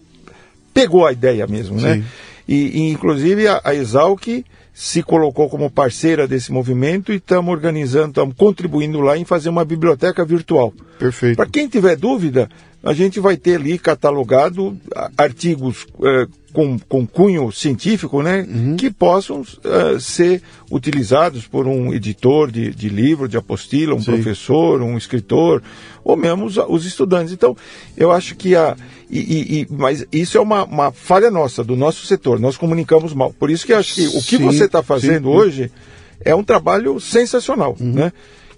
[0.74, 1.94] pegou a ideia mesmo, né?
[1.94, 2.00] Sim.
[2.00, 2.06] né?
[2.48, 4.44] E, e, inclusive a, a Exalc
[4.74, 9.64] se colocou como parceira desse movimento e estamos organizando, estamos contribuindo lá em fazer uma
[9.64, 10.74] biblioteca virtual.
[10.98, 11.38] Perfeito.
[11.38, 12.50] Para quem tiver dúvida,
[12.84, 14.78] a gente vai ter ali catalogado
[15.18, 18.76] artigos é, com, com cunho científico, né, uhum.
[18.76, 24.12] que possam é, ser utilizados por um editor de, de livro, de apostila, um Sim.
[24.12, 25.64] professor, um escritor,
[26.04, 27.34] ou mesmo os, os, estudantes.
[27.34, 27.56] Então,
[27.96, 28.76] eu acho que a.
[29.10, 32.40] E, e, e, mas isso é uma, uma, falha nossa, do nosso setor.
[32.40, 33.34] Nós comunicamos mal.
[33.34, 35.36] Por isso que acho que o que sim, você está fazendo sim.
[35.36, 35.72] hoje
[36.20, 37.94] é um trabalho sensacional, uhum.
[37.94, 38.12] né?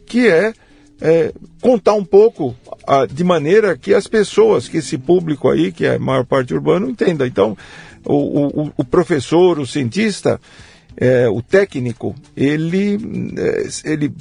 [0.05, 0.53] Que é
[1.01, 2.55] é, contar um pouco
[2.87, 6.53] a, de maneira que as pessoas, que esse público aí, que é a maior parte
[6.53, 7.27] urbano, entenda.
[7.27, 7.57] Então,
[8.05, 10.39] o, o, o professor, o cientista,
[10.97, 12.97] é, o técnico, ele,
[13.37, 14.13] é, ele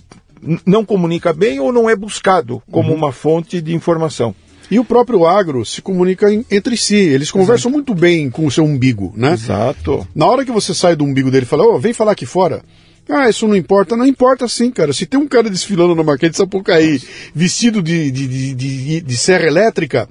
[0.66, 2.96] não comunica bem ou não é buscado como uhum.
[2.96, 4.34] uma fonte de informação.
[4.70, 6.96] E o próprio agro se comunica entre si.
[6.96, 7.72] Eles conversam Exato.
[7.72, 9.34] muito bem com o seu umbigo, né?
[9.34, 10.08] Exato.
[10.14, 12.62] Na hora que você sai do umbigo dele e fala, oh, vem falar aqui fora.
[13.08, 13.96] Ah, isso não importa.
[13.96, 14.92] Não importa sim, cara.
[14.92, 17.02] Se tem um cara desfilando na Marquês de Sapucaí,
[17.34, 20.08] vestido de, de, de, de, de serra elétrica,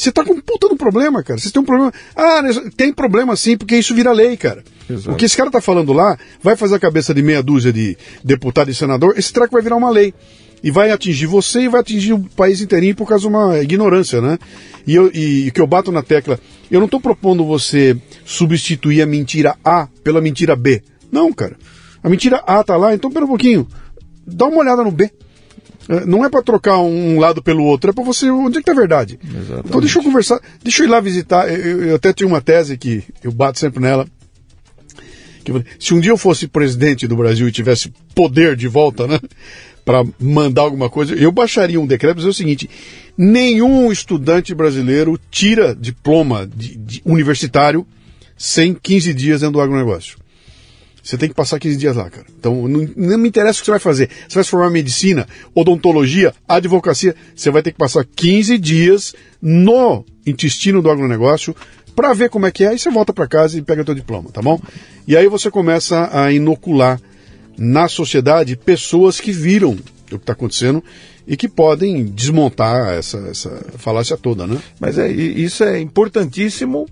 [0.00, 1.38] você tá com um puta no problema, cara.
[1.38, 1.92] Vocês têm um problema.
[2.16, 2.40] Ah,
[2.76, 4.64] tem problema sim, porque isso vira lei, cara.
[4.88, 5.12] Exato.
[5.12, 7.98] O que esse cara tá falando lá vai fazer a cabeça de meia dúzia de
[8.24, 10.14] deputado e senador, esse treco vai virar uma lei.
[10.62, 14.20] E vai atingir você e vai atingir o país inteirinho por causa de uma ignorância,
[14.20, 14.38] né?
[14.86, 16.38] E, eu, e o que eu bato na tecla,
[16.70, 17.96] eu não estou propondo você
[18.26, 20.82] substituir a mentira A pela mentira B.
[21.10, 21.56] Não, cara.
[22.02, 23.66] A mentira A tá lá, então pera um pouquinho.
[24.26, 25.10] Dá uma olhada no B.
[25.88, 28.66] É, não é para trocar um lado pelo outro, é para você onde é que
[28.66, 29.18] tá a verdade.
[29.22, 29.68] Exatamente.
[29.68, 31.52] Então deixa eu conversar, deixa eu ir lá visitar.
[31.52, 34.06] Eu, eu até tenho uma tese que eu bato sempre nela.
[35.44, 39.18] Que, se um dia eu fosse presidente do Brasil e tivesse poder de volta, né?
[39.84, 42.70] Para mandar alguma coisa, eu baixaria um decreto dizer o seguinte:
[43.16, 47.84] nenhum estudante brasileiro tira diploma de, de universitário
[48.36, 50.18] sem 15 dias dentro do agronegócio.
[51.10, 52.24] Você tem que passar 15 dias lá, cara.
[52.38, 54.08] Então, não, não, me interessa o que você vai fazer.
[54.28, 57.16] Você vai se formar em medicina, odontologia, advocacia.
[57.34, 59.12] Você vai ter que passar 15 dias
[59.42, 61.56] no intestino do agronegócio,
[61.96, 64.30] para ver como é que é, aí você volta para casa e pega teu diploma,
[64.30, 64.60] tá bom?
[65.08, 67.00] E aí você começa a inocular
[67.58, 69.76] na sociedade pessoas que viram o
[70.06, 70.82] que está acontecendo
[71.26, 74.58] e que podem desmontar essa, essa falácia toda, né?
[74.78, 76.86] Mas é, isso é importantíssimo,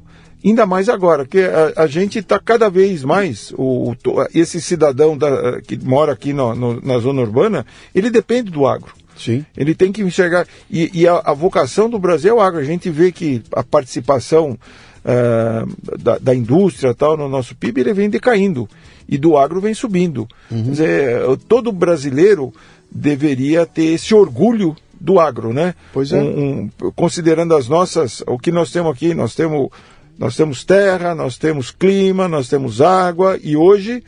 [0.45, 3.95] ainda mais agora, que a, a gente está cada vez mais, o,
[4.35, 8.93] esse cidadão da, que mora aqui no, no, na zona urbana, ele depende do agro.
[9.17, 9.45] Sim.
[9.57, 10.47] Ele tem que enxergar.
[10.71, 12.61] E, e a, a, vocação do Brasil é o agro.
[12.61, 17.93] A gente vê que a participação uh, da, da, indústria tal no nosso PIB ele
[17.93, 18.69] vem decaindo.
[19.09, 20.29] E do agro vem subindo.
[20.51, 20.65] Uhum.
[20.65, 22.53] Quer dizer, todo brasileiro
[22.91, 25.75] deveria ter esse orgulho do agro, né?
[25.93, 26.21] Pois é.
[26.21, 29.71] Um, um, considerando as nossas, o que nós temos aqui, nós temos,
[30.19, 34.03] nós temos terra, nós temos clima, nós temos água e hoje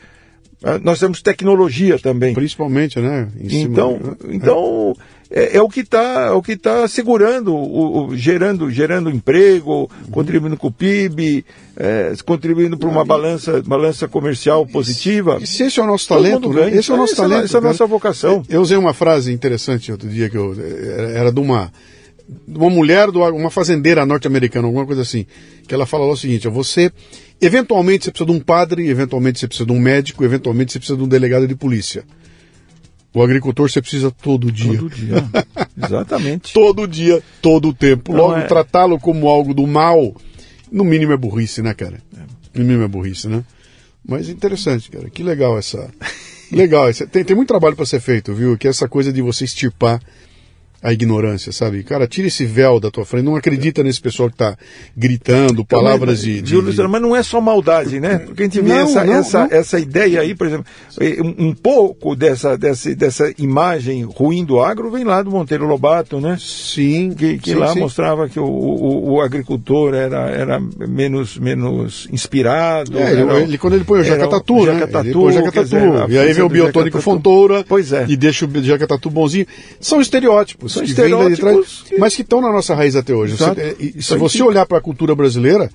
[0.63, 2.33] eh, nós temos tecnologia também.
[2.33, 3.29] Principalmente, né?
[3.39, 4.15] então, né?
[4.29, 4.93] então
[5.31, 9.83] é, é, o que está é o que está segurando, o, o, gerando, gerando emprego,
[9.83, 10.11] uhum.
[10.11, 11.45] contribuindo com o PIB,
[11.77, 15.37] é, contribuindo para uma balança, balança comercial positiva.
[15.41, 16.69] E se esse é o nosso talento, né?
[16.75, 17.45] esse é o nosso essa, talento.
[17.45, 18.43] Essa é a nossa vocação.
[18.49, 20.53] Eu usei uma frase interessante outro dia que eu
[21.15, 21.71] era de uma
[22.47, 25.25] uma mulher, uma fazendeira norte-americana, alguma coisa assim,
[25.67, 26.91] que ela fala o seguinte: você,
[27.41, 30.97] eventualmente você precisa de um padre, eventualmente você precisa de um médico, eventualmente você precisa
[30.97, 32.03] de um delegado de polícia.
[33.13, 34.77] O agricultor você precisa todo dia.
[34.77, 35.25] Todo dia.
[35.83, 36.53] Exatamente.
[36.53, 38.13] todo dia, todo o tempo.
[38.13, 38.43] Logo, é...
[38.43, 40.15] tratá-lo como algo do mal,
[40.71, 42.01] no mínimo é burrice, né, cara?
[42.15, 42.21] É.
[42.57, 43.43] No mínimo é burrice, né?
[44.07, 45.09] Mas interessante, cara.
[45.09, 45.89] Que legal essa.
[46.49, 46.87] legal.
[46.87, 47.05] Essa...
[47.05, 48.57] Tem, tem muito trabalho para ser feito, viu?
[48.57, 50.01] Que é essa coisa de você extirpar
[50.83, 51.83] a ignorância, sabe?
[51.83, 54.57] Cara, tira esse véu da tua frente, não acredita nesse pessoal que está
[54.97, 56.55] gritando palavras de, de.
[56.55, 58.17] Mas não é só maldade, né?
[58.17, 59.47] Porque a gente vê não, essa, não, essa, não.
[59.51, 60.65] essa ideia aí, por exemplo,
[61.37, 66.35] um pouco dessa, dessa, dessa imagem ruim do agro vem lá do Monteiro Lobato, né?
[66.39, 67.13] Sim.
[67.13, 67.79] Que, que sim, lá sim.
[67.79, 72.97] mostrava que o, o, o, agricultor era, era menos, menos inspirado.
[72.97, 74.73] É, era, ele, quando ele põe o jacatatu, né?
[74.73, 75.63] Jacatatu, ele põe o jacatatu.
[75.63, 77.63] Dizer, e aí vem o biotônico fontoura.
[77.67, 78.05] Pois é.
[78.09, 79.45] E deixa o jacatatu bonzinho.
[79.79, 81.97] São estereótipos são que que...
[81.97, 83.35] mas que estão na nossa raiz até hoje.
[83.37, 85.69] Você, e, se você olhar para a cultura brasileira,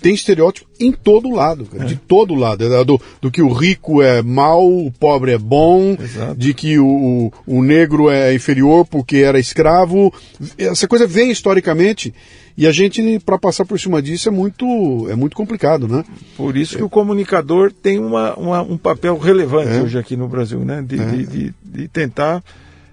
[0.00, 1.86] tem estereótipo em todo lado, cara, é.
[1.86, 2.64] de todo lado.
[2.64, 6.34] É do, do, que o rico é mau, o pobre é bom, Exato.
[6.36, 10.12] de que o, o negro é inferior porque era escravo.
[10.56, 12.14] Essa coisa vem historicamente
[12.56, 16.04] e a gente, para passar por cima disso, é muito, é muito complicado, né?
[16.36, 19.82] Por isso que o comunicador tem uma, uma um papel relevante é.
[19.82, 20.82] hoje aqui no Brasil, né?
[20.86, 21.06] De, é.
[21.06, 22.42] de, de, de tentar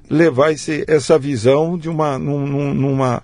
[0.10, 3.22] levar esse, essa visão de uma, num, numa,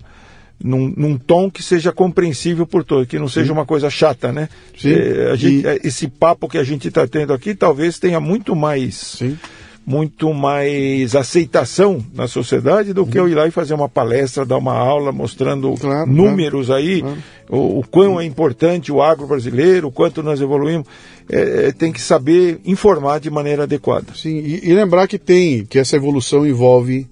[0.62, 3.52] num, num, tom que seja compreensível por todos, que não seja Sim.
[3.52, 4.48] uma coisa chata, né?
[4.84, 5.66] É, gente, e...
[5.66, 8.94] É, esse papo que a gente está tendo aqui talvez tenha muito mais.
[8.94, 9.38] Sim
[9.86, 14.56] muito mais aceitação na sociedade do que eu ir lá e fazer uma palestra, dar
[14.56, 17.18] uma aula mostrando claro, números claro, aí, claro.
[17.50, 20.86] O, o, quão é importante o agro brasileiro, o quanto nós evoluímos.
[21.30, 24.06] É, é, tem que saber informar de maneira adequada.
[24.14, 27.06] Sim, e, e lembrar que tem, que essa evolução envolve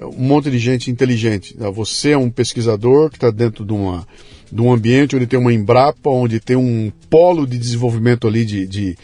[0.00, 1.56] um monte de gente inteligente.
[1.74, 4.06] Você é um pesquisador que está dentro de, uma,
[4.50, 8.66] de um ambiente onde tem uma Embrapa, onde tem um polo de desenvolvimento ali de,
[8.66, 8.96] de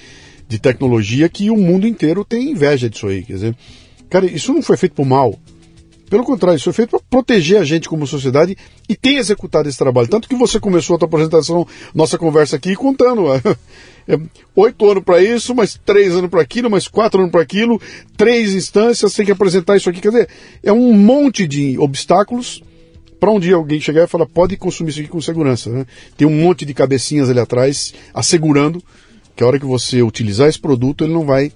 [0.53, 3.23] de tecnologia que o mundo inteiro tem inveja disso aí.
[3.23, 3.57] Quer dizer,
[4.11, 5.39] cara, isso não foi feito por mal.
[6.11, 8.55] Pelo contrário, isso foi feito para proteger a gente como sociedade
[8.87, 10.09] e tem executado esse trabalho.
[10.09, 13.33] Tanto que você começou a tua apresentação, nossa conversa aqui, contando
[14.07, 14.21] é,
[14.55, 17.81] oito anos para isso, mais três anos para aquilo, mais quatro anos para aquilo,
[18.15, 20.03] três instâncias, tem que apresentar isso aqui.
[20.03, 20.29] Quer dizer,
[20.63, 22.63] é um monte de obstáculos
[23.19, 25.71] para um dia alguém chegar e falar, pode consumir isso aqui com segurança.
[25.71, 25.87] Né?
[26.15, 28.83] Tem um monte de cabecinhas ali atrás assegurando
[29.35, 31.53] que a hora que você utilizar esse produto, ele não vai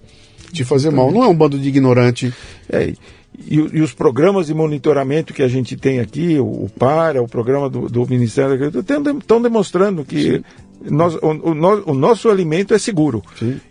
[0.53, 1.11] te fazer mal.
[1.11, 2.33] Não é um bando de ignorante.
[2.69, 2.93] É,
[3.39, 7.29] e, e, os programas de monitoramento que a gente tem aqui, o, o PARA, o
[7.29, 10.43] programa do, do Ministério da Agricultura, estão demonstrando que
[10.83, 13.23] nós, o, o, o, nosso alimento é seguro.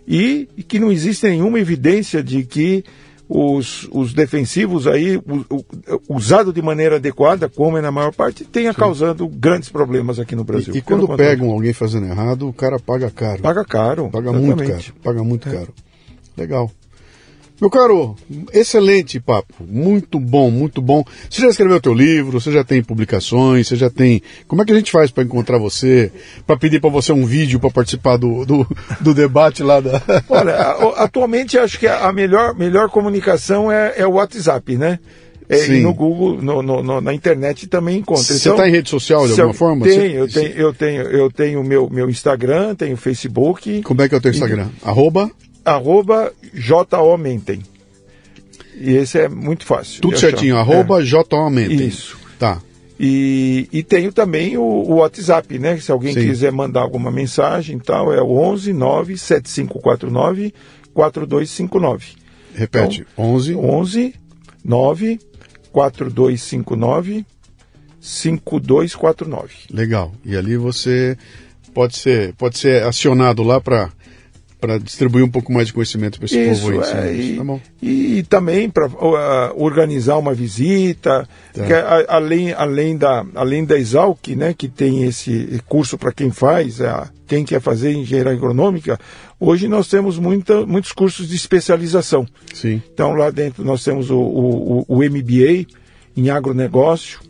[0.06, 2.84] E, e, que não existe nenhuma evidência de que
[3.28, 5.64] os, os defensivos aí, o,
[6.08, 8.78] usado de maneira adequada, como é na maior parte, tenha Sim.
[8.78, 10.74] causando grandes problemas aqui no Brasil.
[10.74, 13.42] E, e quando pegam alguém fazendo errado, o cara paga caro.
[13.42, 14.08] Paga caro.
[14.10, 14.56] Paga exatamente.
[14.56, 14.94] muito caro.
[15.02, 15.52] Paga muito é.
[15.52, 15.74] caro.
[16.36, 16.70] Legal.
[17.58, 18.14] Meu caro,
[18.52, 21.02] excelente papo, muito bom, muito bom.
[21.28, 24.20] Você já escreveu teu livro, você já tem publicações, você já tem.
[24.46, 26.12] Como é que a gente faz para encontrar você,
[26.46, 28.66] para pedir para você um vídeo para participar do, do,
[29.00, 30.02] do, debate lá da.
[30.28, 30.54] Olha,
[30.96, 34.98] atualmente acho que a melhor, melhor comunicação é, é o WhatsApp, né?
[35.48, 38.24] É, e no Google, no, no, na internet também encontra.
[38.24, 39.86] Você está então, em rede social de alguma forma?
[39.86, 43.82] Tenho, eu tenho, eu tenho, eu tenho meu, meu Instagram, tenho Facebook.
[43.82, 44.68] Como é que é o teu Instagram?
[44.84, 44.88] E...
[44.88, 45.30] Arroba?
[45.66, 47.62] Arroba J-O-Mentem.
[48.76, 50.00] E esse é muito fácil.
[50.00, 50.72] Tudo certinho, achar.
[50.72, 51.02] arroba é.
[51.86, 52.18] Isso.
[52.38, 52.60] Tá.
[52.98, 55.76] E, e tenho também o, o, WhatsApp, né?
[55.78, 56.26] Se alguém Sim.
[56.26, 60.54] quiser mandar alguma mensagem tal, é o 11 9 7549
[60.94, 62.06] 4259.
[62.54, 64.14] Repete, então, 11 11
[64.64, 65.20] 9
[65.72, 67.26] 4259
[68.00, 69.54] 5249.
[69.70, 70.12] Legal.
[70.24, 71.18] E ali você
[71.74, 73.90] pode ser pode ser acionado lá para
[74.60, 77.08] para distribuir um pouco mais de conhecimento para esse isso, povo aí.
[77.08, 81.66] É, e, tá e, também para uh, organizar uma visita, tá.
[81.66, 86.30] que, a, além, além, da, além da Exalc, né, que tem esse curso para quem
[86.30, 88.98] faz, uh, quem quer fazer engenharia agronômica,
[89.38, 92.26] hoje nós temos muita, muitos cursos de especialização.
[92.54, 92.82] Sim.
[92.92, 95.66] Então lá dentro nós temos o, o, o MBA
[96.16, 97.20] em agronegócio,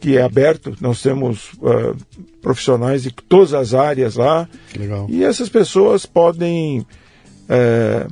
[0.00, 1.96] que é aberto, nós temos uh,
[2.40, 4.48] profissionais de todas as áreas lá.
[4.76, 5.06] Legal.
[5.08, 6.86] E essas pessoas podem
[7.48, 8.06] é,